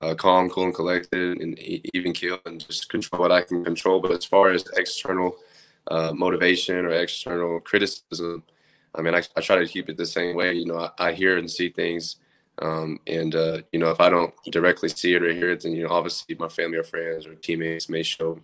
uh, 0.02 0.16
calm, 0.16 0.50
cool, 0.50 0.66
and 0.66 0.74
collected, 0.74 1.42
and 1.42 1.58
even 1.94 2.14
keel, 2.14 2.40
and 2.46 2.66
just 2.66 2.90
control 2.90 3.22
what 3.22 3.32
I 3.32 3.42
can 3.42 3.64
control. 3.64 4.00
But 4.00 4.12
as 4.12 4.26
far 4.26 4.50
as 4.50 4.66
external 4.76 5.36
uh, 5.88 6.14
motivation 6.14 6.86
or 6.86 6.92
external 6.92 7.60
criticism, 7.60 8.44
I 8.96 9.02
mean, 9.02 9.14
I, 9.14 9.24
I, 9.36 9.42
try 9.42 9.58
to 9.58 9.68
keep 9.68 9.90
it 9.90 9.98
the 9.98 10.06
same 10.06 10.36
way. 10.36 10.54
You 10.54 10.66
know, 10.66 10.78
I, 10.78 11.10
I 11.10 11.14
hear 11.14 11.38
and 11.38 11.50
see 11.50 11.70
things, 11.70 12.18
um, 12.62 13.00
and 13.08 13.36
uh, 13.36 13.62
you 13.72 13.80
know, 13.80 13.92
if 13.92 14.00
I 14.00 14.10
don't 14.10 14.34
directly 14.52 14.90
see 14.90 15.14
it 15.16 15.24
or 15.24 15.34
hear 15.34 15.52
it, 15.52 15.62
then 15.62 15.74
you 15.74 15.84
know, 15.84 15.94
obviously 15.94 16.36
my 16.36 16.48
family 16.50 16.78
or 16.78 16.84
friends 16.84 17.26
or 17.28 17.36
teammates 17.36 17.90
may 17.90 18.04
show 18.04 18.40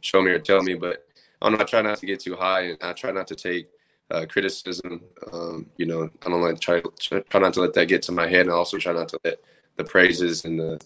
show 0.00 0.22
me 0.22 0.30
or 0.30 0.38
tell 0.38 0.62
me. 0.62 0.74
But 0.74 1.06
I 1.42 1.48
don't 1.48 1.58
know. 1.58 1.64
I 1.64 1.66
try 1.66 1.82
not 1.82 1.98
to 1.98 2.06
get 2.06 2.20
too 2.20 2.36
high, 2.36 2.62
and 2.62 2.78
I 2.82 2.92
try 2.92 3.10
not 3.10 3.26
to 3.28 3.34
take 3.34 3.68
uh, 4.10 4.26
criticism. 4.28 5.02
Um, 5.32 5.66
you 5.76 5.86
know, 5.86 6.08
I 6.24 6.30
don't 6.30 6.40
like 6.40 6.60
try 6.60 6.82
try 7.00 7.40
not 7.40 7.54
to 7.54 7.60
let 7.60 7.74
that 7.74 7.86
get 7.86 8.02
to 8.02 8.12
my 8.12 8.28
head, 8.28 8.42
and 8.42 8.50
I 8.50 8.54
also 8.54 8.78
try 8.78 8.92
not 8.92 9.08
to 9.08 9.20
let 9.24 9.40
the 9.80 9.90
praises 9.90 10.44
and 10.44 10.60
the 10.60 10.80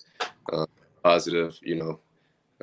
uh, 0.53 0.67
positive, 1.03 1.59
you 1.63 1.75
know, 1.75 2.01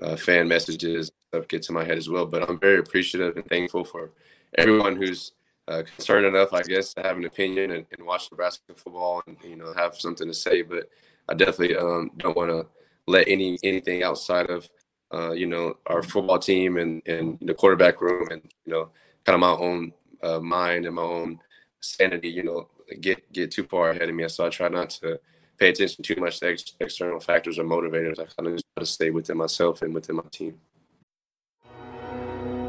uh, 0.02 0.16
fan 0.16 0.48
messages 0.48 1.12
stuff 1.28 1.48
get 1.48 1.62
to 1.64 1.74
my 1.74 1.84
head 1.84 1.98
as 1.98 2.10
well. 2.10 2.26
But 2.26 2.50
I'm 2.50 2.60
very 2.60 2.80
appreciative 2.80 3.36
and 3.36 3.46
thankful 3.48 3.84
for 3.84 4.12
everyone 4.58 4.96
who's 4.96 5.34
uh, 5.68 5.84
concerned 5.84 6.26
enough, 6.26 6.54
I 6.54 6.62
guess, 6.62 6.94
to 6.94 7.02
have 7.04 7.18
an 7.18 7.26
opinion 7.26 7.72
and, 7.72 7.86
and, 7.92 8.06
watch 8.06 8.30
Nebraska 8.32 8.74
football 8.76 9.22
and 9.28 9.38
you 9.44 9.56
know 9.56 9.74
have 9.74 9.96
something 9.96 10.28
to 10.28 10.34
say. 10.34 10.62
But 10.62 10.90
I 11.30 11.34
definitely 11.34 11.76
um, 11.78 12.12
don't 12.18 12.36
want 12.36 12.50
to 12.50 12.66
let 13.08 13.28
any 13.28 13.58
anything 13.64 14.04
outside 14.04 14.50
of 14.50 14.70
uh, 15.14 15.32
you 15.32 15.48
know 15.48 15.78
our 15.88 16.02
football 16.02 16.40
team 16.40 16.78
and 16.78 17.02
and 17.06 17.38
the 17.42 17.54
quarterback 17.54 18.02
room 18.02 18.28
and 18.32 18.42
you 18.66 18.74
know 18.74 18.90
kind 19.26 19.36
of 19.36 19.42
my 19.42 19.66
own 19.66 19.94
uh, 20.24 20.40
mind 20.40 20.86
and 20.86 20.96
my 20.96 21.04
own 21.04 21.40
sanity, 21.82 22.30
you 22.30 22.44
know, 22.44 22.68
get 23.00 23.32
get 23.32 23.52
too 23.52 23.64
far 23.64 23.92
ahead 23.92 24.10
of 24.10 24.16
me. 24.16 24.28
So 24.30 24.46
I 24.46 24.50
try 24.50 24.70
not 24.70 24.90
to 25.02 25.20
pay 25.62 25.70
attention 25.70 26.04
too 26.04 26.16
much 26.16 26.40
to 26.40 26.48
ex- 26.48 26.76
external 26.80 27.20
factors 27.20 27.60
or 27.60 27.64
motivators. 27.64 28.20
I 28.20 28.26
kind 28.26 28.48
of 28.48 28.54
just 28.54 28.66
try 28.76 28.82
to 28.82 28.86
stay 28.86 29.12
within 29.12 29.38
myself 29.38 29.84
and 29.84 29.94
within 29.94 30.16
my 30.16 30.24
team. 30.32 30.60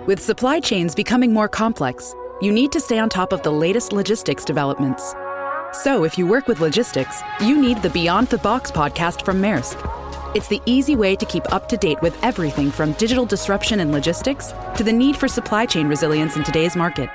With 0.07 0.21
supply 0.21 0.61
chains 0.61 0.95
becoming 0.95 1.33
more 1.33 1.49
complex, 1.49 2.15
you 2.43 2.53
need 2.53 2.71
to 2.73 2.81
stay 2.81 2.99
on 2.99 3.09
top 3.09 3.33
of 3.33 3.43
the 3.43 3.51
latest 3.51 3.93
logistics 3.93 4.45
developments. 4.45 5.15
So, 5.73 6.05
if 6.05 6.19
you 6.19 6.27
work 6.27 6.49
with 6.49 6.61
logistics, 6.61 7.23
you 7.41 7.59
need 7.59 7.81
the 7.81 7.89
Beyond 7.89 8.29
the 8.29 8.39
Box 8.39 8.71
podcast 8.71 9.25
from 9.25 9.41
Maersk. 9.41 9.79
It's 10.37 10.49
the 10.49 10.61
easy 10.67 10.97
way 10.97 11.17
to 11.17 11.25
keep 11.25 11.51
up 11.51 11.69
to 11.71 11.79
date 11.79 12.03
with 12.03 12.19
everything 12.23 12.71
from 12.71 12.93
digital 12.93 13.25
disruption 13.25 13.81
in 13.81 13.91
logistics 13.91 14.53
to 14.77 14.85
the 14.85 14.93
need 14.93 15.17
for 15.17 15.29
supply 15.29 15.65
chain 15.65 15.89
resilience 15.89 16.37
in 16.37 16.45
today's 16.45 16.77
market. 16.77 17.09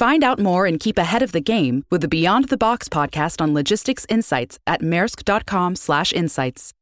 Find 0.00 0.24
out 0.24 0.38
more 0.38 0.64
and 0.64 0.80
keep 0.80 0.96
ahead 0.96 1.20
of 1.20 1.32
the 1.32 1.42
game 1.42 1.84
with 1.90 2.00
the 2.00 2.08
Beyond 2.08 2.48
the 2.48 2.56
Box 2.56 2.88
podcast 2.88 3.42
on 3.42 3.52
logistics 3.52 4.06
insights 4.08 4.58
at 4.66 4.80
maersk.com/insights. 4.80 6.72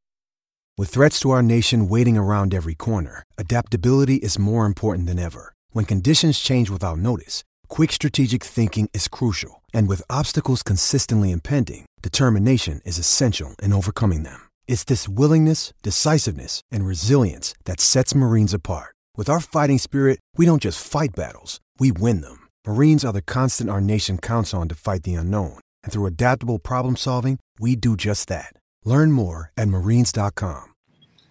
With 0.79 0.89
threats 0.91 1.19
to 1.23 1.31
our 1.31 1.43
nation 1.43 1.89
waiting 1.89 2.17
around 2.17 2.55
every 2.55 2.77
corner, 2.77 3.25
adaptability 3.37 4.19
is 4.19 4.39
more 4.39 4.67
important 4.67 5.09
than 5.09 5.19
ever. 5.19 5.53
When 5.73 5.85
conditions 5.85 6.39
change 6.39 6.71
without 6.71 6.99
notice, 6.99 7.43
quick 7.67 7.91
strategic 7.91 8.45
thinking 8.45 8.89
is 8.95 9.09
crucial, 9.09 9.65
and 9.75 9.89
with 9.89 10.09
obstacles 10.09 10.63
consistently 10.63 11.33
impending, 11.33 11.87
determination 12.01 12.81
is 12.85 12.99
essential 12.99 13.57
in 13.61 13.73
overcoming 13.73 14.23
them. 14.23 14.49
It's 14.69 14.85
this 14.85 15.09
willingness, 15.09 15.73
decisiveness, 15.83 16.61
and 16.71 16.87
resilience 16.87 17.53
that 17.65 17.81
sets 17.81 18.15
Marines 18.15 18.55
apart. 18.55 18.95
With 19.17 19.29
our 19.29 19.41
fighting 19.41 19.79
spirit, 19.79 20.21
we 20.37 20.47
don't 20.47 20.63
just 20.63 20.81
fight 20.81 21.17
battles, 21.17 21.59
we 21.81 21.91
win 21.91 22.21
them. 22.21 22.48
Marines 22.69 23.03
are 23.03 23.15
the 23.15 23.23
constant 23.23 23.71
our 23.71 23.81
nation 23.81 24.19
counts 24.19 24.53
on 24.53 24.69
to 24.69 24.75
fight 24.75 25.03
the 25.03 25.15
unknown. 25.15 25.59
And 25.83 25.91
through 25.91 26.05
adaptable 26.05 26.59
problem 26.59 26.97
solving, 26.97 27.39
we 27.59 27.77
do 27.77 27.97
just 27.97 28.29
that. 28.29 28.53
Learn 28.85 29.11
more 29.11 29.53
at 29.57 29.69
marines.com. 29.69 30.75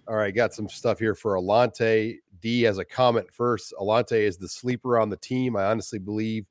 All 0.08 0.16
right, 0.16 0.34
got 0.34 0.52
some 0.52 0.68
stuff 0.68 0.98
here 0.98 1.14
for 1.14 1.34
Alante. 1.34 2.16
D 2.40 2.66
as 2.66 2.78
a 2.78 2.84
comment 2.84 3.28
first. 3.32 3.72
Alante 3.78 4.18
is 4.18 4.36
the 4.36 4.48
sleeper 4.48 4.98
on 4.98 5.10
the 5.10 5.16
team. 5.16 5.54
I 5.54 5.66
honestly 5.66 6.00
believe 6.00 6.44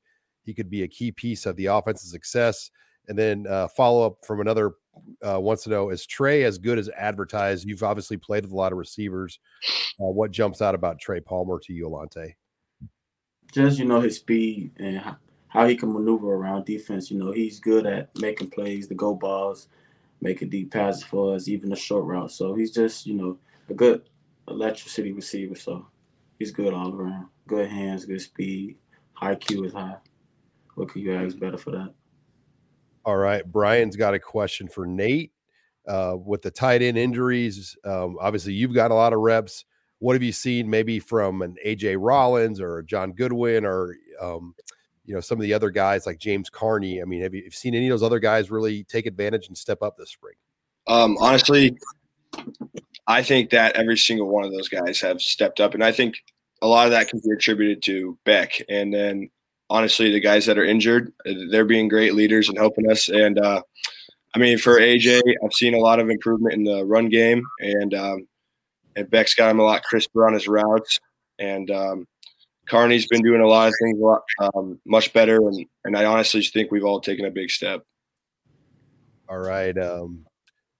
he 0.44 0.54
could 0.54 0.70
be 0.70 0.84
a 0.84 0.88
key 0.88 1.12
piece 1.12 1.44
of 1.44 1.54
the 1.56 1.66
offense's 1.66 2.10
success. 2.10 2.70
And 3.08 3.18
then 3.18 3.46
uh, 3.46 3.68
follow 3.68 4.06
up 4.06 4.24
from 4.26 4.40
another 4.40 4.72
uh, 5.22 5.38
wants 5.38 5.64
to 5.64 5.70
know 5.70 5.90
is 5.90 6.06
Trey 6.06 6.44
as 6.44 6.56
good 6.56 6.78
as 6.78 6.88
advertised? 6.96 7.68
You've 7.68 7.82
obviously 7.82 8.16
played 8.16 8.44
with 8.44 8.52
a 8.52 8.56
lot 8.56 8.72
of 8.72 8.78
receivers. 8.78 9.38
Uh, 10.00 10.08
what 10.08 10.30
jumps 10.30 10.62
out 10.62 10.74
about 10.74 10.98
Trey 10.98 11.20
Palmer 11.20 11.60
to 11.64 11.74
you, 11.74 11.90
Alante? 11.90 12.36
Just 13.52 13.78
you 13.78 13.84
know 13.84 14.00
his 14.00 14.16
speed 14.16 14.70
and 14.78 15.02
how 15.48 15.66
he 15.66 15.76
can 15.76 15.92
maneuver 15.92 16.34
around 16.34 16.64
defense. 16.66 17.10
You 17.10 17.18
know 17.18 17.32
he's 17.32 17.60
good 17.60 17.86
at 17.86 18.16
making 18.18 18.50
plays, 18.50 18.88
the 18.88 18.94
go 18.94 19.14
balls, 19.14 19.68
making 20.20 20.50
deep 20.50 20.70
passes 20.70 21.02
for 21.02 21.34
us, 21.34 21.48
even 21.48 21.70
the 21.70 21.76
short 21.76 22.04
route. 22.04 22.30
So 22.30 22.54
he's 22.54 22.72
just 22.72 23.06
you 23.06 23.14
know 23.14 23.38
a 23.68 23.74
good 23.74 24.08
electricity 24.48 25.12
receiver. 25.12 25.54
So 25.54 25.86
he's 26.38 26.50
good 26.50 26.74
all 26.74 26.94
around. 26.94 27.26
Good 27.46 27.68
hands, 27.68 28.04
good 28.04 28.20
speed, 28.20 28.76
high 29.14 29.34
Q 29.34 29.64
is 29.64 29.72
high. 29.72 29.96
What 30.74 30.90
could 30.90 31.02
you 31.02 31.14
ask 31.14 31.38
better 31.38 31.58
for 31.58 31.70
that? 31.72 31.92
All 33.04 33.16
right, 33.16 33.44
Brian's 33.50 33.96
got 33.96 34.14
a 34.14 34.18
question 34.18 34.68
for 34.68 34.86
Nate. 34.86 35.32
Uh, 35.86 36.14
with 36.22 36.42
the 36.42 36.50
tight 36.50 36.82
end 36.82 36.98
injuries, 36.98 37.74
um, 37.82 38.18
obviously 38.20 38.52
you've 38.52 38.74
got 38.74 38.90
a 38.90 38.94
lot 38.94 39.14
of 39.14 39.20
reps 39.20 39.64
what 40.00 40.14
have 40.14 40.22
you 40.22 40.32
seen 40.32 40.70
maybe 40.70 40.98
from 40.98 41.42
an 41.42 41.56
AJ 41.66 41.96
Rollins 41.98 42.60
or 42.60 42.82
John 42.82 43.12
Goodwin 43.12 43.64
or 43.64 43.96
um, 44.20 44.54
you 45.04 45.14
know 45.14 45.20
some 45.20 45.38
of 45.38 45.42
the 45.42 45.54
other 45.54 45.70
guys 45.70 46.06
like 46.06 46.18
James 46.18 46.50
Carnie? 46.50 47.02
I 47.02 47.04
mean, 47.04 47.22
have 47.22 47.34
you, 47.34 47.50
seen 47.50 47.74
any 47.74 47.88
of 47.88 47.92
those 47.92 48.06
other 48.06 48.20
guys 48.20 48.50
really 48.50 48.84
take 48.84 49.06
advantage 49.06 49.48
and 49.48 49.56
step 49.56 49.82
up 49.82 49.96
this 49.96 50.10
spring? 50.10 50.34
Um, 50.86 51.16
honestly, 51.20 51.76
I 53.06 53.22
think 53.22 53.50
that 53.50 53.76
every 53.76 53.98
single 53.98 54.28
one 54.28 54.44
of 54.44 54.52
those 54.52 54.68
guys 54.68 55.00
have 55.00 55.20
stepped 55.20 55.60
up, 55.60 55.74
and 55.74 55.82
I 55.82 55.92
think 55.92 56.16
a 56.62 56.66
lot 56.66 56.86
of 56.86 56.92
that 56.92 57.08
can 57.08 57.20
be 57.20 57.30
attributed 57.30 57.82
to 57.84 58.18
Beck. 58.24 58.60
And 58.68 58.92
then, 58.92 59.30
honestly, 59.70 60.12
the 60.12 60.20
guys 60.20 60.46
that 60.46 60.58
are 60.58 60.64
injured, 60.64 61.12
they're 61.50 61.64
being 61.64 61.88
great 61.88 62.14
leaders 62.14 62.48
and 62.48 62.58
helping 62.58 62.90
us. 62.90 63.08
And 63.08 63.38
uh, 63.38 63.62
I 64.34 64.38
mean, 64.38 64.58
for 64.58 64.78
AJ, 64.78 65.20
I've 65.44 65.52
seen 65.52 65.74
a 65.74 65.78
lot 65.78 66.00
of 66.00 66.10
improvement 66.10 66.54
in 66.54 66.64
the 66.64 66.84
run 66.84 67.08
game, 67.08 67.42
and 67.60 67.94
um, 67.94 68.28
and 68.98 69.08
Beck's 69.08 69.34
got 69.34 69.50
him 69.50 69.60
a 69.60 69.62
lot 69.62 69.84
crisper 69.84 70.26
on 70.26 70.34
his 70.34 70.48
routes. 70.48 70.98
And 71.38 71.70
um, 71.70 72.06
Carnie's 72.68 73.06
been 73.06 73.22
doing 73.22 73.40
a 73.40 73.46
lot 73.46 73.68
of 73.68 73.74
things 73.80 73.98
a 73.98 74.04
lot 74.04 74.22
um, 74.54 74.80
much 74.84 75.12
better, 75.12 75.36
and 75.36 75.64
and 75.84 75.96
I 75.96 76.04
honestly 76.04 76.42
think 76.42 76.70
we've 76.70 76.84
all 76.84 77.00
taken 77.00 77.24
a 77.24 77.30
big 77.30 77.50
step. 77.50 77.82
All 79.28 79.38
right, 79.38 79.76
um, 79.78 80.26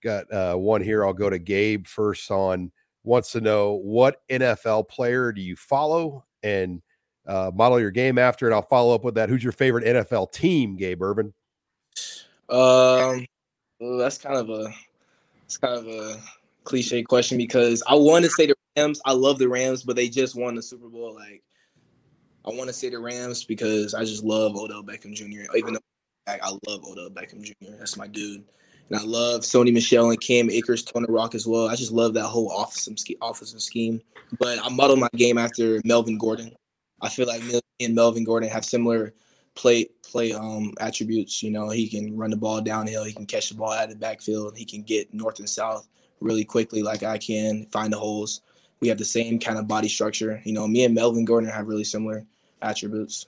got 0.03 0.31
uh, 0.33 0.57
one 0.57 0.83
here. 0.83 1.05
I'll 1.05 1.13
go 1.13 1.31
to 1.31 1.39
Gabe 1.39 1.87
first. 1.87 2.31
On 2.31 2.73
wants 3.05 3.33
to 3.33 3.41
know 3.41 3.75
what 3.75 4.21
NFL 4.29 4.89
player 4.89 5.33
do 5.33 5.41
you 5.41 5.55
follow 5.55 6.25
and 6.43 6.83
uh, 7.27 7.53
model 7.55 7.79
your 7.79 7.93
game 7.93 8.19
after, 8.19 8.47
and 8.47 8.55
I'll 8.55 8.63
follow 8.63 8.95
up 8.95 9.05
with 9.05 9.15
that. 9.15 9.29
Who's 9.29 9.45
your 9.45 9.53
favorite 9.53 9.85
NFL 9.85 10.33
team, 10.33 10.77
Gabe 10.77 11.01
Ervin? 11.03 11.33
Um, 12.49 13.27
well, 13.79 13.97
that's 13.99 14.19
kind 14.19 14.37
of 14.37 14.51
a 14.51 14.75
it's 15.45 15.57
kind 15.57 15.75
of 15.75 15.87
a 15.87 16.21
cliche 16.69 17.03
question 17.03 17.39
because 17.39 17.83
I 17.89 17.95
want 17.95 18.25
to 18.27 18.31
say 18.31 18.47
the 18.47 18.55
Rams. 18.77 19.01
I 19.07 19.13
love 19.13 19.39
the 19.39 19.49
Rams, 19.49 19.83
but 19.83 19.97
they 19.97 20.09
just 20.09 20.37
won 20.37 20.55
the 20.55 20.63
Super 20.63 20.89
Bowl. 20.89 21.15
Like, 21.15 21.43
I 22.47 22.51
want 22.51 22.69
to 22.69 22.75
say 22.75 22.91
the 22.91 22.99
Rams 22.99 23.45
because 23.45 23.95
I 23.95 24.05
just 24.05 24.23
love 24.23 24.55
Odell 24.55 24.83
Beckham 24.83 25.15
Jr. 25.15 25.51
Even 25.57 25.75
though 25.75 25.81
I 26.27 26.51
love 26.67 26.85
Odell 26.85 27.11
Beckham 27.11 27.43
Jr. 27.43 27.73
That's 27.79 27.97
my 27.97 28.07
dude. 28.07 28.45
And 28.91 28.99
I 28.99 29.03
love 29.03 29.43
Sony 29.43 29.73
Michel 29.73 30.11
and 30.11 30.21
Cam 30.21 30.51
Akers, 30.51 30.83
Tony 30.83 31.07
Rock 31.09 31.35
as 31.35 31.47
well. 31.47 31.69
I 31.69 31.75
just 31.75 31.93
love 31.93 32.15
that 32.15 32.27
whole 32.27 32.51
offensive 32.63 33.17
offensive 33.23 33.63
scheme. 33.63 34.01
But 34.39 34.59
I 34.63 34.69
model 34.69 34.97
my 34.97 35.09
game 35.17 35.39
after 35.39 35.81
Melvin 35.85 36.19
Gordon. 36.19 36.55
I 37.01 37.09
feel 37.09 37.27
like 37.27 37.43
me 37.45 37.61
and 37.81 37.95
Melvin 37.95 38.25
Gordon 38.25 38.51
have 38.51 38.65
similar 38.65 39.15
play 39.55 39.87
play 40.03 40.33
um 40.33 40.73
attributes. 40.81 41.43
You 41.43 41.51
know, 41.51 41.71
he 41.71 41.89
can 41.89 42.17
run 42.17 42.31
the 42.31 42.37
ball 42.37 42.61
downhill, 42.61 43.05
he 43.05 43.13
can 43.13 43.27
catch 43.27 43.49
the 43.49 43.55
ball 43.55 43.73
out 43.73 43.85
of 43.85 43.91
the 43.91 43.97
backfield, 43.97 44.57
he 44.57 44.67
can 44.67 44.83
get 44.83 45.13
north 45.15 45.39
and 45.39 45.49
south 45.49 45.89
really 46.21 46.45
quickly 46.45 46.83
like 46.83 47.03
I 47.03 47.19
can, 47.19 47.67
find 47.67 47.93
the 47.93 47.99
holes. 47.99 48.43
We 48.81 48.89
have 48.89 48.99
the 48.99 49.05
same 49.05 49.39
kind 49.39 49.59
of 49.59 49.67
body 49.67 49.89
structure. 49.89 50.41
You 50.45 50.53
know, 50.53 50.67
me 50.69 50.85
and 50.85 50.95
Melvin 50.95 51.25
Gordon 51.25 51.51
have 51.51 51.67
really 51.67 51.85
similar 51.85 52.25
attributes. 52.63 53.27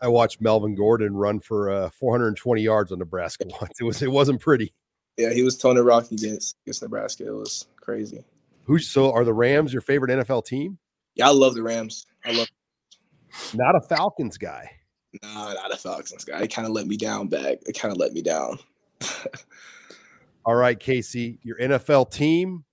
I 0.00 0.08
watched 0.08 0.40
Melvin 0.40 0.74
Gordon 0.74 1.14
run 1.14 1.40
for 1.40 1.70
uh, 1.70 1.90
420 1.90 2.60
yards 2.60 2.90
on 2.90 2.98
Nebraska 2.98 3.44
once. 3.60 3.80
It 3.80 3.84
was 3.84 4.02
it 4.02 4.10
wasn't 4.10 4.40
pretty. 4.40 4.72
Yeah, 5.16 5.32
he 5.32 5.42
was 5.42 5.58
Tony 5.58 5.80
Rocky 5.80 6.16
against 6.16 6.56
against 6.64 6.82
Nebraska. 6.82 7.26
It 7.26 7.34
was 7.34 7.66
crazy. 7.76 8.24
Who's 8.64 8.88
so 8.88 9.12
are 9.12 9.24
the 9.24 9.34
Rams 9.34 9.72
your 9.72 9.82
favorite 9.82 10.10
NFL 10.10 10.46
team? 10.46 10.78
Yeah, 11.14 11.28
I 11.28 11.32
love 11.32 11.54
the 11.54 11.62
Rams. 11.62 12.06
I 12.24 12.32
love. 12.32 12.48
Not 13.54 13.76
a 13.76 13.80
Falcons 13.80 14.38
guy. 14.38 14.70
No, 15.22 15.52
not 15.52 15.70
a 15.70 15.76
Falcons 15.76 16.24
guy. 16.24 16.40
It 16.40 16.54
kind 16.54 16.66
of 16.66 16.72
let 16.72 16.86
me 16.86 16.96
down 16.96 17.28
back. 17.28 17.58
It 17.66 17.78
kind 17.78 17.92
of 17.92 17.98
let 17.98 18.14
me 18.14 18.22
down. 18.22 18.58
All 20.44 20.54
right, 20.54 20.78
Casey, 20.78 21.38
your 21.42 21.56
NFL 21.58 22.10
team 22.10 22.64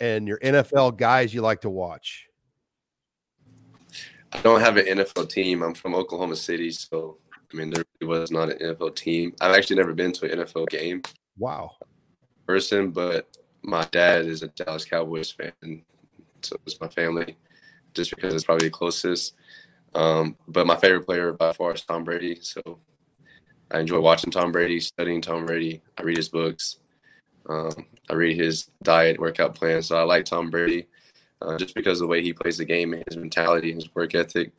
and 0.00 0.26
your 0.26 0.38
NFL 0.38 0.96
guys 0.96 1.32
you 1.32 1.42
like 1.42 1.60
to 1.60 1.70
watch. 1.70 2.28
I 4.32 4.40
don't 4.42 4.60
have 4.60 4.76
an 4.76 4.86
NFL 4.86 5.28
team. 5.30 5.62
I'm 5.62 5.74
from 5.74 5.94
Oklahoma 5.94 6.36
City, 6.36 6.70
so 6.70 7.16
I 7.52 7.56
mean 7.56 7.70
there 7.70 7.84
really 8.00 8.18
was 8.18 8.30
not 8.30 8.50
an 8.50 8.58
NFL 8.58 8.96
team. 8.96 9.32
I've 9.40 9.54
actually 9.54 9.76
never 9.76 9.94
been 9.94 10.12
to 10.12 10.30
an 10.30 10.40
NFL 10.40 10.68
game. 10.68 11.02
Wow. 11.38 11.76
Person, 12.46 12.90
but 12.90 13.28
my 13.62 13.84
dad 13.90 14.26
is 14.26 14.42
a 14.42 14.48
Dallas 14.48 14.84
Cowboys 14.84 15.30
fan, 15.30 15.82
so 16.42 16.56
it's 16.66 16.80
my 16.80 16.88
family, 16.88 17.36
just 17.94 18.14
because 18.14 18.34
it's 18.34 18.44
probably 18.44 18.68
the 18.68 18.72
closest. 18.72 19.34
Um, 19.94 20.36
but 20.46 20.66
my 20.66 20.76
favorite 20.76 21.06
player 21.06 21.32
by 21.32 21.52
far 21.52 21.74
is 21.74 21.82
Tom 21.82 22.04
Brady. 22.04 22.38
So 22.42 22.78
I 23.70 23.80
enjoy 23.80 24.00
watching 24.00 24.30
Tom 24.30 24.52
Brady, 24.52 24.80
studying 24.80 25.20
Tom 25.20 25.46
Brady. 25.46 25.82
I 25.96 26.02
read 26.02 26.16
his 26.16 26.28
books. 26.28 26.78
Um, 27.46 27.86
I 28.10 28.14
read 28.14 28.36
his 28.36 28.70
diet 28.82 29.18
workout 29.18 29.54
plan. 29.54 29.82
So 29.82 29.96
I 29.96 30.02
like 30.02 30.24
Tom 30.24 30.50
Brady 30.50 30.86
uh, 31.42 31.56
just 31.58 31.74
because 31.74 32.00
of 32.00 32.06
the 32.06 32.10
way 32.10 32.22
he 32.22 32.32
plays 32.32 32.58
the 32.58 32.64
game 32.64 32.92
and 32.92 33.04
his 33.06 33.16
mentality, 33.16 33.72
his 33.72 33.94
work 33.94 34.14
ethic. 34.14 34.52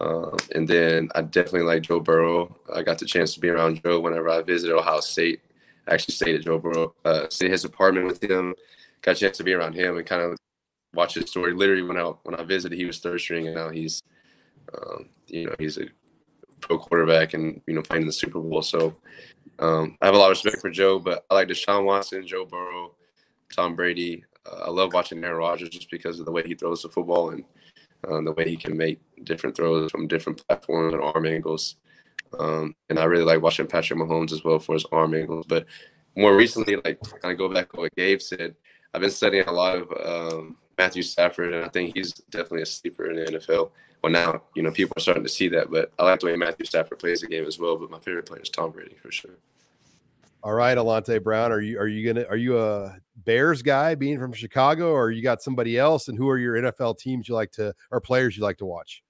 Um, 0.00 0.36
and 0.54 0.66
then 0.66 1.08
I 1.14 1.22
definitely 1.22 1.62
like 1.62 1.82
Joe 1.82 2.00
Burrow. 2.00 2.56
I 2.74 2.82
got 2.82 2.98
the 2.98 3.06
chance 3.06 3.34
to 3.34 3.40
be 3.40 3.48
around 3.48 3.82
Joe 3.82 4.00
whenever 4.00 4.28
I 4.28 4.42
visited 4.42 4.74
Ohio 4.74 5.00
State. 5.00 5.40
I 5.86 5.94
actually 5.94 6.14
stayed 6.14 6.34
at 6.34 6.44
Joe 6.44 6.58
Burrow, 6.58 6.94
uh, 7.04 7.28
stayed 7.28 7.50
his 7.50 7.64
apartment 7.64 8.06
with 8.06 8.22
him. 8.22 8.54
Got 9.02 9.16
a 9.16 9.20
chance 9.20 9.36
to 9.36 9.44
be 9.44 9.52
around 9.52 9.74
him 9.74 9.98
and 9.98 10.06
kind 10.06 10.22
of 10.22 10.36
watch 10.94 11.14
his 11.14 11.28
story. 11.30 11.52
Literally, 11.52 11.82
when 11.82 11.98
I 11.98 12.04
when 12.22 12.34
I 12.34 12.42
visited, 12.42 12.76
he 12.76 12.86
was 12.86 12.98
third 12.98 13.20
string, 13.20 13.46
and 13.46 13.54
now 13.54 13.68
he's, 13.68 14.02
um, 14.74 15.10
you 15.26 15.46
know, 15.46 15.54
he's 15.58 15.76
a 15.76 15.86
pro 16.60 16.78
quarterback 16.78 17.34
and 17.34 17.60
you 17.66 17.74
know 17.74 17.82
playing 17.82 18.02
in 18.02 18.06
the 18.06 18.12
Super 18.12 18.40
Bowl. 18.40 18.62
So 18.62 18.96
um, 19.58 19.96
I 20.00 20.06
have 20.06 20.14
a 20.14 20.18
lot 20.18 20.26
of 20.26 20.42
respect 20.42 20.60
for 20.60 20.70
Joe, 20.70 20.98
but 20.98 21.24
I 21.30 21.34
like 21.34 21.48
Deshaun 21.48 21.84
Watson, 21.84 22.26
Joe 22.26 22.44
Burrow, 22.44 22.94
Tom 23.54 23.76
Brady. 23.76 24.24
Uh, 24.46 24.64
I 24.66 24.70
love 24.70 24.92
watching 24.92 25.22
Aaron 25.22 25.38
Rodgers 25.38 25.68
just 25.70 25.90
because 25.90 26.20
of 26.20 26.26
the 26.26 26.32
way 26.32 26.42
he 26.44 26.54
throws 26.54 26.82
the 26.82 26.88
football 26.88 27.30
and 27.30 27.44
um, 28.08 28.24
the 28.24 28.32
way 28.32 28.48
he 28.48 28.56
can 28.56 28.76
make 28.76 29.00
different 29.24 29.56
throws 29.56 29.90
from 29.90 30.08
different 30.08 30.44
platforms 30.46 30.92
and 30.92 31.02
arm 31.02 31.26
angles. 31.26 31.76
Um, 32.38 32.74
and 32.90 32.98
I 32.98 33.04
really 33.04 33.24
like 33.24 33.42
watching 33.42 33.66
Patrick 33.66 33.98
Mahomes 33.98 34.32
as 34.32 34.44
well 34.44 34.58
for 34.58 34.74
his 34.74 34.84
arm 34.92 35.14
angles. 35.14 35.46
But 35.48 35.66
more 36.16 36.36
recently, 36.36 36.76
like 36.76 37.00
kind 37.22 37.32
of 37.32 37.38
go 37.38 37.48
back 37.48 37.70
to 37.72 37.80
what 37.80 37.96
Gabe 37.96 38.20
said, 38.20 38.56
I've 38.92 39.00
been 39.00 39.10
studying 39.10 39.46
a 39.46 39.52
lot 39.52 39.76
of 39.76 40.32
um, 40.32 40.56
Matthew 40.78 41.02
Stafford, 41.02 41.54
and 41.54 41.64
I 41.64 41.68
think 41.68 41.94
he's 41.94 42.12
definitely 42.12 42.62
a 42.62 42.66
sleeper 42.66 43.10
in 43.10 43.16
the 43.16 43.38
NFL. 43.38 43.70
Well, 44.02 44.12
now 44.12 44.42
you 44.54 44.62
know 44.62 44.70
people 44.70 44.94
are 44.96 45.00
starting 45.00 45.22
to 45.22 45.28
see 45.28 45.48
that, 45.48 45.70
but 45.70 45.92
I 45.98 46.04
like 46.04 46.20
the 46.20 46.26
way 46.26 46.36
Matthew 46.36 46.66
Stafford 46.66 46.98
plays 46.98 47.20
the 47.22 47.26
game 47.26 47.46
as 47.46 47.58
well. 47.58 47.76
But 47.76 47.90
my 47.90 47.98
favorite 48.00 48.26
player 48.26 48.42
is 48.42 48.50
Tom 48.50 48.70
Brady 48.70 48.96
for 49.00 49.10
sure. 49.10 49.36
All 50.44 50.52
right, 50.52 50.76
Alante 50.76 51.22
Brown, 51.22 51.52
are 51.52 51.60
you 51.62 51.78
are 51.78 51.88
you 51.88 52.12
gonna 52.12 52.26
are 52.28 52.36
you 52.36 52.58
a 52.58 52.98
Bears 53.16 53.62
guy 53.62 53.94
being 53.94 54.18
from 54.18 54.34
Chicago, 54.34 54.90
or 54.90 55.10
you 55.10 55.22
got 55.22 55.40
somebody 55.40 55.78
else? 55.78 56.08
And 56.08 56.18
who 56.18 56.28
are 56.28 56.36
your 56.36 56.56
NFL 56.56 56.98
teams 56.98 57.30
you 57.30 57.34
like 57.34 57.50
to 57.52 57.74
or 57.90 57.98
players 57.98 58.36
you 58.36 58.42
like 58.42 58.58
to 58.58 58.66
watch? 58.66 59.02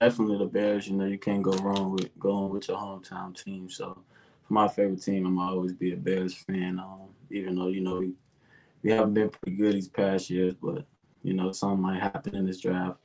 Definitely 0.00 0.38
the 0.38 0.46
Bears. 0.46 0.88
You 0.88 0.96
know, 0.96 1.04
you 1.04 1.18
can't 1.18 1.42
go 1.42 1.52
wrong 1.58 1.92
with 1.92 2.18
going 2.18 2.50
with 2.50 2.66
your 2.66 2.78
hometown 2.78 3.40
team. 3.40 3.70
So, 3.70 3.96
for 4.42 4.54
my 4.54 4.66
favorite 4.66 5.02
team, 5.02 5.24
I'm 5.24 5.38
always 5.38 5.72
be 5.72 5.92
a 5.92 5.96
Bears 5.96 6.34
fan. 6.34 6.80
Um, 6.80 7.10
even 7.30 7.54
though 7.54 7.68
you 7.68 7.82
know 7.82 8.00
we, 8.00 8.14
we 8.84 8.92
haven't 8.92 9.14
been 9.14 9.30
pretty 9.30 9.56
good 9.56 9.72
these 9.72 9.88
past 9.88 10.30
years, 10.30 10.54
but 10.54 10.84
you 11.22 11.32
know 11.32 11.50
something 11.50 11.80
might 11.80 12.00
happen 12.00 12.36
in 12.36 12.46
this 12.46 12.60
draft. 12.60 12.98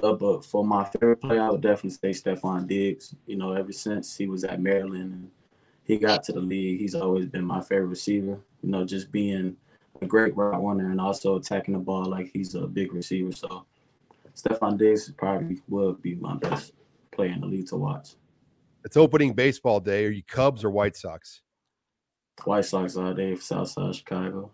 Uh, 0.00 0.12
but 0.12 0.44
for 0.44 0.64
my 0.64 0.84
favorite 0.84 1.20
player, 1.20 1.42
I 1.42 1.50
would 1.50 1.62
definitely 1.62 1.90
say 1.90 2.10
Stefon 2.10 2.66
Diggs. 2.66 3.14
You 3.26 3.36
know, 3.36 3.52
ever 3.52 3.72
since 3.72 4.16
he 4.16 4.26
was 4.26 4.44
at 4.44 4.60
Maryland 4.60 5.12
and 5.12 5.30
he 5.84 5.98
got 5.98 6.22
to 6.24 6.32
the 6.32 6.40
league, 6.40 6.80
he's 6.80 6.94
always 6.94 7.26
been 7.26 7.44
my 7.44 7.60
favorite 7.60 7.86
receiver. 7.86 8.38
You 8.62 8.70
know, 8.70 8.84
just 8.84 9.10
being 9.10 9.56
a 10.00 10.06
great 10.06 10.36
route 10.36 10.62
runner 10.62 10.90
and 10.90 11.00
also 11.00 11.36
attacking 11.36 11.74
the 11.74 11.80
ball 11.80 12.04
like 12.04 12.30
he's 12.32 12.54
a 12.54 12.66
big 12.66 12.92
receiver. 12.92 13.32
So 13.32 13.64
Stefon 14.36 14.78
Diggs 14.78 15.10
probably 15.16 15.62
would 15.68 16.02
be 16.02 16.14
my 16.14 16.36
best 16.36 16.72
player 17.10 17.32
in 17.32 17.40
the 17.40 17.46
league 17.46 17.68
to 17.68 17.76
watch. 17.76 18.16
It's 18.84 18.96
opening 18.96 19.32
baseball 19.32 19.80
day. 19.80 20.06
Are 20.06 20.10
you 20.10 20.22
Cubs 20.24 20.62
or 20.62 20.70
White 20.70 20.96
Sox? 20.96 21.40
White 22.44 22.64
Sox 22.64 22.96
all 22.96 23.14
day, 23.14 23.36
Southside 23.36 23.94
Chicago. 23.94 24.50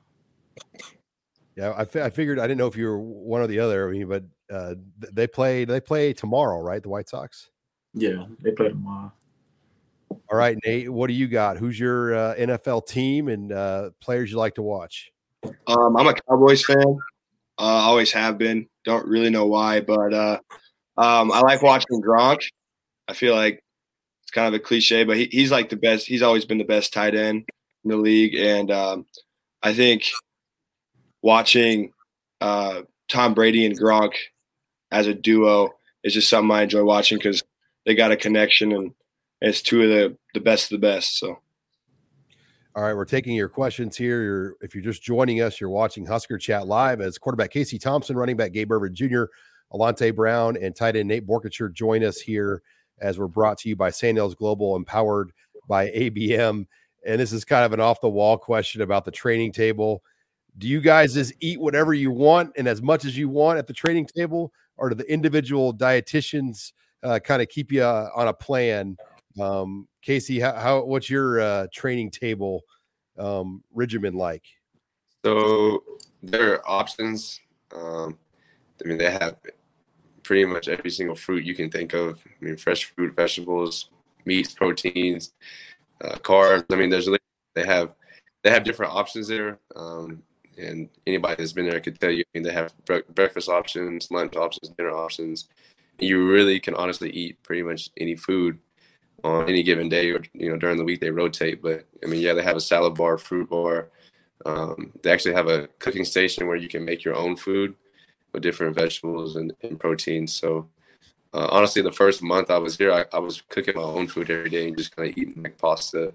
Yeah, 1.57 1.71
I, 1.71 1.83
I 2.01 2.11
figured 2.11 2.39
I 2.39 2.43
didn't 2.43 2.59
know 2.59 2.69
if 2.69 2.77
you 2.77 2.87
were 2.87 3.01
one 3.01 3.41
or 3.41 3.49
the 3.49 3.59
other. 3.59 3.89
I 3.89 3.93
mean, 3.93 4.09
but 4.09 4.25
uh, 4.53 4.77
they 5.13 5.27
play 5.27 5.65
they 5.65 5.81
play 5.81 6.13
tomorrow, 6.13 6.61
right? 6.61 6.83
The 6.83 6.89
White 6.89 7.09
Sox. 7.09 7.51
Yeah, 7.95 8.27
they 8.41 8.53
play 8.53 8.69
tomorrow. 8.69 9.13
All 10.11 10.39
right, 10.39 10.57
Nate. 10.65 10.91
What 10.91 11.09
do 11.09 11.15
you 11.15 11.27
got? 11.27 11.57
Who's 11.57 11.79
your 11.79 12.15
uh, 12.15 12.35
NFL 12.37 12.87
team 12.87 13.29
and 13.29 13.51
uh, 13.53 13.91
players 14.01 14.31
you 14.31 14.37
like 14.37 14.55
to 14.55 14.63
watch? 14.63 15.11
Um, 15.67 15.97
I'm 15.97 16.07
a 16.07 16.15
Cowboys 16.15 16.65
fan. 16.65 16.99
Uh, 17.59 17.63
always 17.63 18.13
have 18.13 18.39
been. 18.39 18.69
Don't 18.85 19.07
really 19.07 19.31
know 19.31 19.47
why, 19.47 19.81
but 19.81 20.15
uh, 20.15 20.39
um, 20.97 21.33
I 21.33 21.41
like 21.41 21.63
watching 21.63 22.01
Gronk. 22.03 22.43
I 23.09 23.15
feel 23.15 23.35
like 23.35 23.63
it's 24.23 24.31
kind 24.31 24.47
of 24.47 24.55
a 24.55 24.63
cliche, 24.63 25.05
but 25.05 25.17
he, 25.17 25.29
he's 25.33 25.51
like 25.51 25.71
the 25.71 25.77
best. 25.77 26.07
He's 26.07 26.23
always 26.23 26.45
been 26.45 26.59
the 26.59 26.65
best 26.65 26.93
tight 26.93 27.15
end 27.15 27.49
in 27.85 27.91
the 27.91 27.97
league, 27.97 28.35
and 28.35 28.71
um, 28.71 29.07
I 29.63 29.75
think 29.75 30.05
watching 31.23 31.93
uh, 32.41 32.83
Tom 33.09 33.35
Brady 33.35 33.67
and 33.67 33.79
Gronk 33.79 34.13
as 34.91 35.07
a 35.07 35.15
duo 35.15 35.71
is 36.05 36.15
just 36.15 36.29
something 36.29 36.51
I 36.51 36.63
enjoy 36.63 36.85
watching 36.85 37.19
because 37.19 37.43
they 37.85 37.95
got 37.95 38.13
a 38.13 38.17
connection 38.17 38.73
and 38.73 38.95
it's 39.41 39.63
two 39.63 39.83
of 39.83 39.89
the 39.89 40.17
the 40.35 40.41
best 40.41 40.73
of 40.73 40.81
the 40.81 40.87
best. 40.87 41.19
So. 41.19 41.39
All 42.77 42.85
right, 42.85 42.95
we're 42.95 43.07
taking 43.07 43.35
your 43.35 43.49
questions 43.49 43.97
here. 43.97 44.23
You're, 44.23 44.55
if 44.61 44.73
you're 44.73 44.85
just 44.85 45.03
joining 45.03 45.41
us, 45.41 45.61
you're 45.61 45.71
watching 45.71 46.07
Husker 46.07 46.39
Chat 46.39 46.69
live 46.69 47.01
as 47.01 47.19
quarterback 47.19 47.51
Casey 47.51 47.77
Thompson, 47.77 48.17
running 48.17 48.37
back 48.37 48.53
Gabe 48.53 48.71
Ervin 48.71 48.95
Jr., 48.95 49.25
Alante 49.73 50.15
Brown, 50.15 50.57
and 50.57 50.77
tight 50.77 50.95
end 50.95 51.09
Nate 51.09 51.27
Boerkircher 51.27 51.73
join 51.73 52.05
us 52.05 52.21
here 52.21 52.63
as 53.01 53.19
we're 53.19 53.27
brought 53.27 53.59
to 53.59 53.69
you 53.69 53.75
by 53.75 53.91
Sandhills 53.91 54.37
Global, 54.37 54.77
empowered 54.77 55.33
by 55.67 55.89
ABM. 55.89 56.67
And 57.07 57.21
this 57.21 57.33
is 57.33 57.45
kind 57.45 57.65
of 57.65 57.73
an 57.73 57.81
off 57.81 58.01
the 58.01 58.09
wall 58.09 58.39
question 58.39 58.83
about 58.83 59.05
the 59.05 59.11
training 59.11 59.53
table. 59.53 60.03
Do 60.59 60.67
you 60.67 60.81
guys 60.81 61.15
just 61.15 61.33
eat 61.41 61.61
whatever 61.61 61.95
you 61.95 62.11
want 62.11 62.53
and 62.57 62.67
as 62.67 62.83
much 62.83 63.05
as 63.05 63.17
you 63.17 63.29
want 63.29 63.59
at 63.59 63.67
the 63.67 63.73
training 63.73 64.07
table, 64.07 64.53
or 64.77 64.89
do 64.89 64.95
the 64.95 65.11
individual 65.11 65.73
dietitians 65.73 66.73
uh, 67.03 67.19
kind 67.21 67.41
of 67.41 67.49
keep 67.49 67.71
you 67.71 67.83
uh, 67.83 68.11
on 68.15 68.29
a 68.29 68.35
plan? 68.35 68.97
Um, 69.41 69.87
Casey, 70.03 70.41
how, 70.41 70.55
how 70.55 70.85
what's 70.85 71.09
your 71.09 71.41
uh, 71.41 71.67
training 71.73 72.11
table 72.11 72.63
um, 73.19 73.63
regimen 73.73 74.15
like? 74.15 74.45
So 75.25 75.85
there 76.23 76.55
are 76.55 76.69
options. 76.69 77.41
Um, 77.75 78.19
I 78.85 78.89
mean, 78.89 78.99
they 78.99 79.11
have 79.11 79.37
pretty 80.23 80.45
much 80.45 80.69
every 80.69 80.91
single 80.91 81.17
fruit 81.17 81.45
you 81.45 81.55
can 81.55 81.71
think 81.71 81.95
of. 81.95 82.21
I 82.27 82.45
mean, 82.45 82.57
fresh 82.57 82.85
fruit, 82.85 83.15
vegetables, 83.15 83.91
meats, 84.25 84.55
proteins, 84.55 85.33
uh, 86.05 86.17
carbs. 86.17 86.65
I 86.71 86.77
mean, 86.77 86.91
there's 86.91 87.09
they 87.55 87.67
have 87.67 87.93
they 88.43 88.51
have 88.51 88.65
different 88.65 88.93
options 88.93 89.29
there. 89.29 89.59
Um, 89.77 90.23
and 90.59 90.89
anybody 91.07 91.37
that's 91.37 91.53
been 91.53 91.69
there 91.69 91.81
could 91.81 92.01
tell 92.01 92.11
you. 92.11 92.25
I 92.27 92.39
mean, 92.39 92.43
they 92.43 92.53
have 92.53 92.75
bre- 92.85 93.09
breakfast 93.15 93.49
options, 93.49 94.11
lunch 94.11 94.37
options, 94.37 94.71
dinner 94.77 94.91
options. 94.91 95.49
You 95.99 96.29
really 96.29 96.61
can 96.61 96.75
honestly 96.75 97.11
eat 97.11 97.43
pretty 97.43 97.63
much 97.63 97.91
any 97.97 98.17
food 98.17 98.59
on 99.25 99.49
any 99.49 99.63
given 99.63 99.89
day 99.89 100.11
or 100.11 100.23
you 100.33 100.49
know 100.49 100.57
during 100.57 100.77
the 100.77 100.85
week 100.85 101.01
they 101.01 101.11
rotate 101.11 101.61
but 101.61 101.85
i 102.05 102.07
mean 102.07 102.21
yeah 102.21 102.33
they 102.33 102.43
have 102.43 102.57
a 102.57 102.61
salad 102.61 102.95
bar 102.95 103.19
fruit 103.19 103.49
bar 103.51 103.89
um, 104.47 104.93
they 105.03 105.11
actually 105.11 105.35
have 105.35 105.49
a 105.49 105.67
cooking 105.81 106.05
station 106.05 106.47
where 106.47 106.57
you 106.57 106.69
can 106.69 106.85
make 106.85 107.03
your 107.05 107.17
own 107.17 107.37
food 107.37 107.75
with 108.33 108.43
different 108.43 108.77
vegetables 108.77 109.35
and, 109.35 109.53
and 109.63 109.81
proteins 109.81 110.33
so 110.33 110.69
uh, 111.35 111.49
honestly 111.51 111.83
the 111.83 111.91
first 111.91 112.23
month 112.23 112.51
i 112.51 112.59
was 112.59 112.77
here 112.77 112.93
I, 112.93 113.05
I, 113.13 113.19
was 113.19 113.43
cooking 113.49 113.75
my 113.75 113.83
own 113.83 114.07
food 114.07 114.31
every 114.31 114.51
day 114.51 114.69
and 114.69 114.79
just 114.79 114.95
kind 114.95 115.11
of 115.11 115.19
eating 115.19 115.43
like 115.43 115.59
pasta 115.59 116.15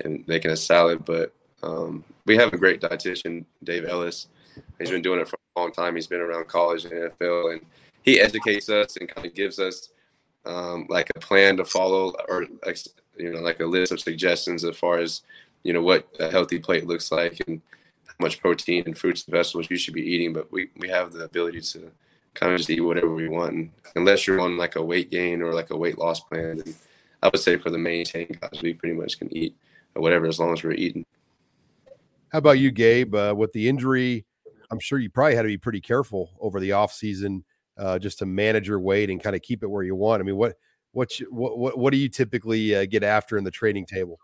and 0.00 0.26
making 0.26 0.50
a 0.50 0.56
salad 0.56 1.04
but 1.04 1.32
um, 1.62 2.04
we 2.26 2.36
have 2.36 2.52
a 2.52 2.58
great 2.58 2.80
dietitian 2.80 3.44
dave 3.64 3.84
ellis. 3.84 4.28
He's 4.78 4.90
been 4.90 5.02
doing 5.02 5.20
it 5.20 5.28
for 5.28 5.38
a 5.56 5.60
long 5.60 5.72
time. 5.72 5.94
He's 5.94 6.06
been 6.06 6.20
around 6.20 6.48
college 6.48 6.84
and 6.84 6.92
nfl 6.92 7.52
and 7.52 7.62
he 8.02 8.20
educates 8.20 8.68
us 8.68 8.96
and 8.96 9.08
kind 9.08 9.26
of 9.26 9.34
gives 9.34 9.58
us 9.58 9.90
um, 10.44 10.86
like 10.88 11.10
a 11.14 11.20
plan 11.20 11.56
to 11.58 11.64
follow 11.64 12.14
or 12.28 12.46
you 13.16 13.32
know 13.32 13.40
like 13.40 13.60
a 13.60 13.66
list 13.66 13.92
of 13.92 14.00
suggestions 14.00 14.64
as 14.64 14.76
far 14.76 14.98
as 14.98 15.22
you 15.62 15.72
know 15.72 15.82
what 15.82 16.08
a 16.18 16.30
healthy 16.30 16.58
plate 16.58 16.86
looks 16.86 17.12
like 17.12 17.40
and 17.46 17.60
how 18.06 18.14
much 18.18 18.40
protein 18.40 18.82
and 18.86 18.98
fruits 18.98 19.24
and 19.24 19.32
vegetables 19.32 19.70
you 19.70 19.76
should 19.76 19.94
be 19.94 20.02
eating. 20.02 20.32
But 20.32 20.50
we, 20.50 20.70
we 20.76 20.88
have 20.88 21.12
the 21.12 21.24
ability 21.24 21.60
to 21.60 21.90
kind 22.34 22.52
of 22.52 22.58
just 22.58 22.70
eat 22.70 22.80
whatever 22.80 23.14
we 23.14 23.28
want. 23.28 23.52
And 23.52 23.70
unless 23.94 24.26
you're 24.26 24.40
on 24.40 24.56
like 24.56 24.76
a 24.76 24.82
weight 24.82 25.10
gain 25.10 25.42
or 25.42 25.52
like 25.52 25.70
a 25.70 25.76
weight 25.76 25.98
loss 25.98 26.20
plan 26.20 26.62
i 27.22 27.28
would 27.28 27.40
say 27.40 27.56
for 27.56 27.70
the 27.70 27.78
maintain 27.78 28.26
guys 28.40 28.62
we 28.62 28.74
pretty 28.74 28.94
much 28.94 29.18
can 29.18 29.34
eat 29.34 29.56
whatever 29.94 30.26
as 30.26 30.38
long 30.38 30.52
as 30.52 30.62
we're 30.62 30.72
eating 30.72 31.04
how 32.32 32.38
about 32.38 32.58
you 32.58 32.70
gabe 32.72 33.14
uh, 33.14 33.34
with 33.36 33.52
the 33.52 33.68
injury 33.68 34.24
i'm 34.70 34.80
sure 34.80 34.98
you 34.98 35.10
probably 35.10 35.36
had 35.36 35.42
to 35.42 35.48
be 35.48 35.58
pretty 35.58 35.80
careful 35.80 36.30
over 36.40 36.58
the 36.58 36.72
off 36.72 36.92
season 36.92 37.44
uh, 37.78 37.98
just 37.98 38.18
to 38.18 38.26
manage 38.26 38.68
your 38.68 38.80
weight 38.80 39.10
and 39.10 39.22
kind 39.22 39.36
of 39.36 39.42
keep 39.42 39.62
it 39.62 39.66
where 39.66 39.82
you 39.82 39.94
want? 39.94 40.20
I 40.20 40.24
mean, 40.24 40.36
what 40.36 40.56
what 40.92 41.10
what 41.30 41.58
what, 41.58 41.78
what 41.78 41.90
do 41.92 41.96
you 41.96 42.08
typically 42.08 42.74
uh, 42.74 42.86
get 42.86 43.02
after 43.02 43.36
in 43.36 43.44
the 43.44 43.50
training 43.50 43.86
table? 43.86 44.18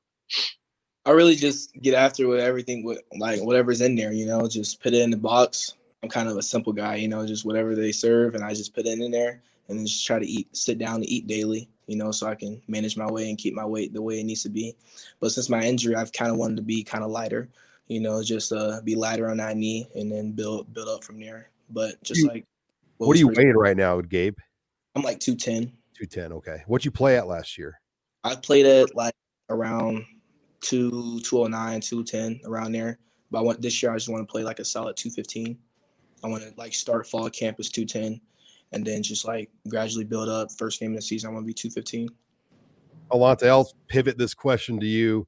I 1.07 1.11
really 1.11 1.37
just 1.37 1.73
get 1.75 1.94
after 1.94 2.29
with 2.29 2.40
everything 2.40 2.85
with 2.85 3.01
like 3.18 3.40
whatever's 3.40 3.81
in 3.81 3.94
there, 3.94 4.12
you 4.12 4.27
know, 4.27 4.47
just 4.47 4.83
put 4.83 4.92
it 4.92 5.01
in 5.01 5.11
the 5.11 5.16
box. 5.16 5.75
I'm 6.03 6.09
kind 6.09 6.29
of 6.29 6.37
a 6.37 6.42
simple 6.42 6.73
guy, 6.73 6.97
you 6.97 7.09
know, 7.09 7.27
just 7.27 7.47
whatever 7.47 7.75
they 7.75 7.92
serve 7.92 8.35
and 8.35 8.44
I 8.44 8.51
just 8.53 8.75
put 8.75 8.87
it 8.87 9.01
in 9.01 9.11
there 9.11 9.42
and 9.68 9.79
then 9.79 9.87
just 9.87 10.07
try 10.07 10.18
to 10.18 10.27
eat, 10.27 10.55
sit 10.55 10.79
down 10.79 10.97
and 10.97 11.09
eat 11.09 11.27
daily, 11.27 11.68
you 11.87 11.97
know, 11.97 12.12
so 12.12 12.27
I 12.29 12.35
can 12.35 12.61
manage 12.68 12.97
my 12.97 13.11
weight 13.11 13.29
and 13.29 13.38
keep 13.38 13.55
my 13.55 13.64
weight 13.64 13.92
the 13.94 14.03
way 14.03 14.21
it 14.21 14.25
needs 14.25 14.42
to 14.42 14.49
be. 14.49 14.77
But 15.18 15.33
since 15.33 15.49
my 15.49 15.62
injury, 15.62 15.97
I've 15.97 16.12
kind 16.12 16.31
of 16.31 16.37
wanted 16.37 16.57
to 16.57 16.62
be 16.62 16.85
kind 16.85 17.03
of 17.03 17.11
lighter, 17.11 17.49
you 17.88 18.01
know, 18.01 18.22
just 18.22 18.53
uh, 18.53 18.81
be 18.85 18.94
lighter 18.94 19.31
on 19.31 19.38
that 19.38 19.57
knee 19.57 19.88
and 19.94 20.11
then 20.11 20.33
build 20.33 20.72
build 20.72 20.88
up 20.88 21.05
from 21.05 21.18
there. 21.20 21.51
But 21.70 22.03
just 22.03 22.27
like 22.27 22.46
what, 22.98 23.09
what 23.09 23.16
are 23.16 23.20
you 23.20 23.29
weighing 23.29 23.55
right 23.55 23.77
now, 23.77 24.01
Gabe? 24.01 24.37
I'm 24.94 25.03
like 25.03 25.20
210. 25.20 25.72
210. 25.94 26.33
Okay. 26.33 26.62
What'd 26.66 26.85
you 26.85 26.90
play 26.90 27.16
at 27.16 27.27
last 27.27 27.57
year? 27.59 27.81
I 28.24 28.35
played 28.35 28.66
at 28.66 28.94
like 28.94 29.14
around 29.51 30.05
two, 30.61 31.20
209, 31.20 31.81
210, 31.81 32.40
around 32.44 32.72
there. 32.72 32.98
But 33.31 33.38
I 33.38 33.42
want 33.42 33.62
this 33.62 33.83
year, 33.83 33.92
I 33.92 33.96
just 33.96 34.09
want 34.09 34.27
to 34.27 34.31
play 34.31 34.42
like 34.42 34.59
a 34.59 34.64
solid 34.64 34.96
215. 34.96 35.59
I 36.24 36.27
want 36.27 36.42
to 36.42 36.53
like 36.57 36.74
start 36.74 37.07
fall 37.07 37.31
campus 37.31 37.68
210 37.68 38.20
and 38.72 38.85
then 38.85 39.03
just 39.03 39.24
like 39.24 39.51
gradually 39.68 40.05
build 40.05 40.29
up. 40.29 40.51
First 40.53 40.81
game 40.81 40.90
of 40.90 40.96
the 40.96 41.03
season, 41.03 41.31
I 41.31 41.33
want 41.33 41.44
to 41.44 41.46
be 41.46 41.55
215. 41.55 42.09
Alante, 43.12 43.48
I'll 43.48 43.70
pivot 43.87 44.18
this 44.18 44.35
question 44.35 44.81
to 44.81 44.87
you. 44.87 45.27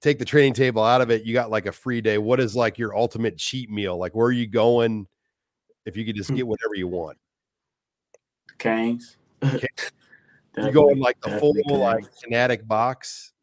Take 0.00 0.18
the 0.18 0.24
training 0.24 0.54
table 0.54 0.82
out 0.82 1.00
of 1.00 1.10
it. 1.10 1.24
You 1.24 1.32
got 1.32 1.50
like 1.50 1.66
a 1.66 1.72
free 1.72 2.00
day. 2.00 2.18
What 2.18 2.40
is 2.40 2.54
like 2.56 2.78
your 2.78 2.96
ultimate 2.96 3.38
cheat 3.38 3.70
meal? 3.70 3.96
Like, 3.96 4.14
where 4.14 4.26
are 4.26 4.32
you 4.32 4.46
going? 4.46 5.06
if 5.86 5.96
you 5.96 6.04
could 6.04 6.16
just 6.16 6.28
hmm. 6.28 6.36
get 6.36 6.46
whatever 6.46 6.74
you 6.74 6.88
want. 6.88 7.16
Cane's. 8.58 9.16
you 9.42 10.70
go 10.72 10.90
in 10.90 10.98
like 10.98 11.18
the 11.22 11.38
full 11.38 11.54
like 11.66 12.04
Caniac 12.22 12.66
box. 12.66 13.32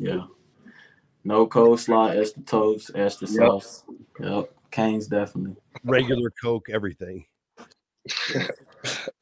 Yeah. 0.00 0.26
No 1.24 1.46
coleslaw, 1.46 2.14
extra 2.14 2.42
toast, 2.42 2.90
extra 2.94 3.26
yep. 3.28 3.36
sauce. 3.38 3.84
Yep. 4.20 4.52
Cane's 4.70 5.06
definitely. 5.06 5.56
Regular 5.84 6.30
Coke, 6.42 6.68
everything. 6.68 7.24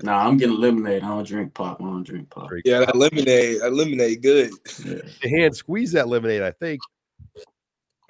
nah, 0.03 0.27
I'm 0.27 0.37
getting 0.37 0.59
lemonade. 0.59 1.03
I 1.03 1.09
don't 1.09 1.27
drink 1.27 1.55
pop. 1.55 1.81
I 1.81 1.85
don't 1.85 2.03
drink 2.03 2.31
pop. 2.31 2.51
Yeah, 2.65 2.81
that 2.81 2.97
lemonade, 2.97 3.61
that 3.61 3.73
lemonade, 3.73 4.23
good. 4.23 4.53
Yeah. 4.85 5.01
hand 5.23 5.57
squeeze 5.57 5.93
that 5.93 6.09
lemonade, 6.09 6.43
I 6.43 6.53
think. 6.53 6.81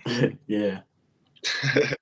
yeah. 0.46 0.80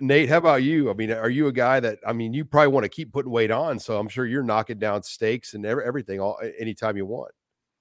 Nate, 0.00 0.30
how 0.30 0.38
about 0.38 0.62
you? 0.62 0.90
I 0.90 0.94
mean, 0.94 1.12
are 1.12 1.28
you 1.28 1.48
a 1.48 1.52
guy 1.52 1.78
that 1.80 1.98
I 2.06 2.12
mean, 2.14 2.32
you 2.32 2.44
probably 2.44 2.68
want 2.68 2.84
to 2.84 2.88
keep 2.88 3.12
putting 3.12 3.30
weight 3.30 3.50
on, 3.50 3.78
so 3.78 3.98
I'm 3.98 4.08
sure 4.08 4.24
you're 4.24 4.42
knocking 4.42 4.78
down 4.78 5.02
steaks 5.02 5.52
and 5.52 5.64
everything 5.66 6.20
all 6.20 6.40
anytime 6.58 6.96
you 6.96 7.04
want. 7.04 7.32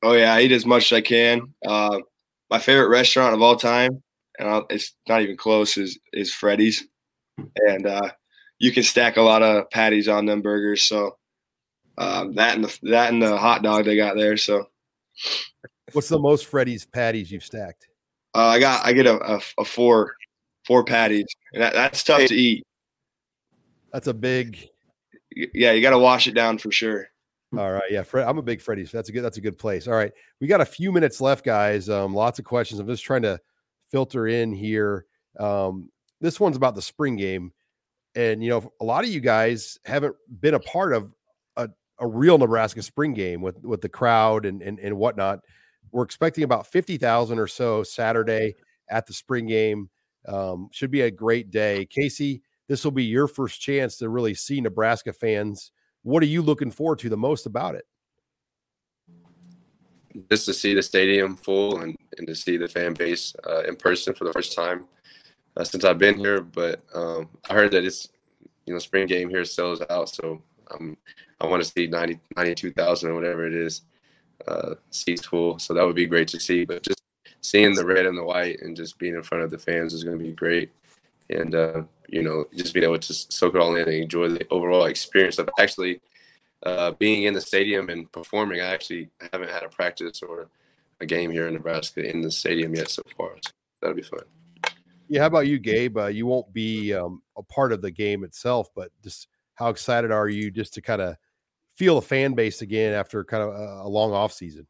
Oh 0.03 0.13
yeah, 0.13 0.33
I 0.33 0.41
eat 0.41 0.51
as 0.51 0.65
much 0.65 0.91
as 0.91 0.97
I 0.97 1.01
can. 1.01 1.53
Uh, 1.65 1.99
my 2.49 2.59
favorite 2.59 2.89
restaurant 2.89 3.33
of 3.33 3.41
all 3.41 3.55
time, 3.55 4.03
and 4.37 4.49
I'll, 4.49 4.65
it's 4.69 4.95
not 5.07 5.21
even 5.21 5.37
close, 5.37 5.77
is 5.77 5.97
is 6.11 6.33
Freddy's, 6.33 6.85
and 7.37 7.85
uh, 7.85 8.09
you 8.59 8.71
can 8.71 8.83
stack 8.83 9.17
a 9.17 9.21
lot 9.21 9.41
of 9.41 9.69
patties 9.71 10.07
on 10.07 10.25
them 10.25 10.41
burgers. 10.41 10.83
So 10.83 11.17
um, 11.97 12.35
that 12.35 12.55
and 12.55 12.63
the 12.63 12.79
that 12.83 13.11
and 13.11 13.21
the 13.21 13.37
hot 13.37 13.63
dog 13.63 13.85
they 13.85 13.95
got 13.95 14.15
there. 14.15 14.37
So 14.37 14.65
what's 15.93 16.09
the 16.09 16.19
most 16.19 16.45
Freddy's 16.45 16.85
patties 16.85 17.31
you've 17.31 17.43
stacked? 17.43 17.87
Uh, 18.35 18.47
I 18.47 18.59
got 18.59 18.85
I 18.85 18.93
get 18.93 19.07
a, 19.07 19.19
a, 19.35 19.41
a 19.57 19.65
four 19.65 20.13
four 20.65 20.83
patties, 20.83 21.25
and 21.53 21.63
that, 21.63 21.73
that's 21.73 22.03
tough 22.03 22.27
to 22.27 22.35
eat. 22.35 22.63
That's 23.91 24.07
a 24.07 24.13
big. 24.13 24.69
Yeah, 25.35 25.71
you 25.71 25.81
got 25.81 25.91
to 25.91 25.99
wash 25.99 26.27
it 26.27 26.33
down 26.33 26.57
for 26.57 26.71
sure. 26.71 27.07
All 27.57 27.71
right, 27.71 27.89
yeah, 27.89 28.03
Fred, 28.03 28.27
I'm 28.27 28.37
a 28.37 28.43
big 28.43 28.61
Freddy's. 28.61 28.91
That's 28.91 29.09
a 29.09 29.11
good. 29.11 29.23
That's 29.23 29.37
a 29.37 29.41
good 29.41 29.57
place. 29.57 29.87
All 29.87 29.95
right, 29.95 30.11
we 30.39 30.47
got 30.47 30.61
a 30.61 30.65
few 30.65 30.91
minutes 30.91 31.19
left, 31.19 31.43
guys. 31.43 31.89
Um, 31.89 32.13
lots 32.13 32.37
of 32.37 32.45
questions. 32.45 32.79
I'm 32.79 32.87
just 32.87 33.03
trying 33.03 33.23
to 33.23 33.39
filter 33.91 34.27
in 34.27 34.53
here. 34.53 35.05
Um, 35.39 35.89
this 36.21 36.39
one's 36.39 36.57
about 36.57 36.75
the 36.75 36.81
spring 36.81 37.15
game, 37.15 37.51
and 38.15 38.43
you 38.43 38.49
know, 38.49 38.71
a 38.81 38.85
lot 38.85 39.03
of 39.03 39.09
you 39.09 39.19
guys 39.19 39.77
haven't 39.85 40.15
been 40.39 40.53
a 40.53 40.59
part 40.59 40.93
of 40.93 41.13
a, 41.57 41.69
a 41.99 42.07
real 42.07 42.37
Nebraska 42.37 42.81
spring 42.81 43.13
game 43.13 43.41
with 43.41 43.63
with 43.63 43.81
the 43.81 43.89
crowd 43.89 44.45
and 44.45 44.61
and, 44.61 44.79
and 44.79 44.97
whatnot. 44.97 45.39
We're 45.91 46.03
expecting 46.03 46.43
about 46.43 46.67
fifty 46.67 46.97
thousand 46.97 47.39
or 47.39 47.47
so 47.47 47.83
Saturday 47.83 48.55
at 48.89 49.05
the 49.05 49.13
spring 49.13 49.47
game. 49.47 49.89
Um, 50.27 50.69
should 50.71 50.91
be 50.91 51.01
a 51.01 51.11
great 51.11 51.49
day, 51.49 51.87
Casey. 51.89 52.41
This 52.67 52.83
will 52.83 52.91
be 52.91 53.05
your 53.05 53.27
first 53.27 53.61
chance 53.61 53.97
to 53.97 54.09
really 54.09 54.35
see 54.35 54.61
Nebraska 54.61 55.13
fans 55.13 55.71
what 56.03 56.23
are 56.23 56.27
you 56.27 56.41
looking 56.41 56.71
forward 56.71 56.99
to 56.99 57.09
the 57.09 57.17
most 57.17 57.45
about 57.45 57.75
it? 57.75 57.85
Just 60.29 60.45
to 60.45 60.53
see 60.53 60.73
the 60.73 60.81
stadium 60.81 61.35
full 61.35 61.81
and, 61.81 61.95
and 62.17 62.27
to 62.27 62.35
see 62.35 62.57
the 62.57 62.67
fan 62.67 62.93
base 62.93 63.33
uh, 63.47 63.61
in 63.61 63.75
person 63.75 64.13
for 64.13 64.23
the 64.23 64.33
first 64.33 64.55
time 64.55 64.85
uh, 65.59 65.63
since 65.63 65.83
I've 65.83 65.97
been 65.97 66.17
here. 66.17 66.41
But 66.41 66.81
um, 66.95 67.29
I 67.49 67.53
heard 67.53 67.71
that 67.71 67.83
it's, 67.83 68.09
you 68.65 68.73
know, 68.73 68.79
spring 68.79 69.07
game 69.07 69.29
here 69.29 69.45
sells 69.45 69.81
out. 69.89 70.09
So 70.09 70.41
um, 70.71 70.97
I 71.39 71.45
want 71.45 71.63
to 71.63 71.69
see 71.69 71.87
90, 71.87 72.19
92,000 72.35 73.09
or 73.09 73.13
whatever 73.13 73.45
it 73.45 73.53
is 73.53 73.81
uh, 74.47 74.75
seats 74.89 75.25
full. 75.25 75.59
So 75.59 75.73
that 75.73 75.85
would 75.85 75.95
be 75.95 76.05
great 76.05 76.29
to 76.29 76.39
see. 76.39 76.65
But 76.65 76.83
just 76.83 77.03
seeing 77.41 77.73
the 77.73 77.85
red 77.85 78.05
and 78.05 78.17
the 78.17 78.23
white 78.23 78.61
and 78.61 78.75
just 78.75 78.97
being 78.97 79.15
in 79.15 79.23
front 79.23 79.43
of 79.43 79.51
the 79.51 79.59
fans 79.59 79.93
is 79.93 80.03
going 80.03 80.17
to 80.17 80.23
be 80.23 80.31
great 80.31 80.71
and 81.29 81.55
uh, 81.55 81.83
you 82.07 82.23
know 82.23 82.45
just 82.55 82.73
being 82.73 82.83
able 82.83 82.97
to 82.97 83.13
soak 83.13 83.55
it 83.55 83.61
all 83.61 83.75
in 83.75 83.83
and 83.83 83.93
enjoy 83.93 84.27
the 84.27 84.45
overall 84.49 84.85
experience 84.85 85.37
of 85.37 85.49
actually 85.59 86.01
uh, 86.63 86.91
being 86.91 87.23
in 87.23 87.33
the 87.33 87.41
stadium 87.41 87.89
and 87.89 88.11
performing. 88.11 88.59
I 88.59 88.65
actually 88.65 89.09
haven't 89.31 89.49
had 89.49 89.63
a 89.63 89.69
practice 89.69 90.21
or 90.21 90.49
a 90.99 91.05
game 91.05 91.31
here 91.31 91.47
in 91.47 91.53
Nebraska 91.53 92.07
in 92.07 92.21
the 92.21 92.31
stadium 92.31 92.75
yet 92.75 92.89
so 92.89 93.01
far. 93.15 93.31
So 93.41 93.51
that'll 93.81 93.95
be 93.95 94.01
fun. 94.01 94.23
Yeah, 95.09 95.21
how 95.21 95.27
about 95.27 95.47
you, 95.47 95.57
Gabe? 95.57 95.97
Uh, 95.97 96.05
you 96.05 96.27
won't 96.27 96.53
be 96.53 96.93
um, 96.93 97.23
a 97.35 97.41
part 97.41 97.73
of 97.73 97.81
the 97.81 97.89
game 97.91 98.23
itself, 98.23 98.69
but 98.75 98.91
just 99.03 99.27
how 99.55 99.69
excited 99.69 100.11
are 100.11 100.29
you 100.29 100.51
just 100.51 100.75
to 100.75 100.81
kind 100.81 101.01
of 101.01 101.17
feel 101.75 101.95
the 101.95 102.01
fan 102.01 102.33
base 102.33 102.61
again 102.61 102.93
after 102.93 103.23
kind 103.23 103.43
of 103.43 103.49
a, 103.49 103.81
a 103.83 103.89
long 103.89 104.13
off 104.13 104.31
season? 104.31 104.67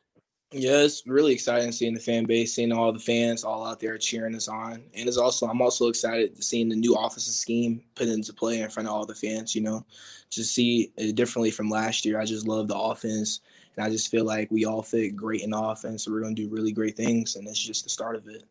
Yeah, 0.51 0.81
it's 0.81 1.03
really 1.05 1.33
exciting 1.33 1.71
seeing 1.71 1.93
the 1.93 1.99
fan 1.99 2.23
base, 2.23 2.55
seeing 2.55 2.71
all 2.71 2.91
the 2.91 2.97
fans 2.97 3.43
all 3.43 3.67
out 3.67 3.79
there 3.79 3.99
cheering 3.99 4.33
us 4.33 4.47
on, 4.47 4.83
and 4.95 5.07
it's 5.07 5.17
also 5.17 5.45
I'm 5.45 5.61
also 5.61 5.89
excited 5.89 6.43
seeing 6.43 6.69
the 6.69 6.75
new 6.75 6.95
offensive 6.95 7.35
scheme 7.35 7.83
put 7.93 8.07
into 8.07 8.33
play 8.33 8.61
in 8.61 8.69
front 8.69 8.89
of 8.89 8.95
all 8.95 9.05
the 9.05 9.13
fans. 9.13 9.53
You 9.53 9.61
know, 9.61 9.85
to 10.31 10.43
see 10.43 10.91
it 10.97 11.15
differently 11.15 11.51
from 11.51 11.69
last 11.69 12.03
year. 12.03 12.19
I 12.19 12.25
just 12.25 12.47
love 12.47 12.67
the 12.67 12.77
offense, 12.77 13.41
and 13.75 13.85
I 13.85 13.91
just 13.91 14.09
feel 14.09 14.25
like 14.25 14.49
we 14.49 14.65
all 14.65 14.81
fit 14.81 15.15
great 15.15 15.41
in 15.41 15.53
offense. 15.53 16.05
So 16.05 16.11
we're 16.11 16.21
going 16.21 16.35
to 16.35 16.41
do 16.41 16.49
really 16.49 16.71
great 16.71 16.97
things, 16.97 17.35
and 17.35 17.47
it's 17.47 17.61
just 17.61 17.83
the 17.83 17.89
start 17.91 18.15
of 18.15 18.27
it. 18.27 18.43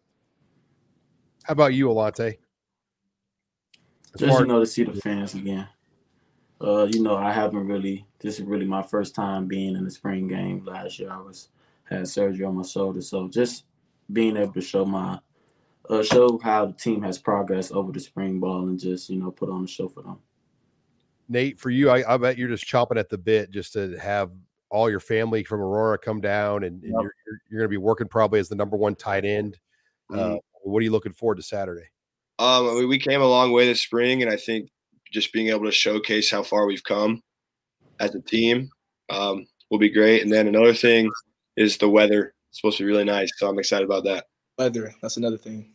How 1.48 1.52
about 1.52 1.72
you, 1.72 1.88
Alante? 1.88 2.36
Just 4.18 4.38
you 4.38 4.46
know 4.46 4.60
to 4.60 4.66
see 4.66 4.84
the 4.84 4.92
fans 5.00 5.32
again. 5.32 5.66
Uh, 6.60 6.84
you 6.84 7.02
know, 7.02 7.16
I 7.16 7.32
haven't 7.32 7.66
really. 7.66 8.06
This 8.20 8.38
is 8.38 8.44
really 8.44 8.66
my 8.66 8.82
first 8.82 9.14
time 9.14 9.46
being 9.46 9.74
in 9.74 9.82
the 9.82 9.90
spring 9.90 10.28
game. 10.28 10.62
Last 10.66 10.98
year, 10.98 11.10
I 11.10 11.16
was 11.16 11.48
had 11.84 12.06
surgery 12.06 12.44
on 12.44 12.56
my 12.56 12.64
shoulder. 12.64 13.00
So 13.00 13.28
just 13.28 13.64
being 14.12 14.36
able 14.36 14.52
to 14.52 14.60
show 14.60 14.84
my 14.84 15.20
uh, 15.88 16.02
show 16.02 16.38
how 16.42 16.66
the 16.66 16.74
team 16.74 17.00
has 17.02 17.18
progressed 17.18 17.72
over 17.72 17.92
the 17.92 18.00
spring 18.00 18.40
ball 18.40 18.68
and 18.68 18.78
just 18.78 19.08
you 19.08 19.16
know 19.16 19.30
put 19.30 19.48
on 19.48 19.64
a 19.64 19.68
show 19.68 19.88
for 19.88 20.02
them. 20.02 20.18
Nate, 21.30 21.58
for 21.58 21.70
you, 21.70 21.88
I, 21.88 22.14
I 22.14 22.18
bet 22.18 22.36
you're 22.36 22.48
just 22.48 22.66
chopping 22.66 22.98
at 22.98 23.08
the 23.08 23.16
bit 23.16 23.50
just 23.50 23.72
to 23.72 23.96
have 23.96 24.32
all 24.68 24.90
your 24.90 25.00
family 25.00 25.44
from 25.44 25.62
Aurora 25.62 25.96
come 25.96 26.20
down, 26.20 26.64
and, 26.64 26.82
and 26.82 26.92
yep. 26.92 26.92
you're, 26.92 27.14
you're, 27.26 27.40
you're 27.48 27.60
going 27.60 27.70
to 27.70 27.70
be 27.70 27.78
working 27.78 28.06
probably 28.06 28.38
as 28.38 28.50
the 28.50 28.54
number 28.54 28.76
one 28.76 28.94
tight 28.94 29.24
end. 29.24 29.58
Uh, 30.10 30.16
mm-hmm. 30.16 30.34
Uh, 30.34 30.38
what 30.70 30.80
are 30.80 30.84
you 30.84 30.92
looking 30.92 31.12
forward 31.12 31.36
to 31.36 31.42
Saturday? 31.42 31.86
Um, 32.38 32.68
I 32.68 32.74
mean, 32.74 32.88
we 32.88 32.98
came 32.98 33.20
a 33.20 33.26
long 33.26 33.52
way 33.52 33.66
this 33.66 33.80
spring, 33.80 34.22
and 34.22 34.30
I 34.30 34.36
think 34.36 34.70
just 35.12 35.32
being 35.32 35.48
able 35.48 35.64
to 35.64 35.72
showcase 35.72 36.30
how 36.30 36.42
far 36.42 36.66
we've 36.66 36.84
come 36.84 37.22
as 38.00 38.14
a 38.14 38.20
team 38.20 38.70
um, 39.10 39.46
will 39.70 39.78
be 39.78 39.88
great. 39.88 40.22
And 40.22 40.32
then 40.32 40.46
another 40.46 40.74
thing 40.74 41.10
is 41.56 41.78
the 41.78 41.88
weather. 41.88 42.34
It's 42.50 42.60
supposed 42.60 42.78
to 42.78 42.84
be 42.84 42.88
really 42.88 43.04
nice, 43.04 43.30
so 43.36 43.48
I'm 43.48 43.58
excited 43.58 43.84
about 43.84 44.04
that. 44.04 44.26
Weather, 44.58 44.94
that's 45.02 45.16
another 45.16 45.38
thing. 45.38 45.72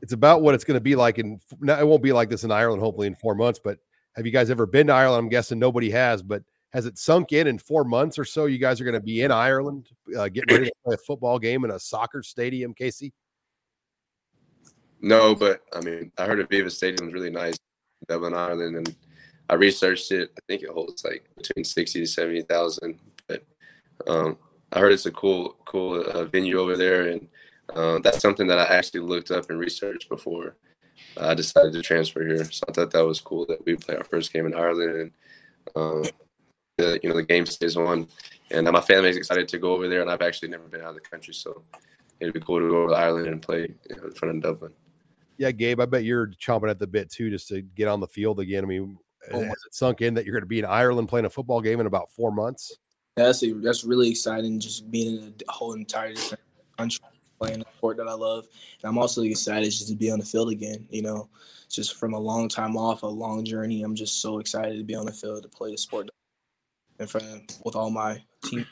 It's 0.00 0.12
about 0.12 0.42
what 0.42 0.54
it's 0.54 0.64
going 0.64 0.76
to 0.76 0.80
be 0.80 0.96
like 0.96 1.18
in. 1.18 1.40
It 1.62 1.86
won't 1.86 2.02
be 2.02 2.12
like 2.12 2.30
this 2.30 2.44
in 2.44 2.50
Ireland, 2.50 2.82
hopefully 2.82 3.06
in 3.06 3.14
four 3.14 3.34
months. 3.34 3.60
But 3.62 3.78
have 4.16 4.26
you 4.26 4.32
guys 4.32 4.50
ever 4.50 4.66
been 4.66 4.86
to 4.88 4.92
Ireland? 4.92 5.24
I'm 5.24 5.28
guessing 5.28 5.58
nobody 5.58 5.90
has, 5.90 6.22
but 6.22 6.42
has 6.72 6.86
it 6.86 6.98
sunk 6.98 7.32
in 7.32 7.46
in 7.46 7.58
four 7.58 7.84
months 7.84 8.18
or 8.18 8.24
so? 8.24 8.46
You 8.46 8.58
guys 8.58 8.80
are 8.80 8.84
going 8.84 8.94
to 8.94 9.00
be 9.00 9.22
in 9.22 9.30
Ireland, 9.30 9.88
uh, 10.16 10.28
getting 10.28 10.54
ready 10.54 10.66
to 10.66 10.74
play 10.84 10.94
a 10.94 10.98
football 10.98 11.38
game 11.38 11.64
in 11.64 11.70
a 11.70 11.78
soccer 11.78 12.22
stadium, 12.22 12.74
Casey. 12.74 13.12
No, 15.00 15.34
but 15.34 15.62
I 15.72 15.80
mean, 15.80 16.12
I 16.18 16.26
heard 16.26 16.46
Aviva 16.46 16.70
Stadium 16.70 17.08
is 17.08 17.14
really 17.14 17.30
nice, 17.30 17.56
Dublin, 18.08 18.34
Ireland, 18.34 18.76
and 18.76 18.96
I 19.48 19.54
researched 19.54 20.10
it. 20.12 20.30
I 20.36 20.40
think 20.46 20.62
it 20.62 20.70
holds 20.70 21.04
like 21.04 21.28
between 21.36 21.64
sixty 21.64 22.00
to 22.00 22.06
seventy 22.06 22.42
thousand. 22.42 22.98
But 23.26 23.44
um, 24.06 24.38
I 24.72 24.80
heard 24.80 24.92
it's 24.92 25.06
a 25.06 25.12
cool, 25.12 25.56
cool 25.64 26.02
uh, 26.02 26.24
venue 26.24 26.58
over 26.58 26.76
there, 26.76 27.08
and 27.08 27.28
uh, 27.74 27.98
that's 28.00 28.20
something 28.20 28.46
that 28.48 28.58
I 28.58 28.64
actually 28.76 29.00
looked 29.00 29.30
up 29.30 29.50
and 29.50 29.58
researched 29.58 30.08
before 30.08 30.56
I 31.16 31.34
decided 31.34 31.72
to 31.72 31.82
transfer 31.82 32.26
here. 32.26 32.44
So 32.44 32.64
I 32.68 32.72
thought 32.72 32.90
that 32.90 33.06
was 33.06 33.20
cool 33.20 33.46
that 33.46 33.64
we 33.64 33.76
play 33.76 33.96
our 33.96 34.04
first 34.04 34.32
game 34.32 34.46
in 34.46 34.54
Ireland, 34.54 34.90
and 34.96 35.10
um, 35.76 36.04
the, 36.76 36.98
you 37.02 37.08
know 37.08 37.16
the 37.16 37.22
game 37.22 37.46
stays 37.46 37.76
on, 37.76 38.08
and 38.50 38.70
my 38.70 38.80
family's 38.80 39.16
excited 39.16 39.48
to 39.48 39.58
go 39.58 39.74
over 39.74 39.88
there, 39.88 40.02
and 40.02 40.10
I've 40.10 40.22
actually 40.22 40.48
never 40.48 40.64
been 40.64 40.82
out 40.82 40.88
of 40.88 40.94
the 40.94 41.00
country, 41.00 41.34
so 41.34 41.62
it'd 42.20 42.34
be 42.34 42.40
cool 42.40 42.60
to 42.60 42.68
go 42.68 42.82
over 42.82 42.90
to 42.90 42.98
Ireland 42.98 43.28
and 43.28 43.40
play 43.40 43.72
you 43.88 43.96
know, 43.96 44.04
in 44.04 44.12
front 44.12 44.36
of 44.36 44.42
Dublin. 44.42 44.72
Yeah, 45.38 45.52
Gabe, 45.52 45.80
I 45.80 45.86
bet 45.86 46.04
you're 46.04 46.28
chomping 46.28 46.70
at 46.70 46.78
the 46.78 46.86
bit 46.86 47.10
too, 47.10 47.30
just 47.30 47.48
to 47.48 47.62
get 47.62 47.88
on 47.88 48.00
the 48.00 48.08
field 48.08 48.40
again. 48.40 48.64
I 48.64 48.66
mean, 48.66 48.98
oh, 49.32 49.40
has 49.40 49.52
it 49.52 49.74
sunk 49.74 50.02
in 50.02 50.14
that 50.14 50.24
you're 50.24 50.34
going 50.34 50.42
to 50.42 50.46
be 50.46 50.58
in 50.58 50.64
Ireland 50.64 51.08
playing 51.08 51.26
a 51.26 51.30
football 51.30 51.60
game 51.60 51.80
in 51.80 51.86
about 51.86 52.10
four 52.10 52.32
months? 52.32 52.76
that's 53.18 53.42
a, 53.42 53.52
that's 53.54 53.84
really 53.84 54.08
exciting. 54.08 54.60
Just 54.60 54.90
being 54.90 55.18
in 55.18 55.34
a 55.48 55.52
whole 55.52 55.74
entire 55.74 56.12
different 56.12 56.42
country, 56.76 57.04
playing 57.40 57.62
a 57.62 57.64
sport 57.76 57.96
that 57.98 58.08
I 58.08 58.14
love, 58.14 58.46
and 58.82 58.88
I'm 58.88 58.98
also 58.98 59.22
excited 59.22 59.70
just 59.70 59.88
to 59.88 59.96
be 59.96 60.10
on 60.10 60.18
the 60.18 60.24
field 60.24 60.50
again. 60.50 60.86
You 60.90 61.02
know, 61.02 61.28
just 61.68 61.96
from 61.96 62.14
a 62.14 62.18
long 62.18 62.48
time 62.48 62.76
off, 62.76 63.02
a 63.02 63.06
long 63.06 63.44
journey. 63.44 63.82
I'm 63.82 63.94
just 63.94 64.20
so 64.22 64.38
excited 64.38 64.78
to 64.78 64.84
be 64.84 64.94
on 64.94 65.06
the 65.06 65.12
field 65.12 65.42
to 65.42 65.48
play 65.48 65.70
the 65.70 65.78
sport 65.78 66.08
in 66.98 67.06
front 67.06 67.26
of, 67.26 67.64
with 67.64 67.76
all 67.76 67.90
my 67.90 68.22
team. 68.44 68.66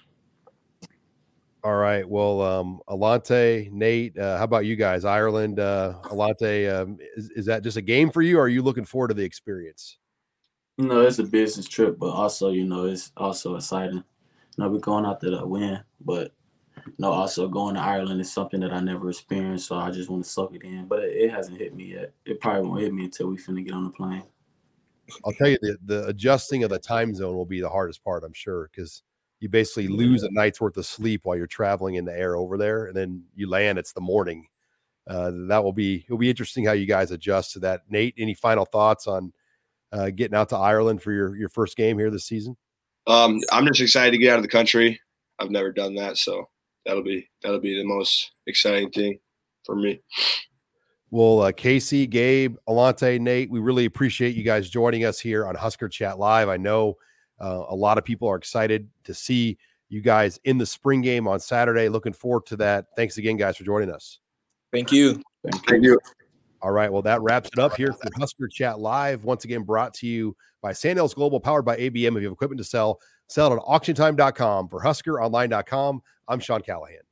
All 1.66 1.74
right. 1.74 2.09
Well, 2.09 2.42
um, 2.42 2.81
Alante, 2.88 3.70
Nate, 3.72 4.16
uh, 4.16 4.38
how 4.38 4.44
about 4.44 4.66
you 4.66 4.76
guys? 4.76 5.05
Ireland, 5.05 5.59
uh, 5.59 5.94
Alante, 6.05 6.72
um, 6.72 6.98
is, 7.16 7.31
is 7.31 7.46
that 7.46 7.64
just 7.64 7.76
a 7.76 7.83
game 7.83 8.11
for 8.11 8.22
you? 8.22 8.38
Or 8.38 8.42
are 8.42 8.48
you 8.48 8.62
looking 8.62 8.85
forward 8.85 9.09
to 9.09 9.14
the 9.14 9.24
experience? 9.24 9.98
You 10.76 10.87
know, 10.87 11.00
it's 11.00 11.18
a 11.18 11.24
business 11.24 11.66
trip, 11.66 11.98
but 11.98 12.11
also, 12.11 12.50
you 12.50 12.64
know, 12.64 12.85
it's 12.85 13.11
also 13.16 13.57
exciting 13.57 14.05
know, 14.59 14.68
we're 14.68 14.79
going 14.79 15.05
out 15.05 15.20
there 15.20 15.31
to 15.31 15.46
win, 15.46 15.81
but 16.00 16.33
you 16.87 16.92
know, 16.98 17.12
also 17.12 17.48
going 17.48 17.74
to 17.74 17.81
Ireland 17.81 18.20
is 18.20 18.33
something 18.33 18.61
that 18.61 18.72
I 18.72 18.81
never 18.81 19.09
experienced, 19.09 19.68
so 19.68 19.76
I 19.76 19.90
just 19.90 20.11
want 20.11 20.24
to 20.24 20.31
suck 20.31 20.55
it 20.55 20.62
in. 20.62 20.87
But 20.87 21.00
it, 21.00 21.16
it 21.16 21.31
hasn't 21.31 21.59
hit 21.59 21.74
me 21.74 21.94
yet. 21.94 22.12
It 22.24 22.40
probably 22.40 22.68
won't 22.68 22.83
hit 22.83 22.94
me 22.94 23.05
until 23.05 23.29
we 23.29 23.37
finna 23.37 23.64
get 23.64 23.74
on 23.74 23.85
the 23.85 23.90
plane. 23.90 24.22
I'll 25.24 25.33
tell 25.33 25.48
you 25.48 25.59
the 25.61 25.79
the 25.85 26.06
adjusting 26.06 26.64
of 26.64 26.71
the 26.71 26.79
time 26.79 27.14
zone 27.14 27.35
will 27.35 27.46
be 27.46 27.60
the 27.60 27.69
hardest 27.69 28.02
part, 28.04 28.25
I'm 28.25 28.33
sure, 28.33 28.69
because 28.75 29.02
you 29.40 29.48
basically 29.48 29.88
lose 29.88 30.22
a 30.22 30.30
night's 30.30 30.60
worth 30.60 30.76
of 30.76 30.87
sleep 30.87 31.22
while 31.24 31.37
you're 31.37 31.46
traveling 31.46 31.96
in 31.96 32.04
the 32.04 32.16
air 32.16 32.37
over 32.37 32.56
there, 32.56 32.87
and 32.87 32.96
then 32.96 33.24
you 33.34 33.48
land. 33.48 33.78
It's 33.78 33.92
the 33.92 34.00
morning. 34.00 34.46
Uh, 35.06 35.30
that 35.48 35.62
will 35.62 35.72
be 35.72 36.04
it'll 36.06 36.18
be 36.18 36.30
interesting 36.30 36.64
how 36.64 36.72
you 36.72 36.87
guys 36.87 37.10
adjust 37.10 37.52
to 37.52 37.60
that. 37.60 37.82
Nate, 37.88 38.14
any 38.18 38.34
final 38.34 38.64
thoughts 38.64 39.06
on 39.06 39.32
uh, 39.92 40.10
getting 40.10 40.37
out 40.37 40.48
to 40.50 40.56
Ireland 40.56 41.02
for 41.02 41.12
your 41.12 41.37
your 41.37 41.48
first 41.48 41.76
game 41.76 41.98
here 41.98 42.10
this 42.10 42.26
season? 42.26 42.56
Um, 43.06 43.40
I'm 43.52 43.66
just 43.66 43.80
excited 43.80 44.10
to 44.12 44.18
get 44.18 44.32
out 44.32 44.38
of 44.38 44.42
the 44.42 44.48
country. 44.48 45.00
I've 45.38 45.50
never 45.50 45.70
done 45.70 45.94
that, 45.96 46.16
so 46.16 46.48
that'll 46.84 47.04
be 47.04 47.28
that'll 47.42 47.60
be 47.60 47.76
the 47.76 47.84
most 47.84 48.32
exciting 48.46 48.90
thing 48.90 49.18
for 49.64 49.76
me. 49.76 50.00
Well, 51.10 51.42
uh, 51.42 51.52
Casey, 51.52 52.06
Gabe, 52.06 52.56
Alante, 52.68 53.20
Nate, 53.20 53.48
we 53.48 53.60
really 53.60 53.84
appreciate 53.84 54.34
you 54.34 54.42
guys 54.42 54.68
joining 54.68 55.04
us 55.04 55.20
here 55.20 55.46
on 55.46 55.54
Husker 55.54 55.88
Chat 55.88 56.18
Live. 56.18 56.48
I 56.48 56.56
know 56.56 56.96
uh, 57.40 57.64
a 57.68 57.74
lot 57.74 57.98
of 57.98 58.04
people 58.04 58.28
are 58.28 58.37
excited 58.37 58.88
to 59.04 59.14
see 59.14 59.58
you 59.88 60.00
guys 60.00 60.40
in 60.44 60.58
the 60.58 60.66
spring 60.66 61.00
game 61.00 61.28
on 61.28 61.40
Saturday. 61.40 61.88
Looking 61.88 62.12
forward 62.12 62.46
to 62.46 62.56
that. 62.56 62.87
Thanks 62.96 63.18
again, 63.18 63.37
guys, 63.37 63.56
for 63.56 63.64
joining 63.64 63.90
us. 63.90 64.18
Thank 64.72 64.92
you. 64.92 65.22
Thank 65.68 65.84
you. 65.84 65.98
All 66.62 66.72
right. 66.72 66.92
Well, 66.92 67.02
that 67.02 67.22
wraps 67.22 67.50
it 67.52 67.58
up 67.58 67.76
here 67.76 67.92
for 67.92 68.08
Husker 68.18 68.48
Chat 68.48 68.80
Live. 68.80 69.24
Once 69.24 69.44
again, 69.44 69.62
brought 69.62 69.94
to 69.94 70.06
you 70.06 70.37
by 70.62 70.72
Sandhills 70.72 71.14
Global, 71.14 71.38
powered 71.38 71.64
by 71.64 71.76
ABM. 71.76 72.16
If 72.16 72.22
you 72.22 72.22
have 72.24 72.32
equipment 72.32 72.58
to 72.58 72.64
sell, 72.64 73.00
sell 73.28 73.52
it 73.52 73.58
on 73.58 73.60
auctiontime.com 73.60 74.68
for 74.68 74.82
huskeronline.com. 74.82 76.02
I'm 76.28 76.40
Sean 76.40 76.62
Callahan. 76.62 77.06